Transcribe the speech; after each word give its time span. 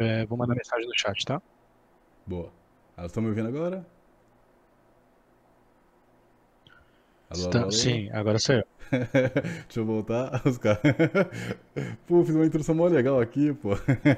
É, 0.00 0.26
vou 0.26 0.38
mandar 0.38 0.54
mensagem 0.54 0.86
no 0.86 0.92
chat, 0.96 1.24
tá? 1.24 1.40
Boa. 2.24 2.52
Elas 2.96 3.10
estão 3.10 3.22
me 3.22 3.28
ouvindo 3.30 3.48
agora? 3.48 3.84
Alô, 7.30 7.48
alô? 7.62 7.68
Sim, 7.70 8.10
agora 8.12 8.38
saiu. 8.38 8.62
Deixa 9.66 9.80
eu 9.80 9.84
voltar. 9.84 10.42
Os 10.46 10.58
caras. 10.58 10.80
pô, 12.06 12.24
fiz 12.24 12.34
uma 12.34 12.46
introdução 12.46 12.74
mó 12.74 12.86
legal 12.86 13.20
aqui, 13.20 13.52
pô. 13.54 13.70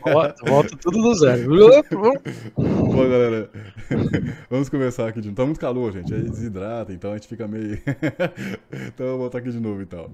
Volta, 0.02 0.34
volta 0.46 0.76
tudo 0.76 1.02
do 1.02 1.14
zero. 1.14 1.50
pô, 2.54 3.02
galera. 3.02 3.50
Vamos 4.48 4.68
começar 4.68 5.08
aqui 5.08 5.20
de 5.20 5.28
novo. 5.28 5.36
Tá 5.36 5.44
muito 5.44 5.60
calor, 5.60 5.92
gente. 5.92 6.14
Aí 6.14 6.22
desidrata, 6.22 6.92
então 6.92 7.10
a 7.10 7.14
gente 7.14 7.28
fica 7.28 7.46
meio. 7.48 7.80
então 8.88 9.06
eu 9.06 9.12
vou 9.12 9.18
voltar 9.20 9.38
aqui 9.38 9.50
de 9.50 9.60
novo 9.60 9.82
então. 9.82 10.10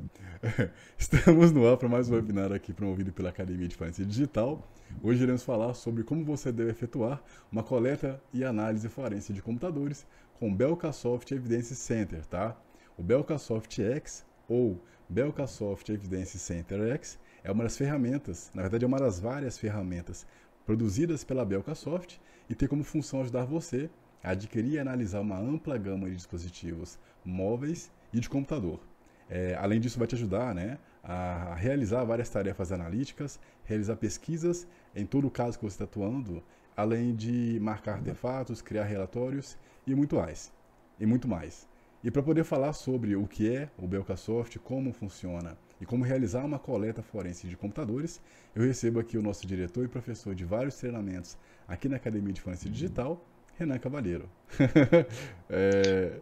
Estamos 0.98 1.52
no 1.52 1.68
ar 1.68 1.76
para 1.76 1.88
mais 1.88 2.08
um 2.08 2.14
webinar 2.14 2.52
aqui 2.52 2.72
promovido 2.72 3.12
pela 3.12 3.28
Academia 3.28 3.68
de 3.68 3.76
Forense 3.76 4.04
Digital. 4.04 4.62
Hoje 5.02 5.22
iremos 5.22 5.42
falar 5.42 5.74
sobre 5.74 6.02
como 6.02 6.24
você 6.24 6.50
deve 6.50 6.70
efetuar 6.70 7.22
uma 7.50 7.62
coleta 7.62 8.20
e 8.32 8.44
análise 8.44 8.88
forense 8.88 9.32
de 9.32 9.42
computadores 9.42 10.06
com 10.38 10.54
Belcasoft 10.54 11.32
Evidence 11.32 11.74
Center, 11.74 12.24
tá? 12.26 12.56
O 12.96 13.02
Belcasoft 13.02 13.82
X 13.82 14.24
ou 14.48 14.82
Belcasoft 15.08 15.90
Evidence 15.90 16.38
Center 16.38 16.92
X 16.94 17.18
é 17.44 17.50
uma 17.50 17.64
das 17.64 17.76
ferramentas, 17.76 18.50
na 18.54 18.62
verdade 18.62 18.84
é 18.84 18.88
uma 18.88 18.98
das 18.98 19.20
várias 19.20 19.58
ferramentas 19.58 20.26
produzidas 20.64 21.22
pela 21.22 21.44
Belcasoft 21.44 22.20
e 22.50 22.54
tem 22.54 22.68
como 22.68 22.82
função 22.82 23.20
ajudar 23.20 23.44
você 23.44 23.88
a 24.22 24.30
adquirir 24.30 24.72
e 24.72 24.78
analisar 24.78 25.20
uma 25.20 25.38
ampla 25.38 25.78
gama 25.78 26.08
de 26.08 26.16
dispositivos 26.16 26.98
móveis 27.24 27.90
e 28.12 28.18
de 28.18 28.28
computador. 28.28 28.80
É, 29.28 29.54
além 29.54 29.80
disso, 29.80 29.98
vai 29.98 30.08
te 30.08 30.14
ajudar 30.14 30.54
né, 30.54 30.78
a 31.02 31.54
realizar 31.54 32.04
várias 32.04 32.28
tarefas 32.28 32.72
analíticas, 32.72 33.38
realizar 33.64 33.96
pesquisas 33.96 34.66
em 34.94 35.06
todo 35.06 35.26
o 35.26 35.30
caso 35.30 35.58
que 35.58 35.64
você 35.64 35.74
está 35.74 35.84
atuando, 35.84 36.42
além 36.76 37.14
de 37.14 37.58
marcar 37.60 37.94
artefatos, 37.94 38.60
criar 38.60 38.84
relatórios 38.84 39.56
e 39.86 39.94
muito 39.94 40.16
mais. 40.16 40.52
E 40.98 41.06
muito 41.06 41.28
mais. 41.28 41.68
E 42.06 42.10
para 42.12 42.22
poder 42.22 42.44
falar 42.44 42.72
sobre 42.72 43.16
o 43.16 43.26
que 43.26 43.52
é 43.52 43.68
o 43.76 43.84
Belcasoft, 43.84 44.60
como 44.60 44.92
funciona 44.92 45.58
e 45.80 45.84
como 45.84 46.04
realizar 46.04 46.44
uma 46.44 46.56
coleta 46.56 47.02
forense 47.02 47.48
de 47.48 47.56
computadores, 47.56 48.20
eu 48.54 48.62
recebo 48.62 49.00
aqui 49.00 49.18
o 49.18 49.22
nosso 49.22 49.44
diretor 49.44 49.84
e 49.84 49.88
professor 49.88 50.32
de 50.32 50.44
vários 50.44 50.76
treinamentos 50.76 51.36
aqui 51.66 51.88
na 51.88 51.96
Academia 51.96 52.32
de 52.32 52.40
Forense 52.40 52.70
Digital, 52.70 53.20
Renan 53.58 53.78
Cavalheiro. 53.78 54.28
é, 55.48 56.12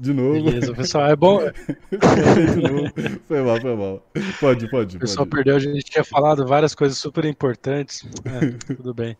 de 0.00 0.12
novo. 0.12 0.44
Beleza, 0.44 0.72
pessoal, 0.72 1.06
é 1.08 1.16
bom. 1.16 1.40
novo. 2.70 3.20
Foi 3.26 3.42
mal, 3.42 3.60
foi 3.60 3.76
mal. 3.76 4.06
Pode, 4.38 4.70
pode. 4.70 4.96
O 4.96 5.00
pessoal 5.00 5.26
pode. 5.26 5.36
perdeu, 5.36 5.56
a 5.56 5.58
gente 5.58 5.84
tinha 5.84 6.04
falado 6.04 6.46
várias 6.46 6.74
coisas 6.74 6.96
super 6.96 7.24
importantes. 7.24 8.06
É, 8.24 8.50
tudo 8.74 8.94
bem. 8.94 9.16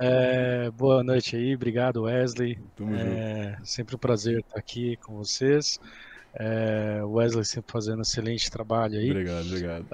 É, 0.00 0.70
boa 0.70 1.04
noite 1.04 1.36
aí, 1.36 1.54
obrigado 1.54 2.02
Wesley. 2.02 2.58
É, 2.98 3.56
sempre 3.62 3.94
um 3.94 3.98
prazer 3.98 4.40
estar 4.40 4.58
aqui 4.58 4.96
com 4.96 5.16
vocês. 5.16 5.78
É, 6.34 7.02
Wesley 7.04 7.44
sempre 7.44 7.72
fazendo 7.72 7.98
um 7.98 8.02
excelente 8.02 8.50
trabalho 8.50 8.98
aí. 8.98 9.10
Obrigado, 9.10 9.46
obrigado. 9.46 9.86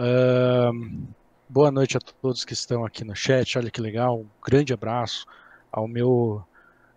boa 1.48 1.70
noite 1.72 1.96
a 1.96 2.00
todos 2.00 2.44
que 2.44 2.52
estão 2.52 2.84
aqui 2.84 3.04
no 3.04 3.16
chat. 3.16 3.58
Olha 3.58 3.70
que 3.72 3.80
legal, 3.80 4.20
um 4.20 4.26
grande 4.44 4.72
abraço 4.72 5.26
ao 5.70 5.88
meu 5.88 6.44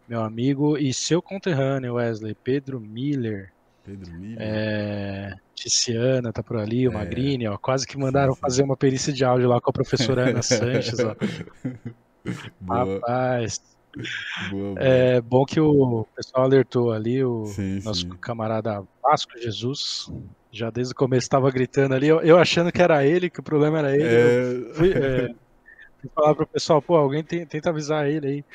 meu 0.08 0.22
amigo 0.22 0.78
e 0.78 0.94
seu 0.94 1.22
conterrâneo 1.22 1.96
Wesley, 1.96 2.36
Pedro 2.36 2.80
Miller. 2.80 3.52
Pedro 3.84 4.12
Miller. 4.14 4.38
É, 4.40 5.36
Tiziana 5.54 6.34
tá 6.34 6.42
por 6.42 6.58
ali, 6.58 6.88
o 6.88 6.92
é, 6.92 6.94
Magrini, 6.94 7.48
ó, 7.48 7.58
quase 7.58 7.88
que 7.88 7.98
mandaram 7.98 8.34
sim, 8.34 8.38
sim. 8.38 8.42
fazer 8.42 8.64
uma 8.64 8.78
perícia 8.78 9.14
de 9.14 9.24
áudio 9.24 9.48
lá 9.48 9.62
com 9.62 9.70
a 9.70 9.74
professora 9.74 10.30
Ana 10.30 10.42
Sanches, 10.44 11.00
ó. 11.00 11.16
Boa. 12.60 12.96
Rapaz. 12.96 13.62
Boa, 14.50 14.74
boa. 14.74 14.76
É 14.80 15.22
bom 15.22 15.46
que 15.46 15.60
o 15.60 16.06
pessoal 16.16 16.44
alertou 16.44 16.92
ali, 16.92 17.24
o 17.24 17.46
sim, 17.46 17.82
nosso 17.84 18.08
camarada 18.18 18.84
Vasco 19.02 19.38
Jesus. 19.40 20.12
Já 20.52 20.70
desde 20.70 20.94
o 20.94 20.96
começo 20.96 21.26
estava 21.26 21.52
gritando 21.52 21.96
ali, 21.96 22.08
eu, 22.08 22.22
eu, 22.22 22.38
achando 22.38 22.72
que 22.72 22.82
era 22.82 23.06
ele, 23.06 23.30
que 23.30 23.40
o 23.40 23.44
problema 23.44 23.80
era 23.80 23.94
ele. 23.94 24.04
É... 24.04 24.74
Fui, 24.74 24.94
é, 24.94 25.36
fui 26.06 26.12
falar 26.14 26.36
pro 26.36 26.48
pessoal, 26.48 26.82
pô, 26.82 26.96
alguém 26.96 27.24
tem, 27.24 27.46
tenta 27.46 27.70
avisar 27.70 28.08
ele 28.08 28.28
aí. 28.28 28.46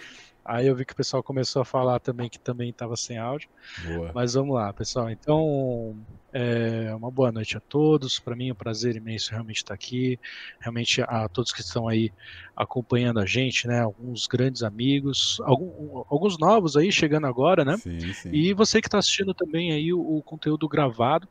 Aí 0.44 0.66
eu 0.66 0.74
vi 0.74 0.84
que 0.84 0.92
o 0.92 0.96
pessoal 0.96 1.22
começou 1.22 1.62
a 1.62 1.64
falar 1.64 2.00
também 2.00 2.28
que 2.28 2.38
também 2.38 2.70
estava 2.70 2.96
sem 2.96 3.18
áudio. 3.18 3.48
Boa. 3.86 4.10
Mas 4.14 4.34
vamos 4.34 4.54
lá, 4.54 4.72
pessoal. 4.72 5.10
Então, 5.10 5.96
é, 6.32 6.92
uma 6.94 7.10
boa 7.10 7.30
noite 7.30 7.56
a 7.56 7.60
todos. 7.60 8.18
Para 8.18 8.34
mim 8.34 8.48
é 8.48 8.52
um 8.52 8.56
prazer 8.56 8.96
imenso 8.96 9.30
realmente 9.30 9.58
estar 9.58 9.74
aqui. 9.74 10.18
Realmente 10.58 11.02
a 11.02 11.28
todos 11.28 11.52
que 11.52 11.60
estão 11.60 11.86
aí 11.86 12.10
acompanhando 12.56 13.20
a 13.20 13.26
gente, 13.26 13.68
né? 13.68 13.80
Alguns 13.80 14.26
grandes 14.26 14.62
amigos, 14.62 15.40
algum, 15.44 16.02
alguns 16.08 16.38
novos 16.38 16.76
aí 16.76 16.90
chegando 16.90 17.26
agora, 17.26 17.64
né? 17.64 17.76
Sim, 17.76 18.12
sim. 18.12 18.30
E 18.32 18.54
você 18.54 18.80
que 18.80 18.88
está 18.88 18.98
assistindo 18.98 19.34
também 19.34 19.72
aí 19.72 19.92
o, 19.92 20.00
o 20.00 20.22
conteúdo 20.22 20.66
gravado. 20.68 21.28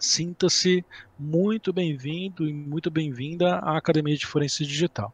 Sinta-se 0.00 0.82
muito 1.18 1.74
bem-vindo 1.74 2.48
e 2.48 2.54
muito 2.54 2.90
bem-vinda 2.90 3.56
à 3.56 3.76
Academia 3.76 4.16
de 4.16 4.24
Forense 4.24 4.64
Digital. 4.64 5.12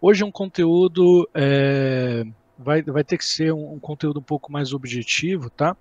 Hoje 0.00 0.24
é 0.24 0.26
um 0.26 0.32
conteúdo 0.32 1.30
é, 1.32 2.24
vai, 2.58 2.82
vai 2.82 3.04
ter 3.04 3.16
que 3.16 3.24
ser 3.24 3.52
um, 3.52 3.74
um 3.74 3.78
conteúdo 3.78 4.18
um 4.18 4.22
pouco 4.22 4.50
mais 4.50 4.72
objetivo, 4.72 5.48
tá? 5.48 5.76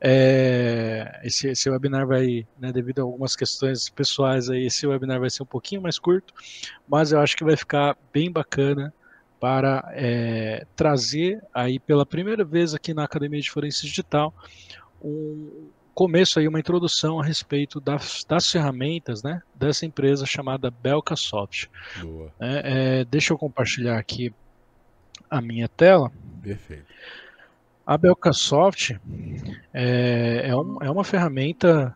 É, 0.00 1.20
esse, 1.24 1.48
esse, 1.48 1.68
webinar 1.68 2.06
vai, 2.06 2.46
né, 2.56 2.70
devido 2.70 3.00
a 3.00 3.02
algumas 3.02 3.34
questões 3.34 3.88
pessoais 3.88 4.48
aí, 4.48 4.66
esse 4.66 4.86
webinar 4.86 5.18
vai 5.18 5.28
ser 5.28 5.42
um 5.42 5.46
pouquinho 5.46 5.82
mais 5.82 5.98
curto, 5.98 6.32
mas 6.86 7.10
eu 7.10 7.18
acho 7.18 7.36
que 7.36 7.42
vai 7.42 7.56
ficar 7.56 7.96
bem 8.12 8.30
bacana 8.30 8.94
para 9.40 9.90
é, 9.92 10.64
trazer 10.76 11.42
aí 11.52 11.80
pela 11.80 12.06
primeira 12.06 12.44
vez 12.44 12.74
aqui 12.74 12.94
na 12.94 13.02
Academia 13.02 13.40
de 13.40 13.50
Forense 13.50 13.84
Digital 13.86 14.32
um 15.02 15.68
começo 15.98 16.38
aí, 16.38 16.46
uma 16.46 16.60
introdução 16.60 17.18
a 17.18 17.24
respeito 17.24 17.80
das, 17.80 18.22
das 18.22 18.48
ferramentas 18.48 19.20
né, 19.20 19.42
dessa 19.52 19.84
empresa 19.84 20.24
chamada 20.24 20.70
Belcasoft. 20.70 21.68
Boa. 22.00 22.32
É, 22.38 23.00
é, 23.00 23.04
deixa 23.04 23.32
eu 23.32 23.36
compartilhar 23.36 23.98
aqui 23.98 24.32
a 25.28 25.40
minha 25.40 25.66
tela. 25.66 26.12
Perfeito. 26.40 26.84
A 27.84 27.98
Belcasoft 27.98 28.96
é, 29.74 30.42
é, 30.44 30.56
um, 30.56 30.78
é 30.80 30.88
uma 30.88 31.02
ferramenta 31.02 31.92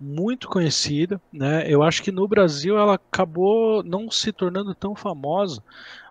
muito 0.00 0.48
conhecida, 0.48 1.20
né? 1.30 1.70
Eu 1.70 1.82
acho 1.82 2.02
que 2.02 2.10
no 2.10 2.26
Brasil 2.26 2.78
ela 2.78 2.94
acabou 2.94 3.82
não 3.82 4.10
se 4.10 4.32
tornando 4.32 4.74
tão 4.74 4.96
famosa, 4.96 5.62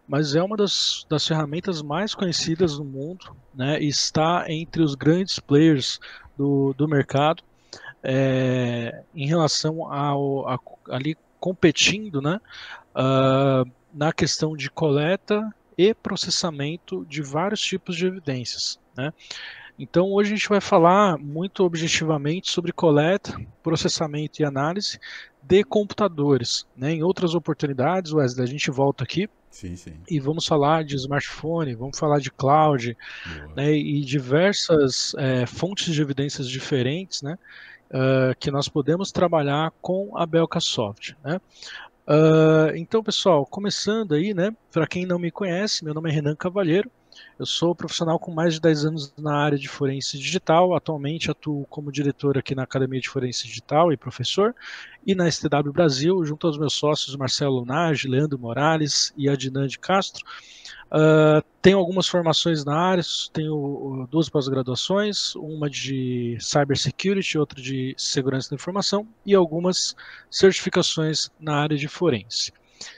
mas 0.07 0.35
é 0.35 0.43
uma 0.43 0.55
das, 0.55 1.07
das 1.09 1.27
ferramentas 1.27 1.81
mais 1.81 2.13
conhecidas 2.13 2.77
no 2.77 2.85
mundo, 2.85 3.35
né? 3.51 3.81
E 3.81 3.87
está 3.87 4.45
entre 4.47 4.83
os 4.83 4.93
grandes 4.93 5.39
players 5.39 5.99
do, 6.41 6.73
do 6.73 6.87
mercado 6.87 7.43
é, 8.01 9.03
em 9.13 9.27
relação 9.27 9.85
ao 9.93 10.49
a, 10.49 10.59
ali 10.89 11.15
competindo, 11.39 12.19
né? 12.19 12.41
Uh, 12.95 13.69
na 13.93 14.11
questão 14.11 14.57
de 14.57 14.69
coleta 14.69 15.53
e 15.77 15.93
processamento 15.93 17.05
de 17.05 17.21
vários 17.21 17.61
tipos 17.61 17.95
de 17.95 18.07
evidências. 18.07 18.79
Né? 18.95 19.13
Então, 19.77 20.11
hoje 20.11 20.33
a 20.33 20.35
gente 20.35 20.49
vai 20.49 20.61
falar 20.61 21.17
muito 21.17 21.63
objetivamente 21.63 22.49
sobre 22.49 22.71
coleta, 22.71 23.39
processamento 23.61 24.41
e 24.41 24.45
análise 24.45 24.99
de 25.41 25.63
computadores. 25.63 26.65
Né? 26.75 26.93
Em 26.93 27.03
outras 27.03 27.35
oportunidades, 27.35 28.13
Wesley, 28.13 28.43
a 28.43 28.49
gente 28.49 28.71
volta 28.71 29.03
aqui 29.03 29.29
sim, 29.51 29.75
sim. 29.75 29.93
e 30.09 30.19
vamos 30.19 30.45
falar 30.45 30.83
de 30.83 30.95
smartphone, 30.95 31.75
vamos 31.75 31.99
falar 31.99 32.19
de 32.19 32.31
cloud 32.31 32.97
né? 33.55 33.73
e 33.73 34.01
diversas 34.01 35.13
é, 35.17 35.45
fontes 35.45 35.93
de 35.93 36.01
evidências 36.01 36.47
diferentes 36.47 37.21
né? 37.21 37.37
Uh, 37.89 38.33
que 38.39 38.49
nós 38.49 38.69
podemos 38.69 39.11
trabalhar 39.11 39.73
com 39.81 40.17
a 40.17 40.25
Belcasoft. 40.25 41.13
Né? 41.21 41.41
Uh, 42.07 42.75
então, 42.75 43.03
pessoal, 43.03 43.45
começando 43.45 44.13
aí, 44.13 44.33
né? 44.33 44.55
Para 44.71 44.87
quem 44.87 45.05
não 45.05 45.19
me 45.19 45.29
conhece, 45.29 45.83
meu 45.83 45.93
nome 45.93 46.09
é 46.09 46.13
Renan 46.13 46.35
Cavalheiro. 46.35 46.89
Eu 47.39 47.45
sou 47.45 47.73
profissional 47.73 48.19
com 48.19 48.31
mais 48.31 48.53
de 48.53 48.61
10 48.61 48.85
anos 48.85 49.13
na 49.17 49.35
área 49.35 49.57
de 49.57 49.67
forense 49.67 50.17
digital. 50.17 50.75
Atualmente 50.75 51.31
atuo 51.31 51.65
como 51.67 51.91
diretor 51.91 52.37
aqui 52.37 52.53
na 52.53 52.63
Academia 52.63 52.99
de 52.99 53.09
Forense 53.09 53.47
Digital 53.47 53.91
e 53.91 53.97
professor, 53.97 54.55
e 55.05 55.15
na 55.15 55.29
STW 55.29 55.71
Brasil, 55.71 56.23
junto 56.23 56.45
aos 56.45 56.57
meus 56.57 56.73
sócios 56.73 57.15
Marcelo 57.15 57.59
Lunage, 57.59 58.07
Leandro 58.07 58.37
Morales 58.37 59.13
e 59.17 59.27
Adnan 59.29 59.67
de 59.67 59.79
Castro. 59.79 60.23
Uh, 60.91 61.41
tenho 61.61 61.77
algumas 61.77 62.07
formações 62.07 62.65
na 62.65 62.77
área, 62.77 63.03
tenho 63.31 64.05
duas 64.11 64.27
pós-graduações, 64.27 65.33
uma 65.35 65.69
de 65.69 66.37
Cybersecurity, 66.39 67.37
outra 67.37 67.61
de 67.61 67.95
Segurança 67.97 68.49
da 68.49 68.55
Informação 68.55 69.07
e 69.25 69.33
algumas 69.33 69.95
certificações 70.29 71.29
na 71.39 71.55
área 71.55 71.77
de 71.77 71.87
forense. 71.87 72.51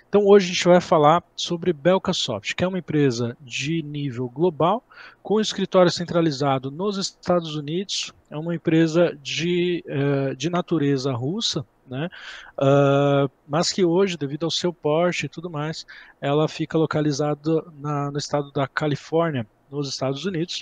Então 0.08 0.26
hoje 0.26 0.46
a 0.46 0.54
gente 0.54 0.66
vai 0.66 0.82
falar 0.82 1.24
sobre 1.36 1.74
Belcasoft, 1.74 2.56
que 2.56 2.64
é 2.64 2.68
uma 2.68 2.80
empresa 2.80 3.38
de 3.42 3.82
nível 3.82 4.30
global, 4.30 4.84
com 5.22 5.40
escritório 5.40 5.92
centralizado 5.92 6.70
nos 6.70 6.98
Estados 6.98 7.56
Unidos, 7.56 8.14
é 8.30 8.38
uma 8.38 8.56
empresa 8.56 9.18
de, 9.22 9.84
uh, 9.88 10.36
de 10.36 10.50
natureza 10.50 11.12
russa, 11.12 11.66
né? 11.88 12.10
Uh, 12.58 13.30
mas 13.48 13.72
que 13.72 13.84
hoje, 13.84 14.18
devido 14.18 14.46
ao 14.46 14.52
seu 14.52 14.74
porte 14.74 15.26
e 15.26 15.30
tudo 15.30 15.50
mais, 15.50 15.86
ela 16.22 16.48
fica 16.48 16.78
localizada 16.78 17.64
na, 17.80 18.10
no 18.10 18.18
estado 18.18 18.52
da 18.52 18.68
Califórnia, 18.68 19.46
nos 19.70 19.90
Estados 19.90 20.26
Unidos. 20.26 20.60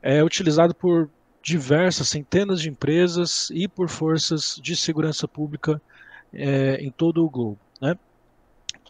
É 0.00 0.22
utilizado 0.22 0.74
por 0.74 1.10
diversas 1.42 2.08
centenas 2.08 2.60
de 2.60 2.68
empresas 2.68 3.50
e 3.50 3.66
por 3.66 3.88
forças 3.88 4.58
de 4.62 4.76
segurança 4.76 5.26
pública 5.26 5.80
é, 6.32 6.76
em 6.76 6.90
todo 6.90 7.24
o 7.24 7.30
globo. 7.30 7.58
Né? 7.80 7.96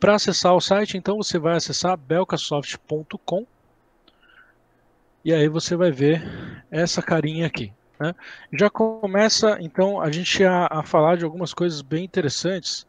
Para 0.01 0.15
acessar 0.15 0.55
o 0.55 0.61
site, 0.61 0.97
então 0.97 1.17
você 1.17 1.39
vai 1.39 1.57
acessar 1.57 1.97
belcasoft.com 1.97 3.47
e 5.25 5.33
aí 5.33 5.49
você 5.49 5.77
vai 5.77 5.91
ver 5.91 6.23
essa 6.71 7.03
carinha 7.03 7.47
aqui. 7.47 7.73
Né? 7.99 8.15
Já 8.53 8.71
começa 8.71 9.59
então 9.61 10.01
a 10.01 10.11
gente 10.11 10.45
a, 10.45 10.69
a, 10.71 10.83
falar 10.85 11.17
de 11.17 11.25
algumas 11.25 11.53
coisas 11.53 11.83
bem 11.83 12.05
interessantes 12.05 12.87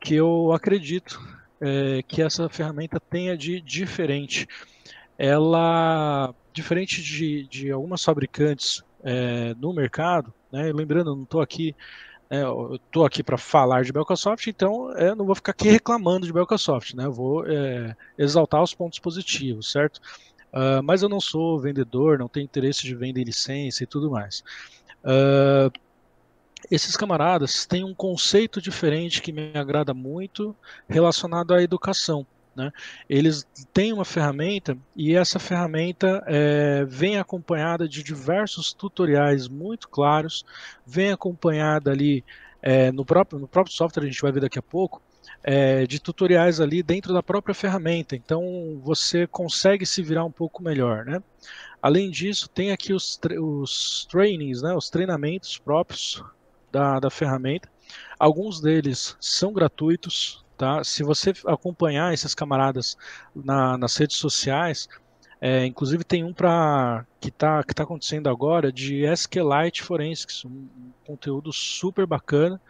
que 0.00 0.14
eu 0.14 0.52
acredito 0.52 1.20
é, 1.60 2.02
que 2.02 2.20
essa 2.20 2.48
ferramenta 2.48 2.98
tenha 2.98 3.36
de 3.36 3.60
diferente. 3.60 4.48
Ela, 5.16 6.34
diferente 6.52 7.02
de, 7.02 7.46
de 7.46 7.70
algumas 7.70 8.02
fabricantes 8.02 8.82
é, 9.04 9.54
no 9.54 9.72
mercado, 9.72 10.32
né? 10.50 10.72
lembrando, 10.72 11.10
eu 11.10 11.16
não 11.16 11.22
estou 11.22 11.40
aqui 11.40 11.76
é, 12.30 12.42
eu 12.42 12.76
estou 12.76 13.04
aqui 13.04 13.24
para 13.24 13.36
falar 13.36 13.82
de 13.82 13.92
Belcasoft, 13.92 14.48
então 14.48 14.96
é, 14.96 15.14
não 15.16 15.26
vou 15.26 15.34
ficar 15.34 15.50
aqui 15.50 15.68
reclamando 15.68 16.24
de 16.24 16.32
Belcasoft, 16.32 16.94
né? 16.94 17.06
Eu 17.06 17.12
vou 17.12 17.44
é, 17.44 17.96
exaltar 18.16 18.62
os 18.62 18.72
pontos 18.72 19.00
positivos, 19.00 19.72
certo? 19.72 20.00
Uh, 20.52 20.82
mas 20.82 21.02
eu 21.02 21.08
não 21.08 21.20
sou 21.20 21.60
vendedor, 21.60 22.18
não 22.18 22.28
tenho 22.28 22.44
interesse 22.44 22.82
de 22.82 22.94
vender 22.94 23.24
licença 23.24 23.82
e 23.82 23.86
tudo 23.86 24.10
mais. 24.10 24.42
Uh, 25.04 25.70
esses 26.70 26.96
camaradas 26.96 27.66
têm 27.66 27.84
um 27.84 27.94
conceito 27.94 28.60
diferente 28.60 29.22
que 29.22 29.32
me 29.32 29.52
agrada 29.56 29.94
muito 29.94 30.54
relacionado 30.88 31.54
à 31.54 31.62
educação. 31.62 32.26
Né? 32.54 32.70
Eles 33.08 33.46
têm 33.72 33.92
uma 33.92 34.04
ferramenta 34.04 34.76
e 34.96 35.14
essa 35.14 35.38
ferramenta 35.38 36.22
é, 36.26 36.84
vem 36.84 37.18
acompanhada 37.18 37.88
de 37.88 38.02
diversos 38.02 38.72
tutoriais 38.72 39.48
muito 39.48 39.88
claros, 39.88 40.44
vem 40.86 41.12
acompanhada 41.12 41.90
ali 41.90 42.24
é, 42.62 42.92
no, 42.92 43.04
próprio, 43.04 43.38
no 43.38 43.48
próprio 43.48 43.74
software, 43.74 44.04
a 44.04 44.06
gente 44.06 44.20
vai 44.20 44.32
ver 44.32 44.40
daqui 44.40 44.58
a 44.58 44.62
pouco, 44.62 45.00
é, 45.42 45.86
de 45.86 45.98
tutoriais 45.98 46.60
ali 46.60 46.82
dentro 46.82 47.12
da 47.12 47.22
própria 47.22 47.54
ferramenta. 47.54 48.14
Então 48.14 48.80
você 48.82 49.26
consegue 49.26 49.86
se 49.86 50.02
virar 50.02 50.24
um 50.24 50.32
pouco 50.32 50.62
melhor. 50.62 51.04
Né? 51.04 51.22
Além 51.80 52.10
disso, 52.10 52.48
tem 52.48 52.72
aqui 52.72 52.92
os, 52.92 53.18
os 53.40 54.06
trainings, 54.10 54.62
né, 54.62 54.74
os 54.74 54.90
treinamentos 54.90 55.56
próprios 55.58 56.22
da, 56.70 57.00
da 57.00 57.10
ferramenta. 57.10 57.68
Alguns 58.18 58.60
deles 58.60 59.16
são 59.20 59.52
gratuitos, 59.52 60.44
Tá? 60.60 60.84
Se 60.84 61.02
você 61.02 61.32
acompanhar 61.46 62.12
esses 62.12 62.34
camaradas 62.34 62.94
na, 63.34 63.78
nas 63.78 63.96
redes 63.96 64.16
sociais, 64.16 64.90
é, 65.40 65.64
inclusive 65.64 66.04
tem 66.04 66.22
um 66.22 66.34
para 66.34 67.06
que 67.18 67.30
está 67.30 67.64
que 67.64 67.74
tá 67.74 67.84
acontecendo 67.84 68.28
agora 68.28 68.70
de 68.70 69.06
SQLite 69.06 69.82
Forensics, 69.82 70.44
um, 70.44 70.68
conteúdo 71.06 71.50
super 71.50 72.04
bacana. 72.04 72.60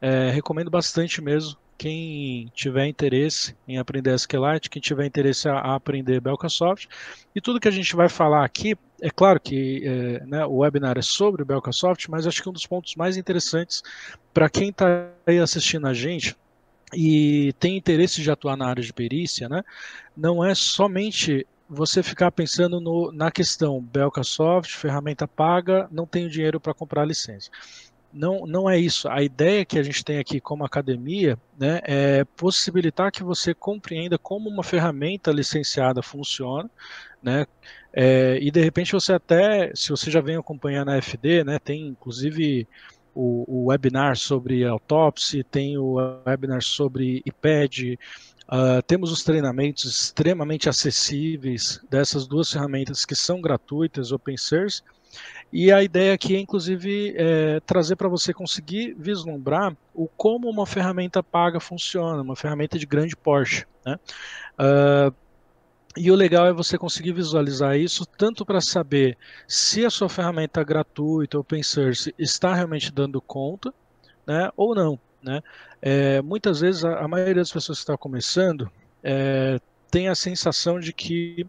É, 0.00 0.28
recomendo 0.30 0.72
bastante 0.72 1.22
mesmo. 1.22 1.56
Quem 1.78 2.50
tiver 2.52 2.88
interesse 2.88 3.56
em 3.68 3.78
aprender 3.78 4.12
SQLite, 4.12 4.68
quem 4.68 4.82
tiver 4.82 5.06
interesse 5.06 5.48
a, 5.48 5.54
a 5.54 5.76
aprender 5.76 6.20
Belcasoft. 6.20 6.88
E 7.32 7.40
tudo 7.40 7.60
que 7.60 7.68
a 7.68 7.70
gente 7.70 7.94
vai 7.94 8.08
falar 8.08 8.44
aqui, 8.44 8.76
é 9.00 9.08
claro 9.08 9.38
que 9.38 9.86
é, 9.86 10.26
né, 10.26 10.44
o 10.46 10.56
webinar 10.56 10.98
é 10.98 11.02
sobre 11.02 11.44
Belcasoft, 11.44 12.10
mas 12.10 12.26
acho 12.26 12.42
que 12.42 12.48
um 12.48 12.52
dos 12.52 12.66
pontos 12.66 12.96
mais 12.96 13.16
interessantes 13.16 13.84
para 14.34 14.50
quem 14.50 14.70
está 14.70 15.10
aí 15.24 15.38
assistindo 15.38 15.86
a 15.86 15.94
gente 15.94 16.36
e 16.94 17.52
tem 17.58 17.76
interesse 17.76 18.22
de 18.22 18.30
atuar 18.30 18.56
na 18.56 18.66
área 18.66 18.82
de 18.82 18.92
perícia, 18.92 19.48
né, 19.48 19.62
não 20.16 20.44
é 20.44 20.54
somente 20.54 21.46
você 21.68 22.02
ficar 22.02 22.32
pensando 22.32 22.80
no, 22.80 23.12
na 23.12 23.30
questão 23.30 23.80
Belcasoft, 23.80 24.76
ferramenta 24.76 25.28
paga, 25.28 25.88
não 25.92 26.04
tenho 26.04 26.28
dinheiro 26.28 26.58
para 26.58 26.74
comprar 26.74 27.04
licença. 27.04 27.48
Não, 28.12 28.44
não 28.44 28.68
é 28.68 28.76
isso. 28.76 29.08
A 29.08 29.22
ideia 29.22 29.64
que 29.64 29.78
a 29.78 29.82
gente 29.84 30.04
tem 30.04 30.18
aqui 30.18 30.40
como 30.40 30.64
academia 30.64 31.38
né, 31.56 31.80
é 31.84 32.24
possibilitar 32.36 33.12
que 33.12 33.22
você 33.22 33.54
compreenda 33.54 34.18
como 34.18 34.50
uma 34.50 34.64
ferramenta 34.64 35.30
licenciada 35.30 36.02
funciona, 36.02 36.68
né, 37.22 37.46
é, 37.92 38.36
e 38.40 38.50
de 38.50 38.60
repente 38.60 38.92
você 38.92 39.12
até, 39.12 39.72
se 39.74 39.90
você 39.90 40.10
já 40.10 40.20
vem 40.20 40.36
acompanhando 40.36 40.90
a 40.90 40.96
FD, 40.96 41.44
né, 41.44 41.58
tem 41.60 41.86
inclusive 41.86 42.66
o, 43.14 43.44
o 43.46 43.64
webinar 43.66 44.16
sobre 44.16 44.64
autópsia, 44.64 45.44
tem 45.50 45.76
o 45.76 45.94
webinar 46.26 46.62
sobre 46.62 47.22
IPED, 47.24 47.98
uh, 48.48 48.82
temos 48.86 49.10
os 49.10 49.22
treinamentos 49.22 49.84
extremamente 49.84 50.68
acessíveis 50.68 51.80
dessas 51.90 52.26
duas 52.26 52.52
ferramentas 52.52 53.04
que 53.04 53.14
são 53.14 53.40
gratuitas, 53.40 54.12
open 54.12 54.36
source, 54.36 54.82
e 55.52 55.72
a 55.72 55.82
ideia 55.82 56.14
aqui 56.14 56.36
é, 56.36 56.38
inclusive, 56.38 57.14
é, 57.16 57.58
trazer 57.60 57.96
para 57.96 58.08
você 58.08 58.32
conseguir 58.32 58.94
vislumbrar 58.96 59.76
o 59.92 60.06
como 60.06 60.48
uma 60.48 60.64
ferramenta 60.64 61.22
paga 61.22 61.58
funciona, 61.58 62.22
uma 62.22 62.36
ferramenta 62.36 62.78
de 62.78 62.86
grande 62.86 63.16
porte. 63.16 63.66
Né? 63.84 63.98
Uh, 64.58 65.12
e 65.96 66.10
o 66.10 66.14
legal 66.14 66.46
é 66.46 66.52
você 66.52 66.78
conseguir 66.78 67.12
visualizar 67.12 67.76
isso 67.76 68.06
tanto 68.06 68.46
para 68.46 68.60
saber 68.60 69.18
se 69.48 69.84
a 69.84 69.90
sua 69.90 70.08
ferramenta 70.08 70.62
gratuita, 70.62 71.38
open 71.38 71.62
source, 71.62 72.14
está 72.16 72.54
realmente 72.54 72.92
dando 72.92 73.20
conta, 73.20 73.74
né, 74.26 74.50
ou 74.56 74.74
não. 74.74 74.98
Né? 75.22 75.42
É, 75.82 76.22
muitas 76.22 76.60
vezes 76.60 76.84
a, 76.84 77.00
a, 77.00 77.08
maioria 77.08 77.34
das 77.34 77.52
pessoas 77.52 77.78
que 77.78 77.82
está 77.82 77.96
começando 77.96 78.70
é, 79.02 79.58
tem 79.90 80.08
a 80.08 80.14
sensação 80.14 80.78
de 80.78 80.92
que 80.92 81.46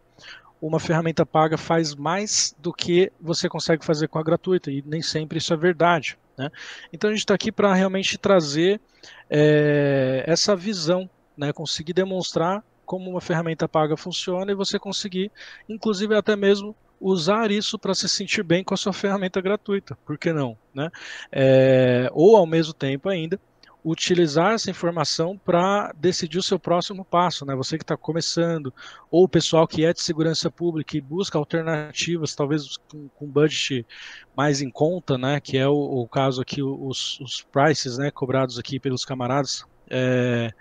uma 0.62 0.80
ferramenta 0.80 1.26
paga 1.26 1.58
faz 1.58 1.96
mais 1.96 2.56
do 2.60 2.74
que 2.74 3.12
você 3.20 3.48
consegue 3.48 3.86
fazer 3.86 4.08
com 4.08 4.20
a 4.20 4.24
gratuita, 4.24 4.72
e 4.72 4.84
nem 4.86 5.02
sempre 5.02 5.38
isso 5.38 5.54
é 5.54 5.58
verdade. 5.58 6.18
Né? 6.38 6.50
Então 6.92 7.10
a 7.10 7.14
gente 7.14 7.22
está 7.22 7.36
aqui 7.36 7.52
para 7.52 7.74
realmente 7.74 8.18
trazer 8.18 8.82
é, 9.30 10.24
essa 10.26 10.56
visão, 10.56 11.10
né? 11.38 11.54
conseguir 11.54 11.94
demonstrar 11.94 12.64
como 12.92 13.10
uma 13.10 13.22
ferramenta 13.22 13.70
paga 13.70 13.96
funciona 13.96 14.52
e 14.52 14.56
você 14.56 14.78
conseguir, 14.78 15.32
inclusive 15.70 16.14
até 16.14 16.36
mesmo 16.36 16.76
usar 17.00 17.50
isso 17.50 17.80
para 17.80 17.96
se 17.96 18.10
sentir 18.10 18.44
bem 18.44 18.66
com 18.66 18.74
a 18.74 18.78
sua 18.78 18.92
ferramenta 18.92 19.40
gratuita, 19.40 19.98
por 20.06 20.18
que 20.18 20.34
não? 20.34 20.58
Né? 20.74 20.92
É, 21.32 22.10
ou 22.12 22.36
ao 22.36 22.46
mesmo 22.46 22.74
tempo 22.74 23.08
ainda, 23.08 23.40
utilizar 23.82 24.52
essa 24.52 24.70
informação 24.70 25.38
para 25.38 25.94
decidir 25.96 26.38
o 26.38 26.44
seu 26.44 26.60
próximo 26.60 27.06
passo, 27.06 27.46
né? 27.46 27.56
Você 27.56 27.78
que 27.78 27.84
está 27.86 27.96
começando, 27.96 28.74
ou 29.10 29.24
o 29.24 29.30
pessoal 29.30 29.66
que 29.66 29.86
é 29.86 29.94
de 29.94 30.02
segurança 30.02 30.52
pública 30.52 30.98
e 30.98 31.02
busca 31.02 31.38
alternativas, 31.38 32.36
talvez 32.36 32.76
com, 32.76 33.08
com 33.08 33.26
budget 33.26 33.88
mais 34.36 34.62
em 34.62 34.70
conta, 34.70 35.18
né? 35.18 35.40
Que 35.40 35.58
é 35.58 35.68
o, 35.68 35.74
o 35.74 36.08
caso 36.10 36.42
aqui, 36.42 36.62
os, 36.62 37.22
os, 37.22 37.42
prices, 37.42 37.98
né? 37.98 38.12
Cobrados 38.12 38.60
aqui 38.60 38.82
pelos 38.82 39.06
camaradas. 39.06 39.66
É, 39.90 40.52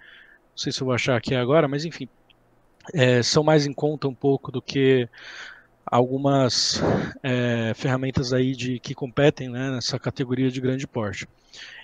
não 0.50 0.56
sei 0.56 0.72
se 0.72 0.80
eu 0.80 0.86
vou 0.86 0.94
achar 0.94 1.16
aqui 1.16 1.34
agora, 1.34 1.68
mas 1.68 1.84
enfim, 1.84 2.08
é, 2.92 3.22
são 3.22 3.42
mais 3.42 3.66
em 3.66 3.72
conta 3.72 4.08
um 4.08 4.14
pouco 4.14 4.50
do 4.50 4.60
que 4.60 5.08
algumas 5.84 6.80
é, 7.22 7.72
ferramentas 7.74 8.32
aí 8.32 8.54
de 8.54 8.78
que 8.78 8.94
competem 8.94 9.48
né, 9.48 9.70
nessa 9.70 9.98
categoria 9.98 10.50
de 10.50 10.60
grande 10.60 10.86
porte. 10.86 11.26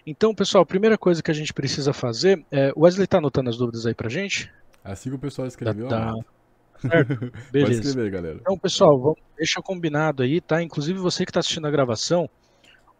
Então, 0.07 0.35
pessoal, 0.35 0.63
a 0.63 0.67
primeira 0.67 0.97
coisa 0.97 1.23
que 1.23 1.31
a 1.31 1.35
gente 1.35 1.53
precisa 1.53 1.93
fazer 1.93 2.45
é. 2.51 2.73
Wesley 2.77 3.05
está 3.05 3.19
anotando 3.19 3.51
as 3.51 3.57
dúvidas 3.57 3.85
aí 3.87 3.95
para 3.95 4.09
gente? 4.09 4.53
Assim 4.85 5.11
que 5.11 5.17
o 5.17 5.19
pessoal 5.19 5.49
escreveu. 5.49 5.89
Tá, 5.89 6.13
tá. 6.13 6.89
Certo? 6.89 7.33
Beleza. 7.51 7.73
Pode 7.73 7.87
escrever, 7.87 8.11
galera. 8.11 8.39
Então, 8.41 8.57
pessoal, 8.57 8.97
vamos, 8.99 9.19
deixa 9.37 9.61
combinado 9.61 10.23
aí, 10.23 10.41
tá? 10.41 10.63
Inclusive 10.63 10.99
você 11.01 11.25
que 11.25 11.31
está 11.31 11.41
assistindo 11.41 11.67
a 11.67 11.71
gravação, 11.71 12.31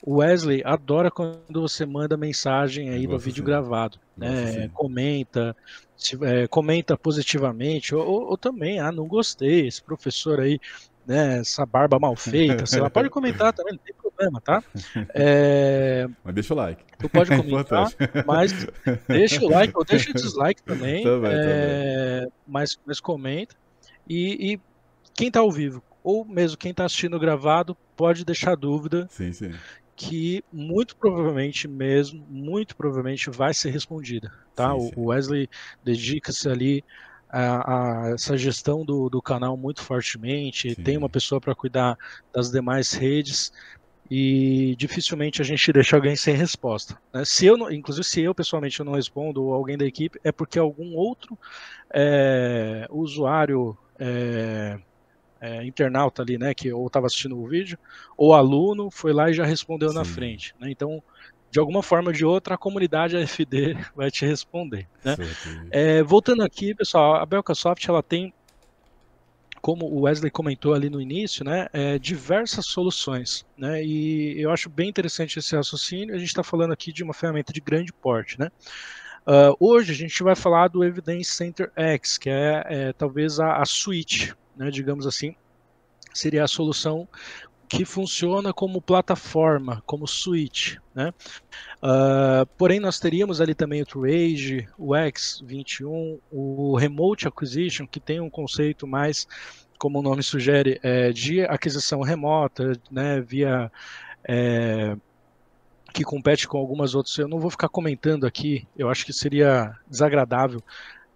o 0.03 0.17
Wesley 0.17 0.63
adora 0.65 1.11
quando 1.11 1.61
você 1.61 1.87
manda 1.87 2.17
mensagem 2.17 2.91
aí 2.91 3.07
do 3.07 3.19
vídeo 3.19 3.45
gravado. 3.45 3.99
Né? 4.17 4.69
Comenta, 4.75 5.55
se, 5.97 6.19
é, 6.25 6.47
comenta 6.47 6.97
positivamente, 6.97 7.95
ou, 7.95 8.07
ou, 8.07 8.31
ou, 8.31 8.39
também, 8.39 8.79
ah, 8.79 8.93
não 8.93 9.07
gostei, 9.07 9.67
esse 9.67 9.83
professor 9.83 10.41
aí, 10.41 10.61
né, 11.07 11.39
essa 11.39 11.65
barba 11.65 11.99
mal 11.99 12.15
feita, 12.17 12.67
sei 12.67 12.81
lá, 12.81 12.91
pode 12.91 13.09
comentar 13.09 13.53
também, 13.53 13.73
não 13.73 13.81
tem 13.81 13.95
problema, 13.95 14.41
tá? 14.41 14.63
É, 15.15 16.07
mas 16.25 16.35
deixa 16.35 16.55
o 16.55 16.57
like. 16.57 16.83
Tu 16.99 17.09
pode 17.09 17.33
é 17.33 17.37
comentar, 17.37 17.89
mas 18.27 18.53
deixa 19.09 19.45
o 19.45 19.49
like 19.49 19.73
ou 19.77 19.85
deixa 19.85 20.11
o 20.11 20.15
dislike 20.15 20.63
também, 20.63 21.03
também, 21.05 21.31
é, 21.33 22.21
também. 22.21 22.33
Mas, 22.47 22.79
mas 22.85 23.01
comenta. 23.01 23.55
E, 24.09 24.53
e 24.53 24.61
quem 25.15 25.29
está 25.29 25.41
ao 25.41 25.51
vivo, 25.51 25.83
ou 26.03 26.25
mesmo 26.25 26.57
quem 26.57 26.71
está 26.71 26.85
assistindo 26.85 27.19
gravado, 27.19 27.77
pode 27.97 28.25
deixar 28.25 28.57
dúvida. 28.57 29.07
Sim, 29.11 29.33
sim 29.33 29.53
que 29.97 30.45
muito 30.53 30.95
provavelmente 30.97 31.67
mesmo, 31.67 32.25
muito 32.29 32.77
provavelmente 32.77 33.31
vai 33.31 33.55
ser 33.55 33.71
respondida, 33.71 34.31
tá? 34.55 34.73
Sim, 34.75 34.89
sim. 34.89 34.93
O 34.97 35.07
Wesley 35.07 35.49
dedica-se 35.83 36.49
ali 36.49 36.85
a, 37.29 38.05
a, 38.05 38.11
essa 38.11 38.37
gestão 38.37 38.85
do, 38.85 39.09
do 39.09 39.23
canal 39.23 39.57
muito 39.57 39.83
fortemente, 39.83 40.75
sim. 40.75 40.83
tem 40.83 40.97
uma 40.97 41.09
pessoa 41.09 41.41
para 41.41 41.55
cuidar 41.55 41.97
das 42.33 42.51
demais 42.51 42.93
redes, 42.93 43.51
e 44.11 44.77
dificilmente 44.79 45.43
a 45.43 45.45
gente 45.45 45.73
deixa 45.73 45.97
alguém 45.97 46.15
sem 46.15 46.37
resposta. 46.37 46.97
Né? 47.13 47.25
Se 47.25 47.47
eu, 47.47 47.57
inclusive, 47.71 48.05
se 48.05 48.23
eu 48.23 48.35
pessoalmente 48.35 48.83
não 48.85 48.93
respondo 48.93 49.43
ou 49.43 49.53
alguém 49.53 49.77
da 49.77 49.85
equipe, 49.85 50.21
é 50.23 50.31
porque 50.31 50.59
algum 50.59 50.95
outro 50.95 51.37
é, 51.93 52.87
usuário 52.91 53.77
é, 53.99 54.79
é, 55.41 55.65
internauta 55.65 56.23
ali, 56.23 56.39
né, 56.39 56.55
que 56.55 56.73
ou 56.73 56.87
estava 56.87 57.07
assistindo 57.07 57.39
o 57.39 57.47
vídeo, 57.47 57.79
ou 58.17 58.35
aluno 58.35 58.91
foi 58.91 59.13
lá 59.13 59.31
e 59.31 59.35
já 59.35 59.45
respondeu 59.45 59.91
Sim. 59.91 59.95
na 59.95 60.05
frente. 60.05 60.55
Né? 60.59 60.71
Então, 60.71 61.03
de 61.51 61.59
alguma 61.59 61.83
forma 61.83 62.09
ou 62.09 62.13
de 62.13 62.25
outra, 62.25 62.55
a 62.55 62.59
comunidade 62.59 63.17
AFD 63.19 63.77
vai 63.95 64.11
te 64.11 64.25
responder. 64.27 64.89
Né? 65.05 65.17
É, 65.71 66.03
voltando 66.03 66.43
aqui, 66.43 66.75
pessoal, 66.75 67.17
a 67.17 67.27
Belcasoft 67.27 67.89
ela 67.89 68.03
tem 68.03 68.33
como 69.61 69.87
o 69.87 70.03
Wesley 70.03 70.31
comentou 70.31 70.75
ali 70.75 70.89
no 70.89 71.01
início, 71.01 71.45
né, 71.45 71.67
é, 71.73 71.99
diversas 71.99 72.67
soluções, 72.67 73.45
né, 73.59 73.83
e 73.83 74.41
eu 74.41 74.53
acho 74.53 74.71
bem 74.71 74.89
interessante 74.89 75.41
esse 75.41 75.57
raciocínio. 75.57 76.15
A 76.15 76.19
gente 76.19 76.29
está 76.29 76.45
falando 76.45 76.73
aqui 76.73 76.93
de 76.93 77.03
uma 77.03 77.13
ferramenta 77.13 77.53
de 77.53 77.61
grande 77.61 77.93
porte, 77.93 78.39
né. 78.39 78.49
Uh, 79.27 79.57
hoje 79.59 79.91
a 79.91 79.95
gente 79.97 80.23
vai 80.23 80.37
falar 80.37 80.69
do 80.69 80.85
Evidence 80.85 81.33
Center 81.33 81.73
X, 81.75 82.17
que 82.17 82.31
é, 82.31 82.63
é 82.69 82.93
talvez 82.93 83.41
a, 83.41 83.57
a 83.57 83.65
suite, 83.65 84.33
né, 84.57 84.71
digamos 84.71 85.07
assim, 85.07 85.35
seria 86.13 86.45
a 86.45 86.49
solução 86.49 87.09
que 87.69 87.85
funciona 87.85 88.53
como 88.53 88.81
plataforma, 88.81 89.83
como 89.85 90.07
suite, 90.07 90.81
né? 90.95 91.13
Uh, 91.83 92.47
porém, 92.57 92.79
nós 92.79 92.99
teríamos 92.99 93.41
ali 93.41 93.55
também 93.55 93.83
o 93.83 93.87
TrueAge, 93.87 94.69
o 94.79 94.91
X21, 94.91 96.19
o 96.31 96.77
Remote 96.77 97.27
Acquisition, 97.27 97.87
que 97.87 97.99
tem 97.99 98.21
um 98.21 98.31
conceito 98.31 98.87
mais, 98.87 99.27
como 99.79 99.99
o 99.99 100.03
nome 100.03 100.23
sugere, 100.23 100.79
é, 100.83 101.11
de 101.11 101.43
aquisição 101.43 102.03
remota, 102.03 102.73
né, 102.91 103.21
via 103.21 103.71
é, 104.25 104.97
que 105.93 106.05
compete 106.05 106.47
com 106.47 106.59
algumas 106.59 106.95
outras. 106.95 107.19
Eu 107.19 107.29
não 107.29 107.41
vou 107.41 107.51
ficar 107.51 107.69
comentando 107.69 108.27
aqui, 108.27 108.67
eu 108.77 108.89
acho 108.89 109.05
que 109.05 109.13
seria 109.13 109.77
desagradável 109.89 110.63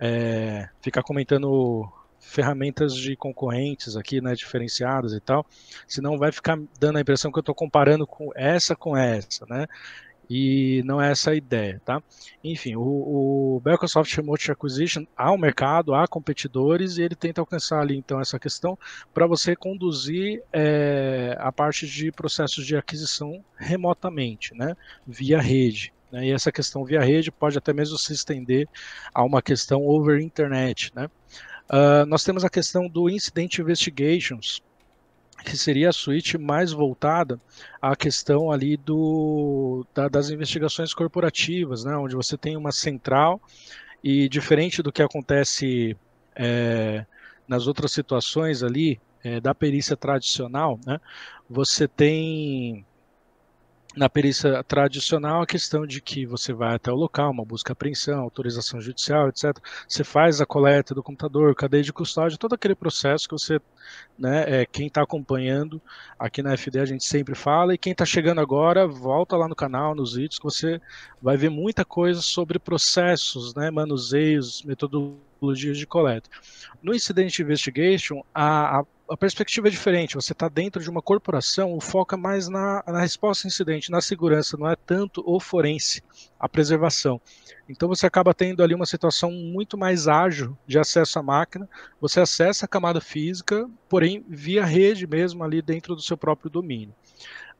é, 0.00 0.68
ficar 0.80 1.02
comentando 1.02 1.86
ferramentas 2.20 2.94
de 2.94 3.16
concorrentes 3.16 3.96
aqui, 3.96 4.20
né, 4.20 4.34
diferenciadas 4.34 5.12
e 5.12 5.20
tal, 5.20 5.44
senão 5.88 6.18
vai 6.18 6.30
ficar 6.30 6.58
dando 6.78 6.98
a 6.98 7.00
impressão 7.00 7.32
que 7.32 7.38
eu 7.38 7.42
estou 7.42 7.54
comparando 7.54 8.06
com 8.06 8.30
essa 8.36 8.76
com 8.76 8.96
essa, 8.96 9.46
né? 9.48 9.66
E 10.32 10.80
não 10.84 11.02
é 11.02 11.10
essa 11.10 11.32
a 11.32 11.34
ideia, 11.34 11.82
tá? 11.84 12.00
Enfim, 12.44 12.76
o, 12.76 12.82
o 12.82 13.62
Microsoft 13.66 14.14
Remote 14.14 14.52
Acquisition 14.52 15.04
há 15.16 15.32
um 15.32 15.36
mercado, 15.36 15.92
há 15.92 16.06
competidores 16.06 16.98
e 16.98 17.02
ele 17.02 17.16
tenta 17.16 17.40
alcançar 17.40 17.80
ali 17.80 17.96
então 17.96 18.20
essa 18.20 18.38
questão 18.38 18.78
para 19.12 19.26
você 19.26 19.56
conduzir 19.56 20.40
é, 20.52 21.36
a 21.40 21.50
parte 21.50 21.84
de 21.84 22.12
processos 22.12 22.64
de 22.64 22.76
aquisição 22.76 23.44
remotamente, 23.56 24.54
né? 24.54 24.76
Via 25.04 25.40
rede. 25.40 25.92
Né? 26.12 26.26
E 26.26 26.30
essa 26.30 26.52
questão 26.52 26.84
via 26.84 27.00
rede 27.00 27.32
pode 27.32 27.58
até 27.58 27.72
mesmo 27.72 27.98
se 27.98 28.12
estender 28.12 28.68
a 29.12 29.24
uma 29.24 29.42
questão 29.42 29.84
over 29.84 30.20
internet, 30.20 30.92
né? 30.94 31.10
Uh, 31.70 32.04
nós 32.06 32.24
temos 32.24 32.44
a 32.44 32.50
questão 32.50 32.88
do 32.88 33.08
Incident 33.08 33.58
Investigations, 33.58 34.60
que 35.44 35.56
seria 35.56 35.90
a 35.90 35.92
suíte 35.92 36.36
mais 36.36 36.72
voltada 36.72 37.40
à 37.80 37.94
questão 37.94 38.50
ali 38.50 38.76
do, 38.76 39.86
da, 39.94 40.08
das 40.08 40.30
investigações 40.30 40.92
corporativas, 40.92 41.84
né, 41.84 41.96
onde 41.96 42.16
você 42.16 42.36
tem 42.36 42.56
uma 42.56 42.72
central 42.72 43.40
e 44.02 44.28
diferente 44.28 44.82
do 44.82 44.90
que 44.90 45.00
acontece 45.00 45.96
é, 46.34 47.06
nas 47.46 47.68
outras 47.68 47.92
situações 47.92 48.64
ali 48.64 49.00
é, 49.22 49.40
da 49.40 49.54
perícia 49.54 49.96
tradicional, 49.96 50.78
né, 50.84 51.00
você 51.48 51.86
tem 51.86 52.84
na 53.96 54.08
perícia 54.08 54.62
tradicional, 54.62 55.42
a 55.42 55.46
questão 55.46 55.84
de 55.84 56.00
que 56.00 56.24
você 56.24 56.52
vai 56.52 56.76
até 56.76 56.92
o 56.92 56.94
local, 56.94 57.30
uma 57.30 57.44
busca 57.44 57.72
apreensão, 57.72 58.20
autorização 58.20 58.80
judicial, 58.80 59.28
etc. 59.28 59.56
Você 59.88 60.04
faz 60.04 60.40
a 60.40 60.46
coleta 60.46 60.94
do 60.94 61.02
computador, 61.02 61.54
cadeia 61.54 61.82
de 61.82 61.92
custódia, 61.92 62.38
todo 62.38 62.54
aquele 62.54 62.74
processo 62.74 63.28
que 63.28 63.32
você, 63.32 63.60
né, 64.18 64.44
é, 64.46 64.66
quem 64.66 64.86
está 64.86 65.02
acompanhando 65.02 65.82
aqui 66.18 66.40
na 66.42 66.56
FD 66.56 66.78
a 66.78 66.84
gente 66.84 67.04
sempre 67.04 67.34
fala, 67.34 67.74
e 67.74 67.78
quem 67.78 67.92
está 67.92 68.04
chegando 68.04 68.40
agora, 68.40 68.86
volta 68.86 69.36
lá 69.36 69.48
no 69.48 69.56
canal, 69.56 69.94
nos 69.94 70.14
vídeos, 70.14 70.38
que 70.38 70.44
você 70.44 70.80
vai 71.20 71.36
ver 71.36 71.50
muita 71.50 71.84
coisa 71.84 72.22
sobre 72.22 72.58
processos, 72.58 73.54
né, 73.54 73.70
manuseios, 73.70 74.62
metodologias 74.62 75.76
de 75.76 75.86
coleta. 75.86 76.30
No 76.80 76.94
Incident 76.94 77.36
Investigation, 77.38 78.22
a, 78.32 78.80
a 78.80 78.84
a 79.10 79.16
perspectiva 79.16 79.66
é 79.66 79.70
diferente. 79.70 80.14
Você 80.14 80.32
está 80.32 80.48
dentro 80.48 80.80
de 80.80 80.88
uma 80.88 81.02
corporação, 81.02 81.74
o 81.74 81.80
foco 81.80 82.14
é 82.14 82.18
mais 82.18 82.48
na, 82.48 82.82
na 82.86 83.00
resposta 83.00 83.46
ao 83.46 83.48
incidente, 83.48 83.90
na 83.90 84.00
segurança, 84.00 84.56
não 84.56 84.70
é 84.70 84.76
tanto 84.76 85.22
o 85.26 85.40
forense, 85.40 86.00
a 86.38 86.48
preservação. 86.48 87.20
Então 87.68 87.88
você 87.88 88.06
acaba 88.06 88.32
tendo 88.32 88.62
ali 88.62 88.72
uma 88.72 88.86
situação 88.86 89.32
muito 89.32 89.76
mais 89.76 90.06
ágil 90.06 90.56
de 90.64 90.78
acesso 90.78 91.18
à 91.18 91.22
máquina. 91.22 91.68
Você 92.00 92.20
acessa 92.20 92.66
a 92.66 92.68
camada 92.68 93.00
física, 93.00 93.68
porém 93.88 94.24
via 94.28 94.64
rede 94.64 95.08
mesmo 95.08 95.42
ali 95.42 95.60
dentro 95.60 95.96
do 95.96 96.02
seu 96.02 96.16
próprio 96.16 96.48
domínio. 96.48 96.94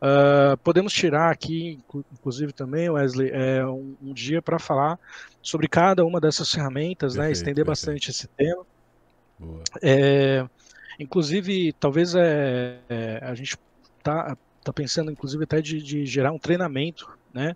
Uh, 0.01 0.57
podemos 0.65 0.93
tirar 0.93 1.31
aqui, 1.31 1.79
inclusive 2.13 2.53
também, 2.53 2.89
Wesley, 2.89 3.31
é, 3.33 3.67
um, 3.67 3.95
um 4.01 4.15
dia 4.15 4.41
para 4.41 4.59
falar 4.59 4.99
sobre 5.43 5.69
cada 5.69 6.05
uma 6.07 6.19
dessas 6.21 6.51
ferramentas, 6.51 7.17
né, 7.17 7.25
perfeito, 7.25 7.29
né, 7.29 7.33
estender 7.33 7.65
perfeito. 7.67 7.67
bastante 7.67 8.11
esse 8.11 8.27
tema. 8.29 8.65
É, 9.83 10.47
Inclusive, 11.01 11.73
talvez 11.73 12.15
é, 12.15 12.79
é, 12.89 13.19
a 13.23 13.35
gente 13.35 13.57
tá, 14.03 14.37
tá 14.63 14.73
pensando, 14.73 15.11
inclusive, 15.11 15.45
até 15.45 15.63
de, 15.63 15.83
de 15.83 16.05
gerar 16.05 16.31
um 16.31 16.39
treinamento, 16.39 17.09
né? 17.33 17.55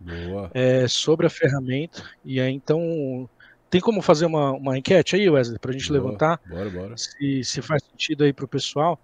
É, 0.55 0.89
sobre 0.89 1.27
a 1.27 1.31
ferramenta. 1.31 2.03
E 2.25 2.41
aí, 2.41 2.53
então, 2.53 3.29
tem 3.69 3.81
como 3.81 4.01
fazer 4.01 4.25
uma, 4.25 4.53
uma 4.53 4.79
enquete 4.79 5.17
aí, 5.17 5.29
Wesley, 5.29 5.59
para 5.59 5.71
a 5.71 5.75
gente 5.75 5.89
Boa. 5.89 6.01
levantar? 6.01 6.41
Bora, 6.47 6.71
bora. 6.71 6.97
Se, 6.97 7.45
se 7.45 7.61
faz 7.61 7.83
sentido 7.85 8.25
aí 8.25 8.33
para 8.33 8.47
o 8.47 8.49
pessoal. 8.49 8.99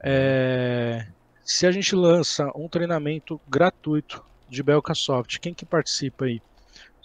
É, 0.00 1.06
se 1.42 1.66
a 1.66 1.72
gente 1.72 1.94
lança 1.94 2.50
um 2.54 2.68
treinamento 2.68 3.40
gratuito 3.48 4.22
de 4.48 4.62
Belcasoft, 4.62 5.40
quem 5.40 5.54
que 5.54 5.64
participa 5.64 6.26
aí? 6.26 6.42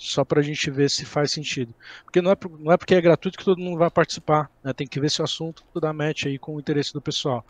Só 0.01 0.25
para 0.25 0.39
a 0.39 0.43
gente 0.43 0.70
ver 0.72 0.89
se 0.89 1.05
faz 1.05 1.31
sentido. 1.31 1.74
Porque 2.03 2.22
não 2.22 2.31
é, 2.31 2.38
não 2.60 2.72
é 2.72 2.77
porque 2.77 2.96
é 2.96 3.01
gratuito 3.01 3.38
que 3.38 3.46
todo 3.46 3.62
mundo 3.62 3.77
vai 3.77 3.89
participar, 3.89 4.50
né? 4.63 4.74
tem 4.74 4.88
que 4.88 5.00
ver 5.00 5.12
se 5.12 5.22
o 5.22 5.24
assunto 5.24 5.63
dá 5.79 5.93
match 5.93 6.25
aí 6.25 6.39
com 6.39 6.55
o 6.55 6.60
interesse 6.60 6.91
do 6.91 7.00
pessoal. 7.00 7.46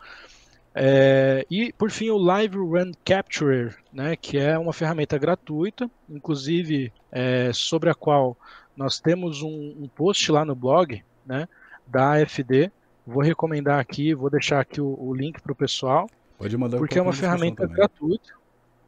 É, 0.74 1.46
e 1.50 1.72
por 1.72 1.90
fim 1.90 2.10
o 2.10 2.18
Live 2.18 2.56
Run 2.56 2.92
Capturer, 3.04 3.76
né, 3.92 4.16
que 4.16 4.38
é 4.38 4.58
uma 4.58 4.72
ferramenta 4.72 5.18
gratuita, 5.18 5.90
inclusive 6.08 6.92
é, 7.10 7.50
sobre 7.52 7.90
a 7.90 7.94
qual 7.94 8.36
nós 8.76 9.00
temos 9.00 9.42
um, 9.42 9.74
um, 9.78 9.88
post 9.88 10.30
lá 10.30 10.44
no 10.44 10.54
blog 10.54 11.02
né, 11.26 11.48
da 11.86 12.12
AFD. 12.12 12.70
Vou 13.06 13.22
recomendar 13.22 13.80
aqui, 13.80 14.14
vou 14.14 14.30
deixar 14.30 14.60
aqui 14.60 14.80
o, 14.80 14.96
o 14.98 15.14
link 15.14 15.40
para 15.40 15.52
o 15.52 15.56
pessoal, 15.56 16.08
Pode 16.38 16.56
mandar 16.56 16.78
porque 16.78 16.98
é 16.98 17.02
uma 17.02 17.12
ferramenta 17.12 17.66
gratuita. 17.66 18.34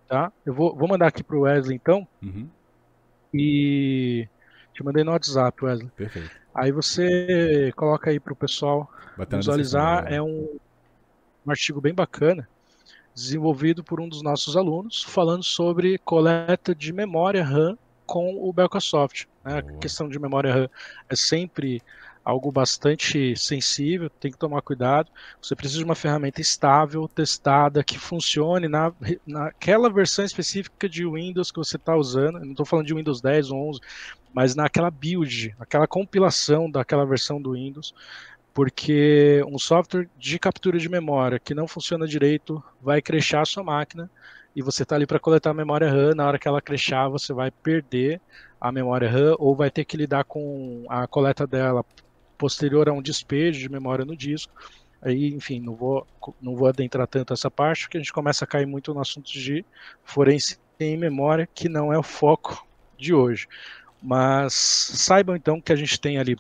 Tá? 0.07 0.31
Eu 0.45 0.53
vou, 0.53 0.75
vou 0.75 0.89
mandar 0.89 1.07
aqui 1.07 1.23
para 1.23 1.37
o 1.37 1.41
Wesley 1.41 1.77
então. 1.77 2.07
Uhum 2.23 2.49
e 3.35 4.29
te 4.73 4.85
mandei 4.85 5.03
no 5.03 5.11
WhatsApp, 5.11 5.65
Wesley. 5.65 5.91
Perfeito. 5.97 6.31
Aí 6.55 6.71
você 6.71 7.73
coloca 7.75 8.11
aí 8.11 8.21
para 8.21 8.33
o 8.33 8.37
pessoal 8.37 8.89
visualizar. 9.29 10.11
É 10.11 10.23
um, 10.23 10.57
um 11.45 11.51
artigo 11.51 11.81
bem 11.81 11.93
bacana, 11.93 12.49
desenvolvido 13.13 13.83
por 13.83 14.01
um 14.01 14.09
dos 14.09 14.23
nossos 14.23 14.57
alunos, 14.57 15.03
falando 15.03 15.43
sobre 15.43 15.99
coleta 15.99 16.75
de 16.75 16.93
memória 16.93 17.45
RAM 17.45 17.77
com 18.07 18.49
o 18.49 18.53
Belcasoft. 18.53 19.29
Né? 19.45 19.59
A 19.59 19.63
questão 19.79 20.09
de 20.09 20.19
memória 20.19 20.53
RAM 20.53 20.71
é 21.09 21.17
sempre 21.17 21.83
algo 22.25 22.51
bastante 22.51 23.37
sensível, 23.37 24.09
tem 24.09 24.33
que 24.33 24.39
tomar 24.39 24.63
cuidado. 24.63 25.11
Você 25.43 25.55
precisa 25.55 25.79
de 25.79 25.85
uma 25.85 25.95
ferramenta 25.95 26.41
estável, 26.41 27.07
testada, 27.07 27.85
que 27.85 27.99
funcione 27.99 28.67
na, 28.67 28.93
naquela 29.27 29.91
versão 29.91 30.25
específica 30.25 30.89
de 30.89 31.07
Windows 31.07 31.51
que 31.51 31.59
você 31.59 31.77
está 31.77 31.95
usando. 31.95 32.41
Não 32.41 32.53
estou 32.53 32.65
falando 32.65 32.87
de 32.87 32.95
Windows 32.95 33.21
10 33.21 33.51
ou 33.51 33.69
11, 33.71 33.81
mas 34.33 34.55
naquela 34.55 34.91
build, 34.91 35.55
aquela 35.61 35.87
compilação 35.87 36.71
daquela 36.71 37.05
versão 37.05 37.41
do 37.41 37.53
Windows, 37.53 37.95
porque 38.55 39.45
um 39.47 39.59
software 39.59 40.09
de 40.19 40.39
captura 40.39 40.79
de 40.79 40.89
memória 40.89 41.39
que 41.39 41.55
não 41.55 41.69
funciona 41.69 42.07
direito 42.07 42.63
vai 42.81 43.03
crechar 43.03 43.43
a 43.43 43.47
sua 43.47 43.63
máquina 43.63 44.11
e 44.57 44.63
você 44.63 44.85
está 44.85 44.95
ali 44.95 45.07
para 45.07 45.19
coletar 45.19 45.51
a 45.51 45.55
memória 45.55 45.91
RAM, 45.91 46.15
na 46.15 46.27
hora 46.27 46.39
que 46.39 46.47
ela 46.47 46.63
crechar, 46.63 47.09
você 47.09 47.33
vai 47.33 47.51
perder 47.51 48.21
a 48.61 48.71
memória 48.71 49.11
RAM 49.11 49.35
ou 49.39 49.55
vai 49.55 49.71
ter 49.71 49.85
que 49.85 49.97
lidar 49.97 50.25
com 50.25 50.87
a 50.89 51.07
coleta 51.07 51.47
dela 51.47 51.85
posterior 52.37 52.89
a 52.89 52.93
um 52.93 53.03
despejo 53.03 53.61
de 53.61 53.69
memória 53.69 54.05
no 54.05 54.17
disco. 54.17 54.53
Aí, 55.01 55.29
enfim, 55.35 55.61
não 55.61 55.75
vou, 55.75 56.07
não 56.41 56.57
vou 56.57 56.67
adentrar 56.67 57.07
tanto 57.07 57.33
essa 57.33 57.51
parte, 57.51 57.83
porque 57.83 57.99
a 57.99 58.01
gente 58.01 58.13
começa 58.13 58.45
a 58.45 58.49
cair 58.49 58.67
muito 58.67 58.95
no 58.95 59.01
assunto 59.01 59.31
de 59.31 59.65
forense 60.03 60.59
em 60.81 60.97
memória, 60.97 61.49
que 61.55 61.69
não 61.69 61.93
é 61.93 61.99
o 61.99 62.03
foco 62.03 62.67
de 62.99 63.13
hoje. 63.13 63.47
Mas 64.03 64.55
saibam 64.55 65.37
então 65.37 65.61
que 65.61 65.73
a 65.73 65.77
gente 65.77 66.01
tem 66.01 66.19
ali 66.19 66.37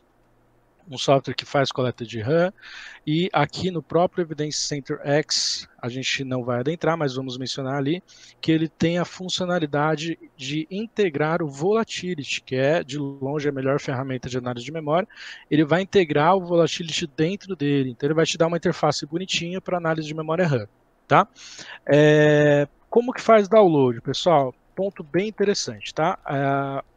um 0.91 0.99
software 0.99 1.35
que 1.35 1.45
faz 1.45 1.71
coleta 1.71 2.05
de 2.05 2.21
RAM, 2.21 2.53
e 3.07 3.29
aqui 3.33 3.71
no 3.71 3.83
próprio 3.83 4.23
Evidence 4.23 4.59
Center 4.59 5.01
X, 5.03 5.69
a 5.81 5.89
gente 5.89 6.25
não 6.25 6.45
vai 6.45 6.61
adentrar, 6.61 6.97
mas 6.97 7.15
vamos 7.15 7.37
mencionar 7.37 7.77
ali, 7.77 8.03
que 8.41 8.51
ele 8.53 8.69
tem 8.69 8.99
a 8.99 9.05
funcionalidade 9.05 10.19
de 10.37 10.67
integrar 10.71 11.43
o 11.43 11.49
Volatility, 11.49 12.43
que 12.43 12.57
é 12.57 12.83
de 12.83 12.99
longe 12.99 13.49
a 13.49 13.53
melhor 13.53 13.81
ferramenta 13.81 14.29
de 14.29 14.39
análise 14.39 14.65
de 14.65 14.73
memória, 14.73 15.09
ele 15.51 15.65
vai 15.65 15.83
integrar 15.83 16.37
o 16.37 16.45
Volatility 16.45 17.07
dentro 17.07 17.55
dele, 17.55 17.91
então 17.91 18.07
ele 18.07 18.15
vai 18.15 18.27
te 18.27 18.39
dar 18.39 18.47
uma 18.47 18.57
interface 18.57 19.07
bonitinha 19.07 19.61
para 19.61 19.77
análise 19.77 20.07
de 20.07 20.15
memória 20.15 20.47
RAM, 20.47 20.67
tá? 21.07 21.29
É, 21.87 22.69
como 22.89 23.13
que 23.13 23.21
faz 23.21 23.49
download, 23.49 24.01
pessoal? 24.01 24.55
Ponto 24.75 25.03
bem 25.03 25.29
interessante, 25.29 25.93
tá? 25.93 26.19
É, 26.29 26.94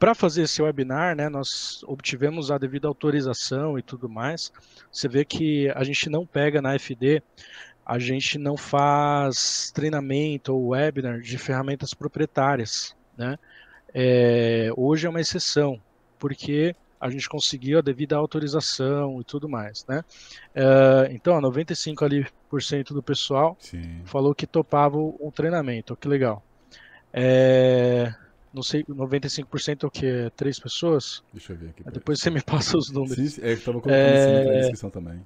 para 0.00 0.14
fazer 0.14 0.44
esse 0.44 0.62
webinar, 0.62 1.14
né, 1.14 1.28
nós 1.28 1.84
obtivemos 1.86 2.50
a 2.50 2.56
devida 2.56 2.88
autorização 2.88 3.78
e 3.78 3.82
tudo 3.82 4.08
mais. 4.08 4.50
Você 4.90 5.06
vê 5.06 5.26
que 5.26 5.68
a 5.76 5.84
gente 5.84 6.08
não 6.08 6.24
pega 6.24 6.62
na 6.62 6.74
FD, 6.74 7.22
a 7.84 7.98
gente 7.98 8.38
não 8.38 8.56
faz 8.56 9.70
treinamento 9.74 10.54
ou 10.54 10.68
webinar 10.68 11.20
de 11.20 11.36
ferramentas 11.36 11.92
proprietárias. 11.92 12.96
Né? 13.14 13.38
É, 13.92 14.70
hoje 14.74 15.06
é 15.06 15.10
uma 15.10 15.20
exceção, 15.20 15.78
porque 16.18 16.74
a 16.98 17.10
gente 17.10 17.28
conseguiu 17.28 17.78
a 17.78 17.82
devida 17.82 18.16
autorização 18.16 19.20
e 19.20 19.24
tudo 19.24 19.50
mais, 19.50 19.84
né? 19.86 20.02
É, 20.54 21.08
então, 21.12 21.40
95 21.40 22.04
ali 22.04 22.26
por 22.48 22.62
cento 22.62 22.94
do 22.94 23.02
pessoal 23.02 23.56
Sim. 23.58 24.02
falou 24.04 24.34
que 24.34 24.46
topava 24.46 24.96
um 24.98 25.30
treinamento, 25.30 25.96
que 25.96 26.08
legal. 26.08 26.42
É, 27.12 28.14
não 28.52 28.62
sei, 28.62 28.84
95% 28.84 29.84
é 29.84 29.86
o 29.86 29.90
que? 29.90 30.06
É 30.06 30.30
três 30.30 30.58
pessoas? 30.58 31.22
Deixa 31.32 31.52
eu 31.52 31.56
ver 31.56 31.70
aqui. 31.70 31.84
Depois 31.90 32.20
você 32.20 32.30
me 32.30 32.42
passa 32.42 32.76
os 32.76 32.90
números. 32.90 33.34
Sim, 33.34 33.40
é 33.42 33.54
que 33.54 33.62
tava 33.62 33.80
colocando 33.80 33.92
é... 33.92 34.44
na 34.44 34.58
descrição 34.60 34.90
também. 34.90 35.24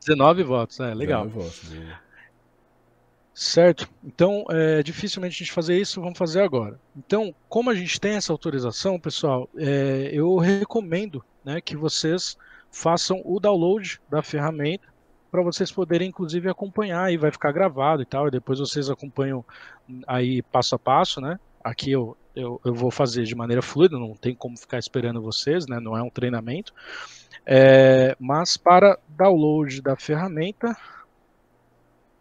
19 0.00 0.42
votos, 0.42 0.78
né? 0.78 0.94
Legal. 0.94 1.26
19 1.26 1.44
votos, 1.44 1.70
Certo. 3.34 3.86
Então, 4.02 4.46
é, 4.48 4.82
dificilmente 4.82 5.34
a 5.34 5.38
gente 5.38 5.52
fazer 5.52 5.78
isso, 5.78 6.00
vamos 6.00 6.16
fazer 6.16 6.40
agora. 6.40 6.80
Então, 6.96 7.34
como 7.50 7.68
a 7.68 7.74
gente 7.74 8.00
tem 8.00 8.14
essa 8.14 8.32
autorização, 8.32 8.98
pessoal, 8.98 9.46
é, 9.58 10.08
eu 10.10 10.36
recomendo 10.36 11.22
né, 11.44 11.60
que 11.60 11.76
vocês 11.76 12.38
façam 12.70 13.20
o 13.26 13.38
download 13.38 14.00
da 14.08 14.22
ferramenta 14.22 14.88
para 15.30 15.42
vocês 15.42 15.70
poderem, 15.70 16.08
inclusive, 16.08 16.48
acompanhar 16.48 17.12
e 17.12 17.18
vai 17.18 17.30
ficar 17.30 17.52
gravado 17.52 18.00
e 18.00 18.06
tal, 18.06 18.28
e 18.28 18.30
depois 18.30 18.58
vocês 18.58 18.88
acompanham 18.88 19.44
aí 20.06 20.40
passo 20.40 20.74
a 20.74 20.78
passo, 20.78 21.20
né? 21.20 21.38
Aqui 21.62 21.90
eu 21.90 22.16
eu, 22.36 22.60
eu 22.62 22.74
vou 22.74 22.90
fazer 22.90 23.24
de 23.24 23.34
maneira 23.34 23.62
fluida, 23.62 23.98
não 23.98 24.14
tem 24.14 24.34
como 24.34 24.56
ficar 24.58 24.78
esperando 24.78 25.22
vocês, 25.22 25.66
né? 25.66 25.80
não 25.80 25.96
é 25.96 26.02
um 26.02 26.10
treinamento. 26.10 26.72
É, 27.46 28.14
mas 28.20 28.56
para 28.56 28.98
download 29.08 29.80
da 29.80 29.96
ferramenta, 29.96 30.76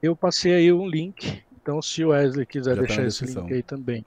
eu 0.01 0.15
passei 0.15 0.53
aí 0.53 0.71
um 0.71 0.87
link. 0.87 1.43
Então, 1.61 1.81
se 1.81 2.03
o 2.03 2.09
Wesley 2.09 2.45
quiser 2.45 2.75
Já 2.75 2.81
tá 2.81 2.87
deixar 2.87 3.01
tá 3.01 3.07
esse 3.07 3.25
link 3.25 3.53
aí 3.53 3.61
também. 3.61 4.05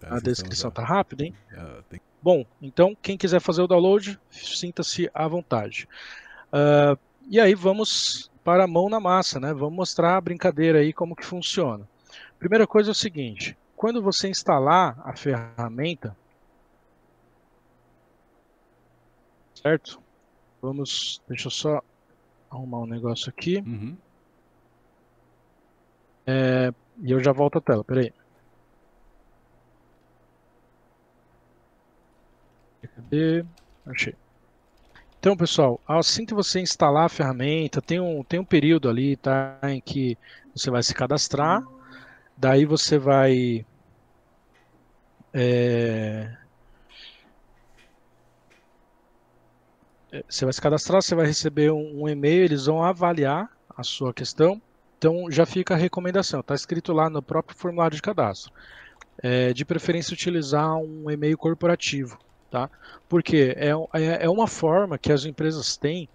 Tá 0.00 0.16
a 0.16 0.20
descrição 0.20 0.70
tá 0.70 0.82
rápida, 0.82 1.24
hein? 1.24 1.34
Tem... 1.88 2.00
Bom, 2.22 2.46
então 2.60 2.96
quem 3.00 3.18
quiser 3.18 3.40
fazer 3.40 3.62
o 3.62 3.66
download, 3.66 4.18
sinta-se 4.30 5.10
à 5.12 5.28
vontade. 5.28 5.88
Uh, 6.48 6.98
e 7.28 7.38
aí 7.38 7.54
vamos 7.54 8.30
para 8.42 8.64
a 8.64 8.68
mão 8.68 8.88
na 8.88 9.00
massa, 9.00 9.38
né? 9.38 9.52
Vamos 9.52 9.74
mostrar 9.74 10.16
a 10.16 10.20
brincadeira 10.20 10.78
aí 10.78 10.92
como 10.92 11.16
que 11.16 11.24
funciona. 11.24 11.88
Primeira 12.38 12.66
coisa 12.66 12.90
é 12.90 12.92
o 12.92 12.94
seguinte: 12.94 13.56
quando 13.82 14.00
você 14.00 14.28
instalar 14.28 14.96
a 15.04 15.16
ferramenta, 15.16 16.16
certo? 19.60 20.00
Vamos, 20.60 21.20
deixa 21.28 21.48
eu 21.48 21.50
só 21.50 21.80
arrumar 22.50 22.82
um 22.82 22.86
negócio 22.86 23.28
aqui. 23.28 23.58
Uhum. 23.58 23.98
É, 26.26 26.70
e 27.02 27.10
eu 27.10 27.20
já 27.22 27.32
volto 27.32 27.58
à 27.58 27.60
tela, 27.60 27.84
peraí. 27.84 28.12
Cadê? 32.94 33.44
Achei. 33.86 34.14
Então, 35.18 35.36
pessoal, 35.36 35.80
assim 35.86 36.26
que 36.26 36.34
você 36.34 36.60
instalar 36.60 37.06
a 37.06 37.08
ferramenta, 37.08 37.80
tem 37.80 38.00
um, 38.00 38.24
tem 38.24 38.40
um 38.40 38.44
período 38.44 38.88
ali 38.88 39.16
tá, 39.16 39.58
em 39.64 39.80
que 39.80 40.18
você 40.54 40.70
vai 40.70 40.82
se 40.82 40.94
cadastrar, 40.94 41.62
daí 42.36 42.64
você 42.64 42.98
vai 42.98 43.66
é... 45.32 46.36
Você 50.28 50.44
vai 50.44 50.52
se 50.52 50.60
cadastrar, 50.60 51.00
você 51.00 51.14
vai 51.14 51.26
receber 51.26 51.72
um, 51.72 52.02
um 52.02 52.08
e-mail, 52.08 52.44
eles 52.44 52.66
vão 52.66 52.82
avaliar 52.82 53.48
a 53.74 53.82
sua 53.82 54.12
questão. 54.12 54.60
Então 54.98 55.30
já 55.30 55.46
fica 55.46 55.74
a 55.74 55.76
recomendação, 55.76 56.40
está 56.40 56.54
escrito 56.54 56.92
lá 56.92 57.08
no 57.08 57.22
próprio 57.22 57.56
formulário 57.56 57.96
de 57.96 58.02
cadastro. 58.02 58.52
É, 59.22 59.52
de 59.52 59.64
preferência 59.64 60.14
utilizar 60.14 60.76
um 60.76 61.10
e-mail 61.10 61.36
corporativo, 61.36 62.18
tá? 62.50 62.70
Porque 63.08 63.54
é, 63.56 63.70
é, 63.94 64.24
é 64.24 64.28
uma 64.28 64.46
forma 64.46 64.98
que 64.98 65.12
as 65.12 65.24
empresas 65.24 65.76
têm 65.76 66.08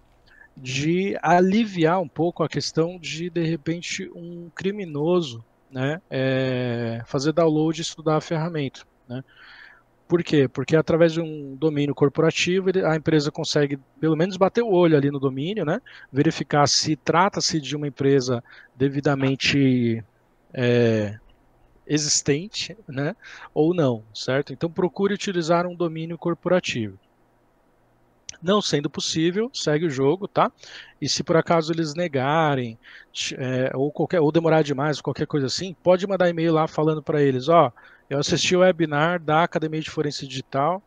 de 0.56 1.16
aliviar 1.22 2.00
um 2.00 2.08
pouco 2.08 2.42
a 2.42 2.48
questão 2.48 2.98
de 2.98 3.30
de 3.30 3.44
repente 3.44 4.10
um 4.14 4.50
criminoso, 4.54 5.44
né, 5.70 6.00
é, 6.10 7.02
fazer 7.06 7.32
download 7.32 7.78
e 7.80 7.82
estudar 7.82 8.16
a 8.16 8.20
ferramenta. 8.20 8.87
Né? 9.08 9.24
Por 10.08 10.22
quê? 10.22 10.48
Porque 10.48 10.74
através 10.74 11.12
de 11.12 11.20
um 11.20 11.54
domínio 11.54 11.94
corporativo, 11.94 12.70
a 12.86 12.96
empresa 12.96 13.30
consegue 13.30 13.78
pelo 14.00 14.16
menos 14.16 14.38
bater 14.38 14.62
o 14.62 14.70
olho 14.70 14.96
ali 14.96 15.10
no 15.10 15.20
domínio, 15.20 15.66
né? 15.66 15.80
verificar 16.10 16.66
se 16.66 16.96
trata-se 16.96 17.60
de 17.60 17.76
uma 17.76 17.86
empresa 17.86 18.42
devidamente 18.74 20.02
é, 20.54 21.18
existente 21.86 22.76
né? 22.88 23.14
ou 23.52 23.74
não, 23.74 24.02
certo? 24.14 24.52
Então 24.52 24.70
procure 24.70 25.12
utilizar 25.12 25.66
um 25.66 25.74
domínio 25.74 26.16
corporativo. 26.16 26.98
Não 28.40 28.62
sendo 28.62 28.88
possível, 28.88 29.50
segue 29.52 29.86
o 29.86 29.90
jogo, 29.90 30.28
tá? 30.28 30.50
E 31.00 31.08
se 31.08 31.24
por 31.24 31.36
acaso 31.36 31.72
eles 31.72 31.94
negarem 31.94 32.78
é, 33.36 33.72
ou 33.74 33.90
qualquer 33.90 34.20
ou 34.20 34.30
demorar 34.30 34.62
demais, 34.62 35.00
qualquer 35.00 35.26
coisa 35.26 35.46
assim, 35.46 35.74
pode 35.82 36.06
mandar 36.06 36.30
e-mail 36.30 36.52
lá 36.52 36.68
falando 36.68 37.02
para 37.02 37.20
eles, 37.20 37.48
ó, 37.48 37.72
eu 38.08 38.18
assisti 38.18 38.56
o 38.56 38.60
webinar 38.60 39.20
da 39.20 39.42
Academia 39.42 39.80
de 39.80 39.90
Forense 39.90 40.26
Digital 40.26 40.82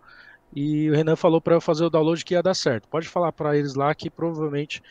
e 0.56 0.90
o 0.90 0.96
Renan 0.96 1.16
falou 1.16 1.40
para 1.40 1.56
eu 1.56 1.62
fazer 1.62 1.86
o 1.86 1.90
download 1.90 2.26
que 2.26 2.34
ia 2.34 2.44
dar 2.44 2.54
certo. 2.54 2.88
Pode 2.88 3.08
falar 3.08 3.32
para 3.32 3.58
eles 3.58 3.76
lá 3.76 3.94
que 3.96 4.10
provavelmente 4.10 4.82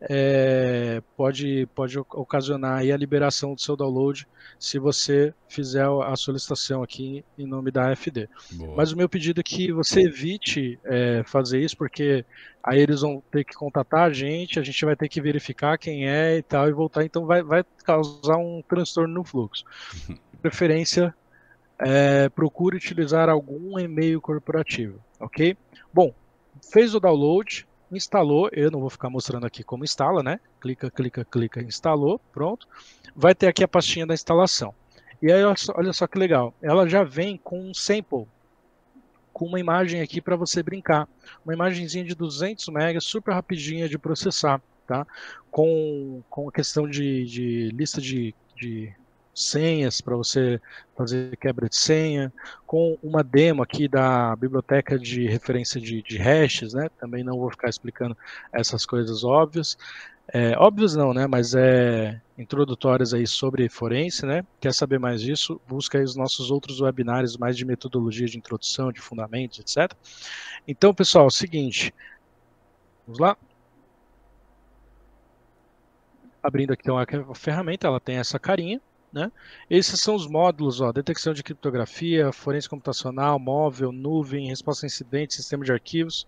é, 0.00 1.02
pode, 1.16 1.66
pode 1.74 1.98
ocasionar 1.98 2.78
a 2.80 2.96
liberação 2.96 3.54
do 3.54 3.60
seu 3.60 3.76
download 3.76 4.28
se 4.58 4.78
você 4.78 5.34
fizer 5.48 5.86
a 5.86 6.14
solicitação 6.14 6.82
aqui 6.82 7.24
em 7.36 7.46
nome 7.46 7.70
da 7.70 7.90
AFD. 7.90 8.28
Boa. 8.52 8.76
Mas 8.76 8.92
o 8.92 8.96
meu 8.96 9.08
pedido 9.08 9.40
é 9.40 9.42
que 9.42 9.72
você 9.72 10.02
evite 10.02 10.78
é, 10.84 11.22
fazer 11.24 11.60
isso, 11.60 11.76
porque 11.76 12.24
aí 12.62 12.80
eles 12.80 13.00
vão 13.00 13.22
ter 13.30 13.44
que 13.44 13.54
contatar 13.54 14.04
a 14.04 14.12
gente, 14.12 14.58
a 14.58 14.62
gente 14.62 14.84
vai 14.84 14.94
ter 14.94 15.08
que 15.08 15.20
verificar 15.20 15.78
quem 15.78 16.08
é 16.08 16.38
e 16.38 16.42
tal, 16.42 16.68
e 16.68 16.72
voltar, 16.72 17.04
então 17.04 17.26
vai, 17.26 17.42
vai 17.42 17.64
causar 17.84 18.36
um 18.36 18.62
transtorno 18.68 19.14
no 19.14 19.24
fluxo. 19.24 19.64
De 20.06 20.16
preferência, 20.40 21.14
é, 21.78 22.28
procure 22.28 22.76
utilizar 22.76 23.28
algum 23.28 23.78
e-mail 23.78 24.20
corporativo, 24.20 25.00
ok? 25.20 25.56
Bom, 25.92 26.12
fez 26.70 26.94
o 26.94 27.00
download, 27.00 27.66
instalou, 27.90 28.50
eu 28.52 28.70
não 28.70 28.80
vou 28.80 28.90
ficar 28.90 29.08
mostrando 29.08 29.46
aqui 29.46 29.62
como 29.62 29.84
instala, 29.84 30.22
né? 30.22 30.40
Clica, 30.60 30.90
clica, 30.90 31.24
clica, 31.24 31.62
instalou, 31.62 32.20
pronto. 32.32 32.66
Vai 33.14 33.34
ter 33.34 33.46
aqui 33.46 33.62
a 33.62 33.68
pastinha 33.68 34.06
da 34.06 34.14
instalação. 34.14 34.74
E 35.20 35.32
aí, 35.32 35.42
olha 35.42 35.92
só 35.92 36.06
que 36.06 36.18
legal, 36.18 36.54
ela 36.62 36.88
já 36.88 37.02
vem 37.02 37.36
com 37.36 37.70
um 37.70 37.74
sample, 37.74 38.26
com 39.32 39.46
uma 39.46 39.58
imagem 39.58 40.00
aqui 40.00 40.20
para 40.20 40.36
você 40.36 40.62
brincar. 40.62 41.08
Uma 41.44 41.54
imagenzinha 41.54 42.04
de 42.04 42.14
200 42.14 42.68
megas, 42.68 43.04
super 43.04 43.32
rapidinha 43.32 43.88
de 43.88 43.98
processar, 43.98 44.60
tá? 44.86 45.06
Com, 45.50 46.22
com 46.28 46.48
a 46.48 46.52
questão 46.52 46.88
de, 46.88 47.24
de 47.24 47.70
lista 47.70 48.00
de, 48.00 48.34
de 48.56 48.92
senhas 49.38 50.00
para 50.00 50.16
você 50.16 50.60
fazer 50.96 51.36
quebra 51.36 51.68
de 51.68 51.76
senha, 51.76 52.32
com 52.66 52.98
uma 53.02 53.22
demo 53.22 53.62
aqui 53.62 53.86
da 53.88 54.34
biblioteca 54.36 54.98
de 54.98 55.26
referência 55.26 55.80
de, 55.80 56.02
de 56.02 56.18
hashes, 56.18 56.74
né? 56.74 56.88
Também 56.98 57.22
não 57.22 57.38
vou 57.38 57.50
ficar 57.50 57.68
explicando 57.68 58.16
essas 58.52 58.84
coisas 58.84 59.22
óbvias. 59.24 59.76
É, 60.30 60.58
óbvias 60.58 60.94
não, 60.94 61.14
né? 61.14 61.26
Mas 61.26 61.54
é 61.54 62.20
introdutórias 62.36 63.14
aí 63.14 63.26
sobre 63.26 63.68
forense, 63.68 64.26
né? 64.26 64.44
Quer 64.60 64.74
saber 64.74 64.98
mais 64.98 65.22
disso? 65.22 65.60
Busca 65.66 65.98
aí 65.98 66.04
os 66.04 66.16
nossos 66.16 66.50
outros 66.50 66.80
webinários 66.80 67.36
mais 67.36 67.56
de 67.56 67.64
metodologia 67.64 68.26
de 68.26 68.36
introdução, 68.36 68.92
de 68.92 69.00
fundamentos, 69.00 69.58
etc. 69.58 69.96
Então, 70.66 70.92
pessoal, 70.92 71.24
é 71.24 71.28
o 71.28 71.30
seguinte. 71.30 71.94
Vamos 73.06 73.20
lá? 73.20 73.36
Abrindo 76.42 76.72
aqui 76.72 76.82
então 76.82 76.98
a 76.98 77.34
ferramenta, 77.34 77.86
ela 77.86 77.98
tem 78.00 78.16
essa 78.16 78.38
carinha 78.38 78.80
Né? 79.12 79.32
Esses 79.70 80.00
são 80.00 80.14
os 80.14 80.26
módulos, 80.26 80.80
ó, 80.80 80.92
detecção 80.92 81.32
de 81.32 81.42
criptografia, 81.42 82.30
forense 82.30 82.68
computacional, 82.68 83.38
móvel, 83.38 83.90
nuvem, 83.90 84.48
resposta 84.48 84.84
a 84.84 84.88
incidentes, 84.88 85.36
sistema 85.36 85.64
de 85.64 85.72
arquivos. 85.72 86.26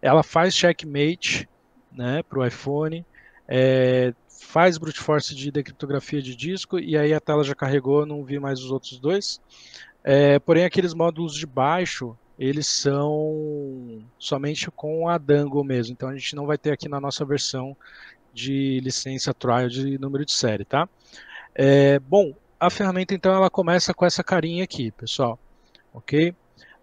Ela 0.00 0.22
faz 0.22 0.54
checkmate 0.54 1.48
né, 1.92 2.22
para 2.22 2.38
o 2.38 2.46
iPhone, 2.46 3.04
é, 3.46 4.14
faz 4.26 4.78
brute 4.78 5.00
force 5.00 5.34
de 5.34 5.50
decriptografia 5.50 6.22
de 6.22 6.34
disco, 6.34 6.78
e 6.78 6.96
aí 6.96 7.12
a 7.12 7.20
tela 7.20 7.44
já 7.44 7.54
carregou, 7.54 8.06
não 8.06 8.24
vi 8.24 8.38
mais 8.38 8.60
os 8.60 8.70
outros 8.70 8.98
dois. 8.98 9.40
É, 10.02 10.38
porém, 10.38 10.64
aqueles 10.64 10.94
módulos 10.94 11.34
de 11.34 11.46
baixo, 11.46 12.16
eles 12.38 12.66
são 12.66 14.02
somente 14.18 14.70
com 14.70 15.08
a 15.08 15.18
Dango 15.18 15.62
mesmo, 15.62 15.92
então 15.92 16.08
a 16.08 16.14
gente 16.14 16.34
não 16.34 16.46
vai 16.46 16.58
ter 16.58 16.72
aqui 16.72 16.88
na 16.88 17.00
nossa 17.00 17.24
versão 17.24 17.76
de 18.32 18.80
licença 18.80 19.32
trial 19.32 19.68
de 19.68 19.96
número 19.98 20.24
de 20.24 20.32
série, 20.32 20.64
tá? 20.64 20.88
É, 21.54 21.98
bom, 22.00 22.34
a 22.58 22.68
ferramenta 22.68 23.14
então 23.14 23.32
ela 23.32 23.48
começa 23.48 23.94
com 23.94 24.04
essa 24.04 24.24
carinha 24.24 24.64
aqui, 24.64 24.90
pessoal, 24.90 25.38
ok? 25.92 26.34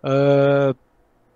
Uh, 0.03 0.77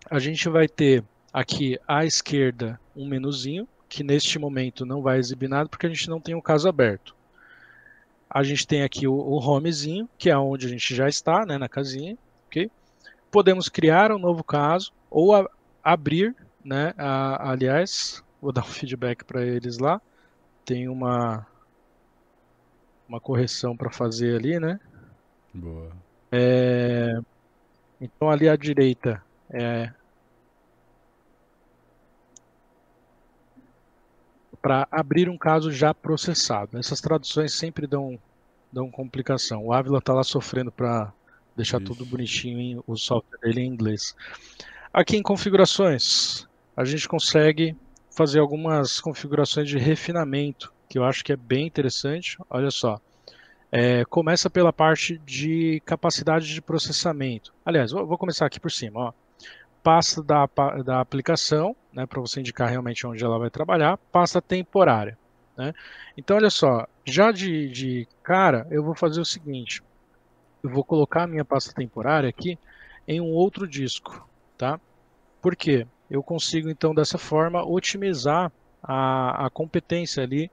a 0.10 0.19
gente 0.19 0.48
vai 0.50 0.67
ter 0.67 1.04
aqui 1.34 1.78
à 1.88 2.06
esquerda 2.06 2.80
um 2.95 3.06
menuzinho, 3.08 3.67
que 3.89 4.04
neste 4.04 4.39
momento 4.39 4.86
não 4.86 5.02
vai 5.02 5.19
exibir 5.19 5.50
nada 5.50 5.67
porque 5.67 5.86
a 5.86 5.89
gente 5.89 6.10
não 6.10 6.21
tem 6.21 6.34
o 6.34 6.41
caso 6.41 6.69
aberto. 6.69 7.15
A 8.30 8.43
gente 8.43 8.65
tem 8.65 8.84
aqui 8.84 9.08
o, 9.08 9.13
o 9.13 9.38
homezinho, 9.39 10.10
que 10.17 10.30
é 10.30 10.38
onde 10.38 10.65
a 10.65 10.69
gente 10.69 10.95
já 10.95 11.08
está, 11.08 11.45
né, 11.45 11.58
na 11.58 11.69
casinha, 11.69 12.17
ok? 12.48 12.71
Podemos 13.30 13.67
criar 13.67 14.12
um 14.12 14.19
novo 14.19 14.43
caso 14.43 14.91
ou 15.10 15.36
a, 15.36 15.50
abrir, 15.84 16.36
né, 16.63 16.93
a, 16.98 17.52
aliás, 17.52 18.24
vou 18.41 18.52
dar 18.52 18.62
um 18.62 18.65
feedback 18.71 19.24
para 19.26 19.45
eles 19.45 19.78
lá, 19.78 20.02
tem 20.63 20.88
uma 20.88 21.45
uma 23.08 23.20
correção 23.20 23.76
para 23.76 23.89
fazer 23.89 24.36
ali, 24.36 24.60
né? 24.60 24.80
Boa. 25.54 25.91
É, 26.32 27.20
então 28.02 28.30
ali 28.30 28.50
à 28.50 28.56
direita 28.56 29.24
é 29.50 29.91
para 34.65 34.88
abrir 34.89 35.30
um 35.30 35.38
caso 35.38 35.72
já 35.72 35.94
processado. 35.94 36.80
Essas 36.80 37.00
traduções 37.00 37.54
sempre 37.54 37.86
dão, 37.86 38.20
dão 38.72 38.89
complicação. 38.89 39.63
O 39.63 39.72
Ávila 39.72 40.00
está 40.00 40.12
lá 40.12 40.24
sofrendo 40.24 40.72
para 40.72 41.13
deixar 41.56 41.80
Isso. 41.80 41.94
tudo 41.94 42.04
bonitinho 42.04 42.84
o 42.88 42.98
software 42.98 43.38
dele 43.41 43.62
em 43.62 43.68
inglês. 43.68 44.15
Aqui 44.91 45.18
em 45.18 45.22
configurações, 45.22 46.48
a 46.76 46.84
gente 46.84 47.08
consegue 47.08 47.78
fazer 48.10 48.39
algumas 48.39 49.00
configurações 49.00 49.70
de 49.70 49.78
refinamento 49.78 50.74
que 50.88 50.98
eu 50.98 51.04
acho 51.04 51.24
que 51.24 51.34
é 51.34 51.36
bem 51.36 51.67
interessante. 51.67 52.38
Olha 52.50 52.71
só. 52.71 53.00
É, 53.71 54.06
começa 54.06 54.50
pela 54.50 54.71
parte 54.71 55.17
de 55.19 55.82
capacidade 55.86 56.54
de 56.54 56.62
processamento. 56.62 57.54
Aliás, 57.65 57.91
vou, 57.91 58.06
vou 58.06 58.17
começar 58.17 58.45
aqui 58.45 58.60
por 58.60 58.71
cima. 58.71 59.00
Ó. 59.00 59.13
Pasta 59.84 60.24
da, 60.24 60.48
da 60.84 61.00
aplicação, 61.00 61.76
né, 61.91 62.06
para 62.06 62.21
você 62.21 62.39
indicar 62.39 62.69
realmente 62.69 63.06
onde 63.06 63.24
ela 63.24 63.38
vai 63.38 63.50
trabalhar. 63.50 63.98
Pasta 64.12 64.41
temporária. 64.41 65.17
Né? 65.58 65.74
Então, 66.17 66.38
olha 66.38 66.50
só, 66.50 66.88
já 67.06 67.32
de, 67.32 67.69
de 67.69 68.08
cara, 68.24 68.67
eu 68.69 68.84
vou 68.84 68.95
fazer 68.95 69.21
o 69.21 69.26
seguinte. 69.26 69.82
Eu 70.63 70.69
vou 70.69 70.84
colocar 70.84 71.24
a 71.24 71.28
minha 71.28 71.45
pasta 71.45 71.74
temporária 71.74 72.30
aqui 72.30 72.58
em 73.08 73.21
um 73.21 73.32
outro 73.32 73.67
disco. 73.67 74.28
Tá? 74.58 74.80
Por 75.41 75.56
quê? 75.56 75.86
Eu 76.10 76.24
consigo, 76.24 76.69
então, 76.69 76.93
dessa 76.93 77.17
forma, 77.17 77.63
otimizar 77.63 78.52
a, 78.88 79.45
a 79.45 79.50
competência 79.50 80.24
ali 80.24 80.50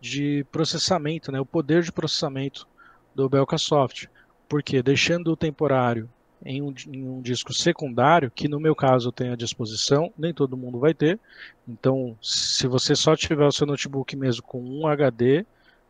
de 0.00 0.44
processamento, 0.50 1.30
né, 1.30 1.40
o 1.40 1.46
poder 1.46 1.82
de 1.82 1.92
processamento 1.92 2.66
do 3.14 3.28
Belcasoft. 3.28 4.08
Porque 4.48 4.82
deixando 4.82 5.32
o 5.32 5.36
temporário 5.36 6.08
em 6.44 6.62
um, 6.62 6.72
em 6.88 7.08
um, 7.08 7.20
disco 7.20 7.52
secundário, 7.52 8.30
que 8.30 8.48
no 8.48 8.60
meu 8.60 8.74
caso 8.74 9.08
eu 9.08 9.12
tenho 9.12 9.32
à 9.32 9.36
disposição, 9.36 10.12
nem 10.16 10.32
todo 10.32 10.56
mundo 10.56 10.78
vai 10.78 10.94
ter. 10.94 11.18
Então, 11.66 12.16
se 12.22 12.66
você 12.66 12.94
só 12.94 13.16
tiver 13.16 13.44
o 13.44 13.52
seu 13.52 13.66
notebook 13.66 14.14
mesmo 14.14 14.42
com 14.42 14.62
um 14.62 14.86
HD, 14.86 15.44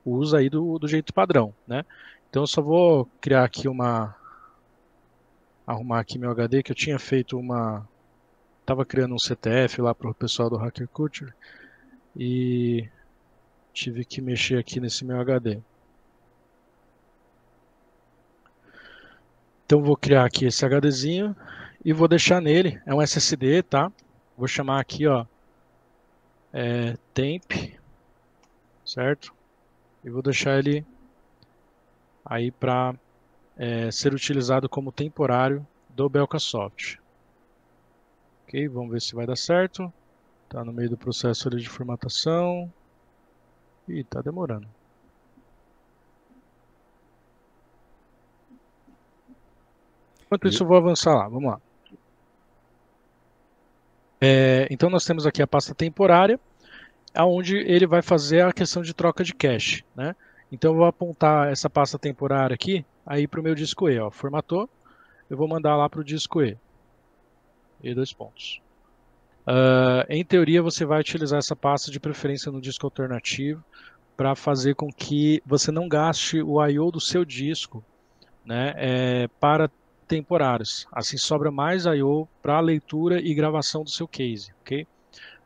usa 0.05 0.39
aí 0.39 0.49
do, 0.49 0.79
do 0.79 0.89
jeito 0.89 1.13
padrão, 1.13 1.53
né? 1.67 1.85
Então 2.31 2.43
eu 2.43 2.47
só 2.47 2.63
vou 2.63 3.09
criar 3.21 3.45
aqui 3.45 3.69
uma 3.69 4.15
arrumar 5.67 6.01
aqui 6.01 6.19
meu 6.19 6.31
HD 6.31 6.63
que 6.63 6.71
eu 6.71 6.77
tinha 6.77 6.99
feito 6.99 7.37
uma 7.37 7.87
tava 8.65 8.85
criando 8.85 9.15
um 9.15 9.19
CTF 9.19 9.81
lá 9.81 9.95
para 9.95 10.11
o 10.11 10.15
pessoal 10.15 10.49
do 10.49 10.57
Hacker 10.57 10.89
Culture 10.89 11.33
e 12.17 12.89
tive 13.73 14.05
que 14.05 14.23
mexer 14.23 14.59
aqui 14.59 14.81
nesse 14.81 15.05
meu 15.05 15.21
HD. 15.21 15.61
Então 19.65 19.83
vou 19.83 19.97
criar 19.97 20.25
aqui 20.25 20.47
esse 20.47 20.65
HDzinho 20.65 21.37
e 21.85 21.93
vou 21.93 22.09
deixar 22.09 22.41
nele, 22.41 22.81
é 22.87 22.95
um 22.95 23.03
SSD, 23.03 23.63
tá? 23.63 23.93
Vou 24.37 24.49
chamar 24.49 24.81
aqui, 24.81 25.07
ó, 25.07 25.27
é, 26.53 26.97
temp, 27.13 27.53
certo? 28.85 29.35
E 30.03 30.09
vou 30.09 30.23
deixar 30.23 30.59
ele 30.59 30.87
aí 32.25 32.51
para 32.51 32.95
é, 33.57 33.91
ser 33.91 34.15
utilizado 34.15 34.69
como 34.69 34.91
temporário 34.91 35.67
do 35.91 36.09
Belcasoft. 36.09 37.01
Ok, 38.45 38.69
vamos 38.69 38.93
ver 38.93 39.03
se 39.03 39.15
vai 39.15 39.27
dar 39.27 39.37
certo. 39.37 39.93
Tá 40.49 40.65
no 40.65 40.73
meio 40.73 40.91
do 40.91 40.97
processo 40.97 41.51
de 41.51 41.69
formatação. 41.69 42.73
E 43.89 44.03
tá 44.03 44.21
demorando. 44.21 44.67
Enquanto 50.27 50.49
isso, 50.49 50.65
eu 50.65 50.67
vou 50.67 50.77
avançar 50.77 51.15
lá. 51.15 51.29
Vamos 51.29 51.51
lá. 51.51 51.61
É, 54.21 54.67
então, 54.71 54.91
nós 54.91 55.05
temos 55.05 55.27
aqui 55.27 55.41
a 55.41 55.47
pasta 55.47 55.75
temporária, 55.75 56.41
onde 57.17 57.57
ele 57.59 57.87
vai 57.87 58.03
fazer 58.03 58.43
a 58.43 58.53
questão 58.53 58.83
de 58.83 58.93
troca 58.93 59.23
de 59.23 59.33
cache. 59.33 59.85
Né? 59.95 60.17
Então, 60.51 60.73
eu 60.73 60.77
vou 60.79 60.87
apontar 60.87 61.49
essa 61.49 61.71
pasta 61.71 61.99
temporária 61.99 62.55
aqui 62.55 62.85
aí 63.07 63.29
para 63.29 63.41
o 63.41 63.43
meu 63.43 63.55
disco 63.55 63.89
E. 63.89 63.99
Ó. 64.01 64.11
Formatou, 64.11 64.69
eu 65.31 65.37
vou 65.37 65.47
mandar 65.47 65.77
lá 65.77 65.89
para 65.89 66.01
o 66.01 66.05
disco 66.05 66.43
E. 66.43 66.57
E 67.83 67.95
dois 67.95 68.13
pontos. 68.13 68.61
Uh, 69.47 70.03
em 70.09 70.25
teoria, 70.25 70.61
você 70.61 70.85
vai 70.85 71.01
utilizar 71.01 71.39
essa 71.39 71.55
pasta 71.55 71.91
de 71.91 72.01
preferência 72.01 72.51
no 72.51 72.61
disco 72.61 72.85
alternativo 72.85 73.63
para 74.17 74.35
fazer 74.35 74.75
com 74.75 74.91
que 74.93 75.41
você 75.47 75.71
não 75.71 75.89
gaste 75.89 76.43
o 76.43 76.65
I/O 76.65 76.91
do 76.91 77.01
seu 77.01 77.25
disco, 77.25 77.85
né, 78.45 78.73
é, 78.77 79.29
para 79.39 79.71
temporários. 80.09 80.87
Assim 80.91 81.17
sobra 81.17 81.51
mais 81.51 81.85
I/O 81.85 82.27
para 82.43 82.59
leitura 82.61 83.21
e 83.21 83.35
gravação 83.35 83.85
do 83.85 83.91
seu 83.91 84.09
case, 84.09 84.53
ok? 84.63 84.87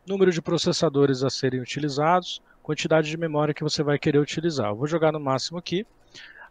Número 0.06 0.30
de 0.30 0.40
processadores 0.40 1.22
a 1.22 1.28
serem 1.28 1.60
utilizados, 1.60 2.40
quantidade 2.62 3.10
de 3.10 3.16
memória 3.16 3.52
que 3.52 3.62
você 3.62 3.82
vai 3.82 3.98
querer 3.98 4.18
utilizar. 4.18 4.70
Eu 4.70 4.76
vou 4.76 4.86
jogar 4.86 5.12
no 5.12 5.20
máximo 5.20 5.58
aqui. 5.58 5.84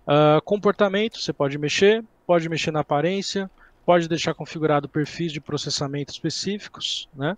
Uh, 0.05 0.41
comportamento, 0.43 1.19
você 1.19 1.31
pode 1.31 1.57
mexer, 1.57 2.03
pode 2.27 2.49
mexer 2.49 2.71
na 2.71 2.81
aparência, 2.81 3.49
pode 3.89 4.07
deixar 4.07 4.35
configurado 4.35 4.87
perfis 4.87 5.31
de 5.31 5.41
processamento 5.41 6.13
específicos, 6.13 7.09
né? 7.15 7.35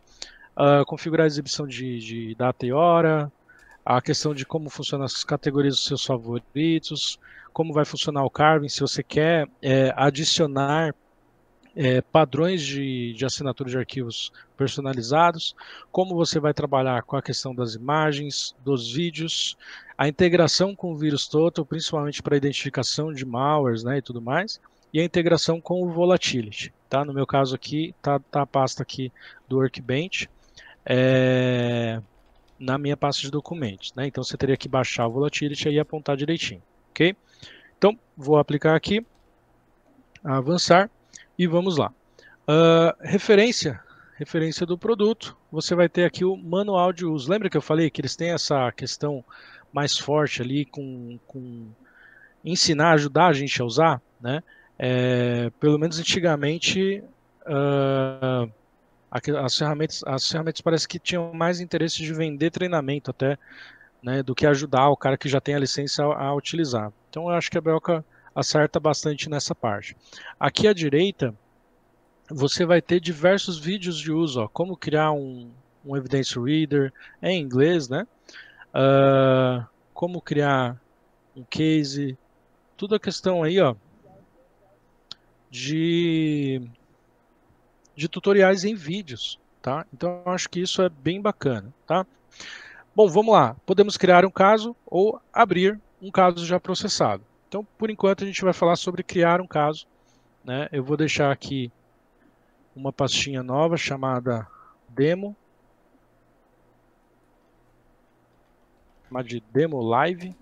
Uh, 0.53 0.85
configurar 0.85 1.23
a 1.23 1.27
exibição 1.27 1.65
de, 1.65 1.97
de, 1.99 2.35
data 2.35 2.65
e 2.65 2.73
hora, 2.73 3.31
a 3.85 4.01
questão 4.01 4.35
de 4.35 4.45
como 4.45 4.69
funcionam 4.69 5.05
as 5.05 5.23
categorias 5.23 5.75
dos 5.75 5.85
seus 5.85 6.03
favoritos, 6.03 7.17
como 7.53 7.71
vai 7.71 7.85
funcionar 7.85 8.25
o 8.25 8.29
carving, 8.29 8.67
se 8.67 8.81
você 8.81 9.01
quer 9.01 9.47
é, 9.61 9.93
adicionar 9.95 10.93
é, 11.73 12.01
padrões 12.01 12.61
de, 12.61 13.13
de 13.13 13.25
assinatura 13.25 13.69
de 13.69 13.77
arquivos 13.77 14.33
personalizados, 14.57 15.55
como 15.89 16.15
você 16.15 16.37
vai 16.37 16.53
trabalhar 16.53 17.01
com 17.03 17.15
a 17.15 17.21
questão 17.21 17.55
das 17.55 17.75
imagens, 17.75 18.53
dos 18.61 18.91
vídeos, 18.91 19.55
a 19.97 20.05
integração 20.05 20.75
com 20.75 20.91
o 20.91 20.97
vírus 20.97 21.29
total, 21.29 21.65
principalmente 21.65 22.21
para 22.21 22.35
identificação 22.35 23.13
de 23.13 23.25
malwares 23.25 23.85
né, 23.85 23.99
e 23.99 24.01
tudo 24.01 24.21
mais, 24.21 24.59
e 24.93 24.99
a 24.99 25.03
integração 25.03 25.61
com 25.61 25.81
o 25.83 25.89
Volatility. 25.89 26.73
Tá? 26.89 27.05
No 27.05 27.13
meu 27.13 27.25
caso 27.25 27.55
aqui, 27.55 27.95
tá, 28.01 28.19
tá 28.19 28.41
a 28.41 28.45
pasta 28.45 28.83
aqui 28.83 29.11
do 29.47 29.57
Workbench 29.57 30.29
é, 30.85 32.01
na 32.59 32.77
minha 32.77 32.97
pasta 32.97 33.21
de 33.21 33.31
documentos. 33.31 33.93
Né? 33.95 34.07
Então 34.07 34.23
você 34.23 34.37
teria 34.37 34.57
que 34.57 34.67
baixar 34.67 35.07
o 35.07 35.11
Volatility 35.11 35.69
e 35.69 35.79
apontar 35.79 36.17
direitinho. 36.17 36.61
ok? 36.91 37.15
Então, 37.77 37.97
vou 38.15 38.37
aplicar 38.37 38.75
aqui, 38.75 39.05
avançar 40.23 40.89
e 41.37 41.47
vamos 41.47 41.77
lá. 41.77 41.91
Uh, 42.41 42.93
referência, 43.01 43.81
referência 44.17 44.65
do 44.65 44.77
produto, 44.77 45.35
você 45.51 45.73
vai 45.73 45.89
ter 45.89 46.03
aqui 46.05 46.23
o 46.23 46.37
manual 46.37 46.93
de 46.93 47.05
uso. 47.05 47.31
Lembra 47.31 47.49
que 47.49 47.57
eu 47.57 47.61
falei 47.61 47.89
que 47.89 48.01
eles 48.01 48.15
têm 48.15 48.31
essa 48.31 48.71
questão 48.71 49.23
mais 49.73 49.97
forte 49.97 50.41
ali 50.41 50.65
com, 50.65 51.17
com 51.25 51.69
ensinar, 52.45 52.91
ajudar 52.91 53.27
a 53.27 53.33
gente 53.33 53.59
a 53.61 53.65
usar, 53.65 54.01
né? 54.19 54.43
É, 54.83 55.51
pelo 55.59 55.77
menos 55.77 55.99
antigamente, 55.99 57.03
uh, 57.41 58.51
as, 59.11 59.55
ferramentas, 59.55 60.03
as 60.07 60.27
ferramentas 60.27 60.59
parece 60.59 60.87
que 60.87 60.97
tinham 60.97 61.31
mais 61.35 61.59
interesse 61.59 61.97
de 61.97 62.11
vender 62.11 62.49
treinamento 62.49 63.11
até, 63.11 63.37
né, 64.01 64.23
do 64.23 64.33
que 64.33 64.47
ajudar 64.47 64.89
o 64.89 64.97
cara 64.97 65.19
que 65.19 65.29
já 65.29 65.39
tem 65.39 65.53
a 65.53 65.59
licença 65.59 66.03
a, 66.03 66.25
a 66.25 66.33
utilizar. 66.33 66.91
Então 67.11 67.29
eu 67.29 67.35
acho 67.35 67.51
que 67.51 67.59
a 67.59 67.61
Belka 67.61 68.03
acerta 68.33 68.79
bastante 68.79 69.29
nessa 69.29 69.53
parte. 69.53 69.95
Aqui 70.39 70.67
à 70.67 70.73
direita, 70.73 71.31
você 72.27 72.65
vai 72.65 72.81
ter 72.81 72.99
diversos 72.99 73.59
vídeos 73.59 73.99
de 73.99 74.11
uso, 74.11 74.41
ó, 74.41 74.47
como 74.47 74.75
criar 74.75 75.11
um, 75.11 75.51
um 75.85 75.95
evidence 75.95 76.39
reader 76.39 76.91
em 77.21 77.39
inglês, 77.39 77.87
né? 77.87 78.07
Uh, 78.73 79.63
como 79.93 80.19
criar 80.19 80.81
um 81.37 81.43
case, 81.43 82.17
tudo 82.75 82.95
a 82.95 82.99
questão 82.99 83.43
aí, 83.43 83.59
ó, 83.59 83.75
de, 85.51 86.61
de 87.93 88.07
tutoriais 88.07 88.63
em 88.63 88.73
vídeos, 88.73 89.37
tá? 89.61 89.85
Então 89.93 90.23
acho 90.25 90.49
que 90.49 90.61
isso 90.61 90.81
é 90.81 90.87
bem 90.87 91.21
bacana, 91.21 91.71
tá? 91.85 92.07
Bom, 92.95 93.07
vamos 93.09 93.33
lá. 93.33 93.55
Podemos 93.65 93.97
criar 93.97 94.25
um 94.25 94.31
caso 94.31 94.75
ou 94.85 95.21
abrir 95.31 95.79
um 96.01 96.09
caso 96.09 96.45
já 96.45 96.59
processado. 96.59 97.23
Então, 97.47 97.67
por 97.77 97.89
enquanto, 97.89 98.23
a 98.23 98.27
gente 98.27 98.41
vai 98.41 98.53
falar 98.53 98.77
sobre 98.77 99.03
criar 99.03 99.41
um 99.41 99.47
caso. 99.47 99.85
Né? 100.43 100.69
Eu 100.71 100.83
vou 100.83 100.95
deixar 100.95 101.31
aqui 101.31 101.71
uma 102.75 102.91
pastinha 102.93 103.43
nova 103.43 103.75
chamada 103.75 104.47
demo. 104.89 105.35
Chamada 109.07 109.27
de 109.27 109.41
demo 109.51 109.81
live. 109.81 110.35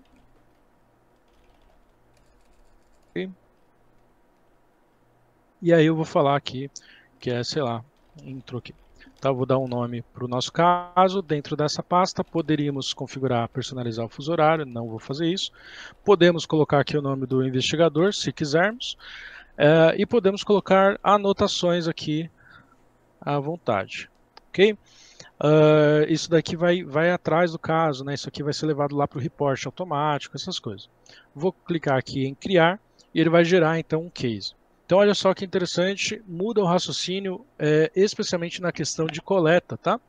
E 5.62 5.72
aí 5.72 5.86
eu 5.86 5.94
vou 5.94 6.04
falar 6.04 6.36
aqui 6.36 6.70
que 7.18 7.30
é, 7.30 7.44
sei 7.44 7.62
lá, 7.62 7.84
intro 8.24 8.58
aqui. 8.58 8.74
Tá, 9.20 9.30
vou 9.30 9.44
dar 9.44 9.58
um 9.58 9.68
nome 9.68 10.00
para 10.14 10.24
o 10.24 10.28
nosso 10.28 10.50
caso. 10.50 11.20
Dentro 11.20 11.54
dessa 11.54 11.82
pasta, 11.82 12.24
poderíamos 12.24 12.94
configurar, 12.94 13.48
personalizar 13.50 14.06
o 14.06 14.08
fuso 14.08 14.32
horário. 14.32 14.64
Não 14.64 14.88
vou 14.88 14.98
fazer 14.98 15.26
isso. 15.26 15.52
Podemos 16.02 16.46
colocar 16.46 16.80
aqui 16.80 16.96
o 16.96 17.02
nome 17.02 17.26
do 17.26 17.46
investigador, 17.46 18.14
se 18.14 18.32
quisermos. 18.32 18.96
É, 19.58 19.94
e 19.98 20.06
podemos 20.06 20.42
colocar 20.42 20.98
anotações 21.02 21.86
aqui 21.86 22.30
à 23.20 23.38
vontade. 23.38 24.08
Ok? 24.48 24.72
Uh, 24.72 26.04
isso 26.08 26.30
daqui 26.30 26.56
vai, 26.56 26.82
vai 26.82 27.10
atrás 27.10 27.52
do 27.52 27.58
caso, 27.58 28.04
né? 28.04 28.14
Isso 28.14 28.28
aqui 28.28 28.42
vai 28.42 28.52
ser 28.52 28.66
levado 28.66 28.96
lá 28.96 29.06
para 29.06 29.18
o 29.18 29.20
report 29.20 29.64
automático, 29.66 30.36
essas 30.36 30.58
coisas. 30.58 30.88
Vou 31.34 31.52
clicar 31.52 31.98
aqui 31.98 32.26
em 32.26 32.34
criar 32.34 32.78
e 33.14 33.20
ele 33.20 33.30
vai 33.30 33.44
gerar 33.44 33.78
então 33.78 34.02
um 34.02 34.10
case. 34.10 34.54
Então, 34.90 34.98
olha 34.98 35.14
só 35.14 35.32
que 35.32 35.44
interessante, 35.44 36.20
muda 36.26 36.60
o 36.60 36.64
raciocínio, 36.64 37.46
é, 37.56 37.92
especialmente 37.94 38.60
na 38.60 38.72
questão 38.72 39.06
de 39.06 39.22
coleta, 39.22 39.76
tá? 39.76 40.00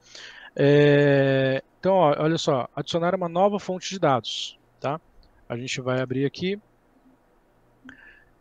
É, 0.55 1.61
então, 1.79 1.93
ó, 1.93 2.15
olha 2.17 2.35
só, 2.39 2.67
adicionar 2.75 3.13
uma 3.13 3.29
nova 3.29 3.59
fonte 3.59 3.91
de 3.91 3.99
dados, 3.99 4.57
tá? 4.79 4.99
A 5.47 5.55
gente 5.55 5.79
vai 5.81 6.01
abrir 6.01 6.25
aqui, 6.25 6.59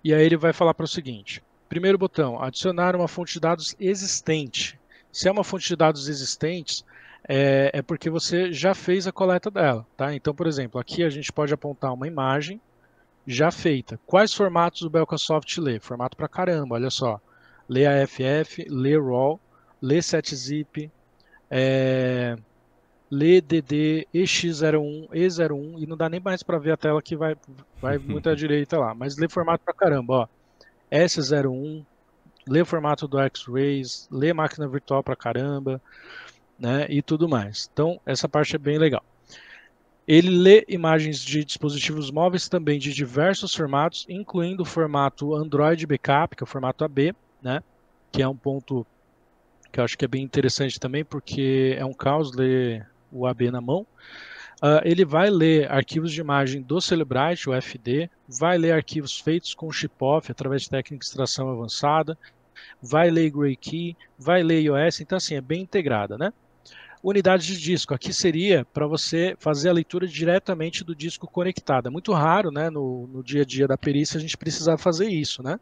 e 0.02 0.14
aí 0.14 0.24
ele 0.24 0.38
vai 0.38 0.54
falar 0.54 0.72
para 0.72 0.84
o 0.84 0.88
seguinte, 0.88 1.42
primeiro 1.68 1.98
botão, 1.98 2.42
adicionar 2.42 2.96
uma 2.96 3.06
fonte 3.06 3.34
de 3.34 3.40
dados 3.40 3.76
existente. 3.78 4.80
Se 5.12 5.28
é 5.28 5.30
uma 5.30 5.44
fonte 5.44 5.68
de 5.68 5.76
dados 5.76 6.08
existente, 6.08 6.82
é, 7.28 7.70
é 7.74 7.82
porque 7.82 8.08
você 8.08 8.50
já 8.50 8.74
fez 8.74 9.06
a 9.06 9.12
coleta 9.12 9.50
dela, 9.50 9.86
tá? 9.94 10.14
Então, 10.14 10.34
por 10.34 10.46
exemplo, 10.46 10.80
aqui 10.80 11.04
a 11.04 11.10
gente 11.10 11.30
pode 11.30 11.52
apontar 11.52 11.92
uma 11.92 12.06
imagem, 12.06 12.58
já 13.30 13.50
feita. 13.50 13.98
Quais 14.06 14.34
formatos 14.34 14.82
o 14.82 14.90
Belcasoft 14.90 15.60
lê? 15.60 15.78
Formato 15.78 16.16
pra 16.16 16.28
caramba, 16.28 16.74
olha 16.74 16.90
só. 16.90 17.20
Lê 17.68 17.86
AFF, 17.86 18.66
lê 18.68 18.98
RAW, 18.98 19.40
lê 19.80 19.98
7-zip, 19.98 20.90
é, 21.48 22.36
lê 23.08 23.40
DD, 23.40 24.08
EX01, 24.12 25.08
E01, 25.10 25.82
e 25.82 25.86
não 25.86 25.96
dá 25.96 26.08
nem 26.08 26.18
mais 26.18 26.42
para 26.42 26.58
ver 26.58 26.72
a 26.72 26.76
tela 26.76 27.00
que 27.00 27.16
vai, 27.16 27.36
vai 27.80 27.98
muito 28.02 28.28
à 28.28 28.34
direita 28.34 28.76
lá, 28.78 28.94
mas 28.94 29.16
lê 29.16 29.28
formato 29.28 29.64
pra 29.64 29.72
caramba, 29.72 30.14
ó. 30.14 30.28
S01, 30.90 31.86
lê 32.48 32.64
formato 32.64 33.06
do 33.06 33.20
X-Rays, 33.20 34.08
lê 34.10 34.32
máquina 34.32 34.66
virtual 34.66 35.04
pra 35.04 35.14
caramba, 35.14 35.80
né, 36.58 36.86
e 36.90 37.00
tudo 37.00 37.28
mais. 37.28 37.70
Então, 37.72 38.00
essa 38.04 38.28
parte 38.28 38.56
é 38.56 38.58
bem 38.58 38.76
legal. 38.76 39.04
Ele 40.12 40.28
lê 40.28 40.64
imagens 40.66 41.20
de 41.20 41.44
dispositivos 41.44 42.10
móveis 42.10 42.48
também 42.48 42.80
de 42.80 42.92
diversos 42.92 43.54
formatos, 43.54 44.04
incluindo 44.08 44.64
o 44.64 44.66
formato 44.66 45.36
Android 45.36 45.86
Backup, 45.86 46.34
que 46.34 46.42
é 46.42 46.44
o 46.44 46.48
formato 46.48 46.82
AB, 46.82 47.14
né? 47.40 47.62
que 48.10 48.20
é 48.20 48.26
um 48.26 48.34
ponto 48.34 48.84
que 49.70 49.78
eu 49.78 49.84
acho 49.84 49.96
que 49.96 50.04
é 50.04 50.08
bem 50.08 50.24
interessante 50.24 50.80
também, 50.80 51.04
porque 51.04 51.76
é 51.78 51.84
um 51.84 51.92
caos 51.92 52.34
ler 52.34 52.88
o 53.12 53.24
AB 53.24 53.52
na 53.52 53.60
mão. 53.60 53.86
Uh, 54.60 54.82
ele 54.82 55.04
vai 55.04 55.30
ler 55.30 55.70
arquivos 55.70 56.10
de 56.10 56.20
imagem 56.20 56.60
do 56.60 56.80
Celebrite, 56.80 57.48
o 57.48 57.54
FD, 57.54 58.10
vai 58.28 58.58
ler 58.58 58.72
arquivos 58.72 59.16
feitos 59.16 59.54
com 59.54 59.70
chip-off 59.70 60.28
através 60.28 60.62
de 60.62 60.70
técnica 60.70 60.98
de 60.98 61.04
extração 61.04 61.48
avançada, 61.48 62.18
vai 62.82 63.12
ler 63.12 63.30
Gray 63.30 63.54
Key, 63.54 63.96
vai 64.18 64.42
ler 64.42 64.60
iOS, 64.62 65.02
então 65.02 65.18
assim, 65.18 65.36
é 65.36 65.40
bem 65.40 65.62
integrada, 65.62 66.18
né? 66.18 66.32
Unidade 67.02 67.46
de 67.46 67.58
disco. 67.58 67.94
Aqui 67.94 68.12
seria 68.12 68.64
para 68.72 68.86
você 68.86 69.34
fazer 69.38 69.70
a 69.70 69.72
leitura 69.72 70.06
diretamente 70.06 70.84
do 70.84 70.94
disco 70.94 71.26
conectado. 71.26 71.86
É 71.86 71.90
muito 71.90 72.12
raro, 72.12 72.50
né, 72.50 72.68
no, 72.68 73.06
no 73.06 73.22
dia 73.22 73.42
a 73.42 73.44
dia 73.44 73.66
da 73.66 73.78
perícia 73.78 74.18
a 74.18 74.20
gente 74.20 74.36
precisar 74.36 74.76
fazer 74.78 75.08
isso, 75.08 75.42
né? 75.42 75.58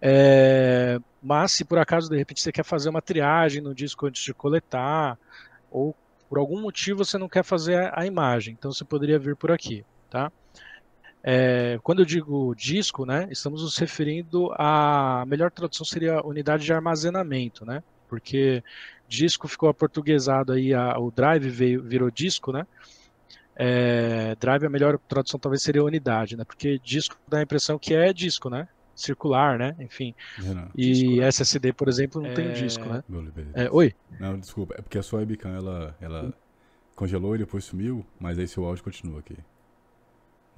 É, 0.00 0.98
mas 1.22 1.52
se 1.52 1.64
por 1.64 1.78
acaso 1.78 2.10
de 2.10 2.16
repente 2.16 2.40
você 2.40 2.52
quer 2.52 2.64
fazer 2.64 2.88
uma 2.88 3.00
triagem 3.00 3.62
no 3.62 3.74
disco 3.74 4.06
antes 4.06 4.22
de 4.22 4.34
coletar, 4.34 5.18
ou 5.70 5.96
por 6.28 6.38
algum 6.38 6.60
motivo 6.60 7.04
você 7.04 7.16
não 7.16 7.28
quer 7.28 7.44
fazer 7.44 7.90
a, 7.94 8.04
imagem, 8.04 8.54
então 8.58 8.72
você 8.72 8.84
poderia 8.84 9.18
vir 9.18 9.36
por 9.36 9.50
aqui, 9.50 9.84
tá? 10.10 10.30
É, 11.22 11.78
quando 11.82 12.00
eu 12.00 12.04
digo 12.04 12.54
disco, 12.54 13.04
né, 13.04 13.26
estamos 13.30 13.62
nos 13.62 13.76
referindo 13.78 14.52
a, 14.52 15.22
a 15.22 15.26
melhor 15.26 15.50
tradução 15.50 15.84
seria 15.84 16.24
unidade 16.24 16.64
de 16.64 16.72
armazenamento, 16.72 17.64
né? 17.64 17.82
Porque 18.08 18.62
disco 19.08 19.48
ficou 19.48 19.68
aportuguesado 19.68 20.52
aí, 20.52 20.72
a, 20.74 20.98
o 20.98 21.10
drive 21.10 21.48
veio, 21.48 21.82
virou 21.82 22.10
disco, 22.10 22.52
né? 22.52 22.66
É, 23.54 24.36
drive, 24.38 24.66
a 24.66 24.70
melhor 24.70 24.98
tradução 25.08 25.40
talvez 25.40 25.62
seria 25.62 25.82
unidade, 25.82 26.36
né? 26.36 26.44
Porque 26.44 26.78
disco 26.78 27.16
dá 27.26 27.38
a 27.38 27.42
impressão 27.42 27.78
que 27.78 27.94
é 27.94 28.12
disco, 28.12 28.50
né? 28.50 28.68
Circular, 28.94 29.58
né? 29.58 29.74
Enfim. 29.80 30.14
Não, 30.38 30.70
e 30.74 30.92
disco, 30.92 31.22
SSD, 31.22 31.72
por 31.72 31.88
exemplo, 31.88 32.20
não 32.20 32.30
é... 32.30 32.34
tem 32.34 32.50
um 32.50 32.52
disco, 32.52 32.84
né? 32.84 33.02
É, 33.54 33.70
oi? 33.70 33.94
Não, 34.20 34.38
desculpa. 34.38 34.74
É 34.78 34.82
porque 34.82 34.98
a 34.98 35.02
sua 35.02 35.20
webcam, 35.20 35.54
ela, 35.54 35.96
ela 36.00 36.34
congelou 36.94 37.34
e 37.34 37.38
depois 37.38 37.64
sumiu, 37.64 38.04
mas 38.20 38.38
aí 38.38 38.46
seu 38.46 38.64
áudio 38.64 38.84
continua 38.84 39.20
aqui. 39.20 39.36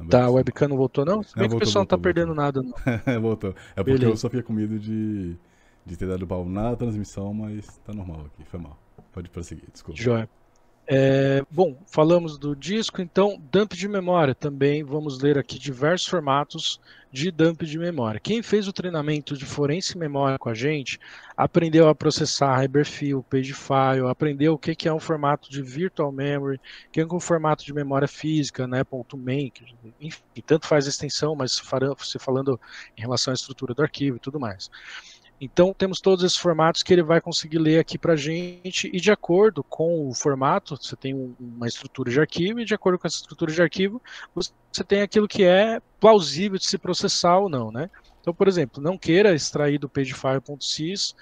Tá, 0.08 0.24
a 0.24 0.30
webcam 0.30 0.68
não 0.68 0.76
voltou 0.76 1.04
não? 1.04 1.22
Se 1.22 1.36
bem 1.36 1.48
que 1.48 1.56
o 1.56 1.58
pessoal 1.58 1.84
voltou, 1.84 1.84
não 1.84 1.86
tá 1.86 1.96
voltou. 1.96 2.02
perdendo 2.02 2.34
nada, 2.34 2.62
não. 2.62 2.72
voltou. 3.20 3.50
É 3.50 3.76
porque 3.76 3.92
Beleza. 3.92 4.12
eu 4.12 4.16
só 4.16 4.28
fiquei 4.28 4.42
com 4.42 4.52
medo 4.52 4.78
de 4.78 5.36
de 5.88 5.96
ter 5.96 6.06
dado 6.06 6.26
pau 6.26 6.44
na 6.44 6.76
transmissão, 6.76 7.32
mas 7.32 7.80
tá 7.84 7.92
normal 7.92 8.26
aqui, 8.26 8.44
foi 8.44 8.60
mal. 8.60 8.78
Pode 9.12 9.30
prosseguir, 9.30 9.64
desculpa. 9.72 10.00
Joia. 10.00 10.28
É, 10.90 11.44
bom, 11.50 11.76
falamos 11.86 12.38
do 12.38 12.56
disco, 12.56 13.02
então 13.02 13.38
dump 13.52 13.74
de 13.74 13.86
memória 13.86 14.34
também 14.34 14.82
vamos 14.82 15.20
ler 15.20 15.36
aqui 15.36 15.58
diversos 15.58 16.08
formatos 16.08 16.80
de 17.12 17.30
dump 17.30 17.62
de 17.62 17.78
memória. 17.78 18.18
Quem 18.18 18.42
fez 18.42 18.66
o 18.66 18.72
treinamento 18.72 19.36
de 19.36 19.44
forense 19.44 19.98
memória 19.98 20.38
com 20.38 20.48
a 20.48 20.54
gente 20.54 20.98
aprendeu 21.36 21.90
a 21.90 21.94
processar 21.94 22.56
Hyperfill, 22.56 23.22
Pagefile, 23.22 24.08
aprendeu 24.08 24.54
o 24.54 24.58
que 24.58 24.88
é 24.88 24.92
um 24.92 24.98
formato 24.98 25.50
de 25.50 25.60
virtual 25.60 26.10
memory, 26.10 26.58
que 26.90 27.02
é 27.02 27.06
um 27.06 27.20
formato 27.20 27.66
de 27.66 27.74
memória 27.74 28.08
física, 28.08 28.66
né, 28.66 28.82
ponto 28.82 29.14
.main, 29.14 29.52
enfim, 30.00 30.22
tanto 30.46 30.66
faz 30.66 30.86
extensão, 30.86 31.34
mas 31.34 31.60
se 31.98 32.18
falando 32.18 32.58
em 32.96 33.00
relação 33.02 33.30
à 33.30 33.34
estrutura 33.34 33.74
do 33.74 33.82
arquivo 33.82 34.16
e 34.16 34.20
tudo 34.20 34.40
mais. 34.40 34.70
Então, 35.40 35.72
temos 35.72 36.00
todos 36.00 36.24
esses 36.24 36.36
formatos 36.36 36.82
que 36.82 36.92
ele 36.92 37.02
vai 37.02 37.20
conseguir 37.20 37.58
ler 37.58 37.78
aqui 37.78 37.96
para 37.96 38.14
a 38.14 38.16
gente, 38.16 38.90
e 38.92 39.00
de 39.00 39.12
acordo 39.12 39.62
com 39.62 40.08
o 40.08 40.14
formato, 40.14 40.76
você 40.76 40.96
tem 40.96 41.14
uma 41.38 41.66
estrutura 41.66 42.10
de 42.10 42.18
arquivo, 42.18 42.60
e 42.60 42.64
de 42.64 42.74
acordo 42.74 42.98
com 42.98 43.06
essa 43.06 43.18
estrutura 43.18 43.52
de 43.52 43.62
arquivo, 43.62 44.02
você 44.34 44.82
tem 44.84 45.02
aquilo 45.02 45.28
que 45.28 45.44
é 45.44 45.80
plausível 46.00 46.58
de 46.58 46.66
se 46.66 46.76
processar 46.76 47.38
ou 47.38 47.48
não, 47.48 47.70
né? 47.70 47.88
Então, 48.20 48.34
por 48.34 48.48
exemplo, 48.48 48.82
não 48.82 48.98
queira 48.98 49.34
extrair 49.34 49.78
do 49.78 49.88
pagefile.sys 49.88 51.14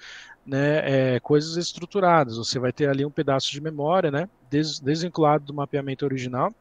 né, 0.45 1.15
é, 1.15 1.19
coisas 1.19 1.57
estruturadas, 1.57 2.37
você 2.37 2.57
vai 2.57 2.71
ter 2.71 2.89
ali 2.89 3.05
um 3.05 3.11
pedaço 3.11 3.51
de 3.51 3.59
memória, 3.59 4.09
né, 4.09 4.29
des 4.49 4.79
desvinculado 4.79 5.43
do 5.43 5.53
mapeamento 5.53 6.05
original, 6.05 6.53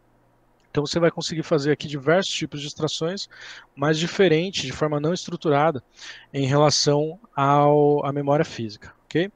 então 0.76 0.84
você 0.84 1.00
vai 1.00 1.10
conseguir 1.10 1.42
fazer 1.42 1.72
aqui 1.72 1.88
diversos 1.88 2.34
tipos 2.34 2.60
de 2.60 2.66
extrações, 2.66 3.30
mas 3.74 3.98
diferente, 3.98 4.66
de 4.66 4.72
forma 4.72 5.00
não 5.00 5.14
estruturada, 5.14 5.82
em 6.34 6.46
relação 6.46 7.18
ao, 7.34 8.04
à 8.04 8.12
memória 8.12 8.44
física. 8.44 8.92
ok? 9.06 9.32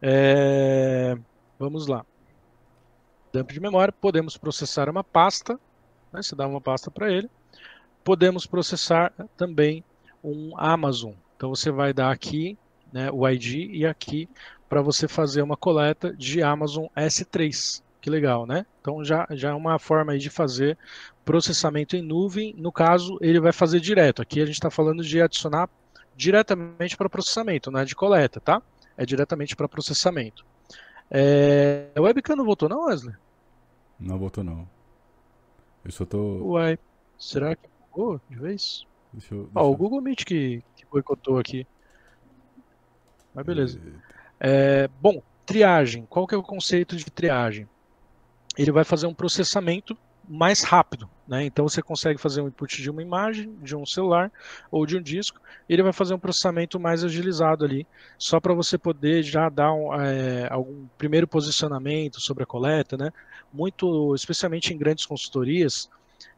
É, 0.00 1.18
vamos 1.58 1.88
lá. 1.88 2.06
Dump 3.32 3.52
de 3.52 3.58
memória, 3.58 3.92
podemos 3.92 4.36
processar 4.36 4.88
uma 4.88 5.02
pasta, 5.02 5.58
né, 6.12 6.22
você 6.22 6.36
dá 6.36 6.46
uma 6.46 6.60
pasta 6.60 6.92
para 6.92 7.10
ele. 7.10 7.28
Podemos 8.04 8.46
processar 8.46 9.12
também 9.36 9.82
um 10.22 10.56
Amazon. 10.56 11.14
Então 11.36 11.48
você 11.48 11.72
vai 11.72 11.92
dar 11.92 12.12
aqui 12.12 12.56
né, 12.92 13.10
o 13.10 13.28
ID 13.28 13.68
e 13.72 13.84
aqui 13.84 14.28
para 14.68 14.80
você 14.80 15.08
fazer 15.08 15.42
uma 15.42 15.56
coleta 15.56 16.14
de 16.14 16.40
Amazon 16.40 16.86
S3 16.96 17.82
que 18.04 18.10
legal, 18.10 18.44
né? 18.44 18.66
Então 18.82 19.02
já, 19.02 19.26
já 19.30 19.48
é 19.48 19.54
uma 19.54 19.78
forma 19.78 20.12
aí 20.12 20.18
de 20.18 20.28
fazer 20.28 20.76
processamento 21.24 21.96
em 21.96 22.02
nuvem. 22.02 22.54
No 22.54 22.70
caso, 22.70 23.16
ele 23.18 23.40
vai 23.40 23.50
fazer 23.50 23.80
direto. 23.80 24.20
Aqui 24.20 24.42
a 24.42 24.44
gente 24.44 24.56
está 24.56 24.70
falando 24.70 25.02
de 25.02 25.22
adicionar 25.22 25.70
diretamente 26.14 26.98
para 26.98 27.08
processamento, 27.08 27.70
não 27.70 27.80
é 27.80 27.84
de 27.86 27.96
coleta, 27.96 28.40
tá? 28.40 28.60
É 28.94 29.06
diretamente 29.06 29.56
para 29.56 29.66
processamento. 29.66 30.44
É... 31.10 31.86
O 31.96 32.02
webcam 32.02 32.36
não 32.36 32.44
voltou 32.44 32.68
não, 32.68 32.84
Wesley? 32.84 33.14
Não 33.98 34.18
voltou 34.18 34.44
não. 34.44 34.68
Eu 35.82 35.90
só 35.90 36.04
tô... 36.04 36.18
Uai, 36.44 36.78
será 37.16 37.56
que 37.56 37.66
bugou 37.90 38.20
de 38.28 38.36
vez? 38.36 38.86
Deixa 39.14 39.34
eu, 39.34 39.44
deixa 39.44 39.60
Ó, 39.60 39.70
o 39.70 39.74
Google 39.74 40.02
Meet 40.02 40.26
que, 40.26 40.62
que 40.76 40.84
boicotou 40.90 41.38
aqui. 41.38 41.66
Mas 43.34 43.46
beleza. 43.46 43.80
É, 44.38 44.88
bom, 45.00 45.22
triagem. 45.46 46.04
Qual 46.04 46.26
que 46.26 46.34
é 46.34 46.38
o 46.38 46.42
conceito 46.42 46.96
de 46.96 47.06
triagem? 47.06 47.66
Ele 48.56 48.72
vai 48.72 48.84
fazer 48.84 49.06
um 49.06 49.14
processamento 49.14 49.96
mais 50.28 50.62
rápido, 50.62 51.08
né? 51.28 51.44
Então 51.44 51.68
você 51.68 51.82
consegue 51.82 52.18
fazer 52.18 52.40
um 52.40 52.48
input 52.48 52.80
de 52.80 52.90
uma 52.90 53.02
imagem, 53.02 53.54
de 53.62 53.76
um 53.76 53.84
celular 53.84 54.32
ou 54.70 54.86
de 54.86 54.96
um 54.96 55.02
disco, 55.02 55.40
ele 55.68 55.82
vai 55.82 55.92
fazer 55.92 56.14
um 56.14 56.18
processamento 56.18 56.80
mais 56.80 57.04
agilizado 57.04 57.64
ali, 57.64 57.86
só 58.18 58.40
para 58.40 58.54
você 58.54 58.78
poder 58.78 59.22
já 59.22 59.48
dar 59.48 59.72
um, 59.72 59.92
é, 59.94 60.48
algum 60.50 60.86
primeiro 60.96 61.28
posicionamento 61.28 62.20
sobre 62.20 62.44
a 62.44 62.46
coleta, 62.46 62.96
né? 62.96 63.10
Muito, 63.52 64.14
especialmente 64.14 64.72
em 64.72 64.78
grandes 64.78 65.06
consultorias, 65.06 65.90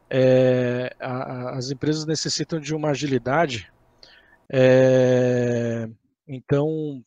é, 0.09 0.95
a, 0.99 1.11
a, 1.11 1.57
as 1.57 1.71
empresas 1.71 2.05
necessitam 2.05 2.59
de 2.59 2.75
uma 2.75 2.89
agilidade. 2.89 3.71
É, 4.49 5.89
então, 6.27 7.03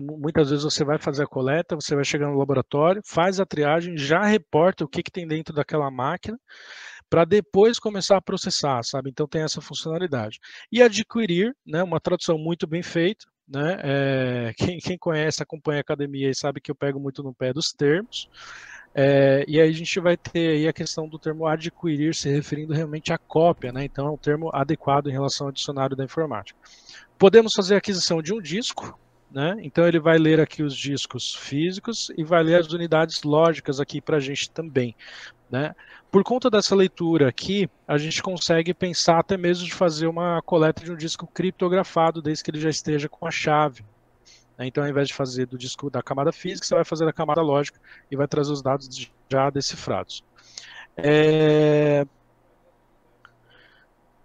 muitas 0.00 0.50
vezes 0.50 0.64
você 0.64 0.84
vai 0.84 0.98
fazer 0.98 1.24
a 1.24 1.26
coleta, 1.26 1.74
você 1.74 1.94
vai 1.94 2.04
chegar 2.04 2.28
no 2.28 2.38
laboratório, 2.38 3.02
faz 3.04 3.40
a 3.40 3.46
triagem, 3.46 3.96
já 3.96 4.22
reporta 4.24 4.84
o 4.84 4.88
que, 4.88 5.02
que 5.02 5.10
tem 5.10 5.26
dentro 5.26 5.54
daquela 5.54 5.90
máquina, 5.90 6.38
para 7.08 7.24
depois 7.24 7.78
começar 7.78 8.16
a 8.16 8.22
processar, 8.22 8.82
sabe? 8.82 9.10
Então 9.10 9.28
tem 9.28 9.42
essa 9.42 9.60
funcionalidade. 9.60 10.40
E 10.70 10.82
adquirir, 10.82 11.54
né, 11.66 11.82
uma 11.82 12.00
tradução 12.00 12.38
muito 12.38 12.66
bem 12.66 12.82
feita, 12.82 13.26
né? 13.46 13.78
É, 13.82 14.52
quem, 14.56 14.78
quem, 14.78 14.96
conhece, 14.96 15.42
acompanha 15.42 15.80
a 15.80 15.82
academia 15.82 16.30
e 16.30 16.34
sabe 16.34 16.60
que 16.60 16.70
eu 16.70 16.74
pego 16.74 16.98
muito 16.98 17.22
no 17.22 17.34
pé 17.34 17.52
dos 17.52 17.70
termos. 17.72 18.28
É, 18.94 19.44
e 19.48 19.60
aí 19.60 19.70
a 19.70 19.72
gente 19.72 20.00
vai 20.00 20.16
ter 20.16 20.48
aí 20.48 20.68
a 20.68 20.72
questão 20.72 21.08
do 21.08 21.18
termo 21.18 21.46
adquirir 21.46 22.14
se 22.14 22.30
referindo 22.30 22.74
realmente 22.74 23.12
à 23.12 23.18
cópia, 23.18 23.72
né? 23.72 23.84
Então 23.84 24.06
é 24.06 24.10
um 24.10 24.18
termo 24.18 24.50
adequado 24.52 25.08
em 25.08 25.12
relação 25.12 25.46
ao 25.46 25.52
dicionário 25.52 25.96
da 25.96 26.04
informática. 26.04 26.58
Podemos 27.18 27.54
fazer 27.54 27.76
aquisição 27.76 28.20
de 28.20 28.34
um 28.34 28.40
disco, 28.40 28.98
né? 29.32 29.56
Então 29.62 29.86
ele 29.86 29.98
vai 29.98 30.18
ler 30.18 30.40
aqui 30.40 30.62
os 30.62 30.76
discos 30.76 31.34
físicos 31.34 32.10
e 32.16 32.22
vai 32.22 32.42
ler 32.42 32.60
as 32.60 32.72
unidades 32.72 33.22
lógicas 33.22 33.80
aqui 33.80 34.00
para 34.00 34.18
a 34.18 34.20
gente 34.20 34.50
também. 34.50 34.94
Né? 35.50 35.74
Por 36.10 36.22
conta 36.22 36.50
dessa 36.50 36.74
leitura 36.74 37.28
aqui, 37.28 37.68
a 37.88 37.96
gente 37.96 38.22
consegue 38.22 38.74
pensar 38.74 39.18
até 39.18 39.36
mesmo 39.36 39.64
de 39.64 39.72
fazer 39.72 40.06
uma 40.06 40.42
coleta 40.42 40.84
de 40.84 40.92
um 40.92 40.96
disco 40.96 41.26
criptografado, 41.26 42.20
desde 42.20 42.44
que 42.44 42.50
ele 42.50 42.60
já 42.60 42.70
esteja 42.70 43.08
com 43.08 43.26
a 43.26 43.30
chave. 43.30 43.84
Né? 44.58 44.66
Então, 44.66 44.84
ao 44.84 44.90
invés 44.90 45.08
de 45.08 45.14
fazer 45.14 45.46
do 45.46 45.56
disco 45.56 45.88
da 45.90 46.02
camada 46.02 46.32
física, 46.32 46.66
você 46.66 46.74
vai 46.74 46.84
fazer 46.84 47.06
da 47.06 47.12
camada 47.12 47.40
lógica 47.40 47.80
e 48.10 48.16
vai 48.16 48.28
trazer 48.28 48.52
os 48.52 48.62
dados 48.62 49.10
já 49.30 49.50
decifrados. 49.50 50.22
É... 50.96 52.06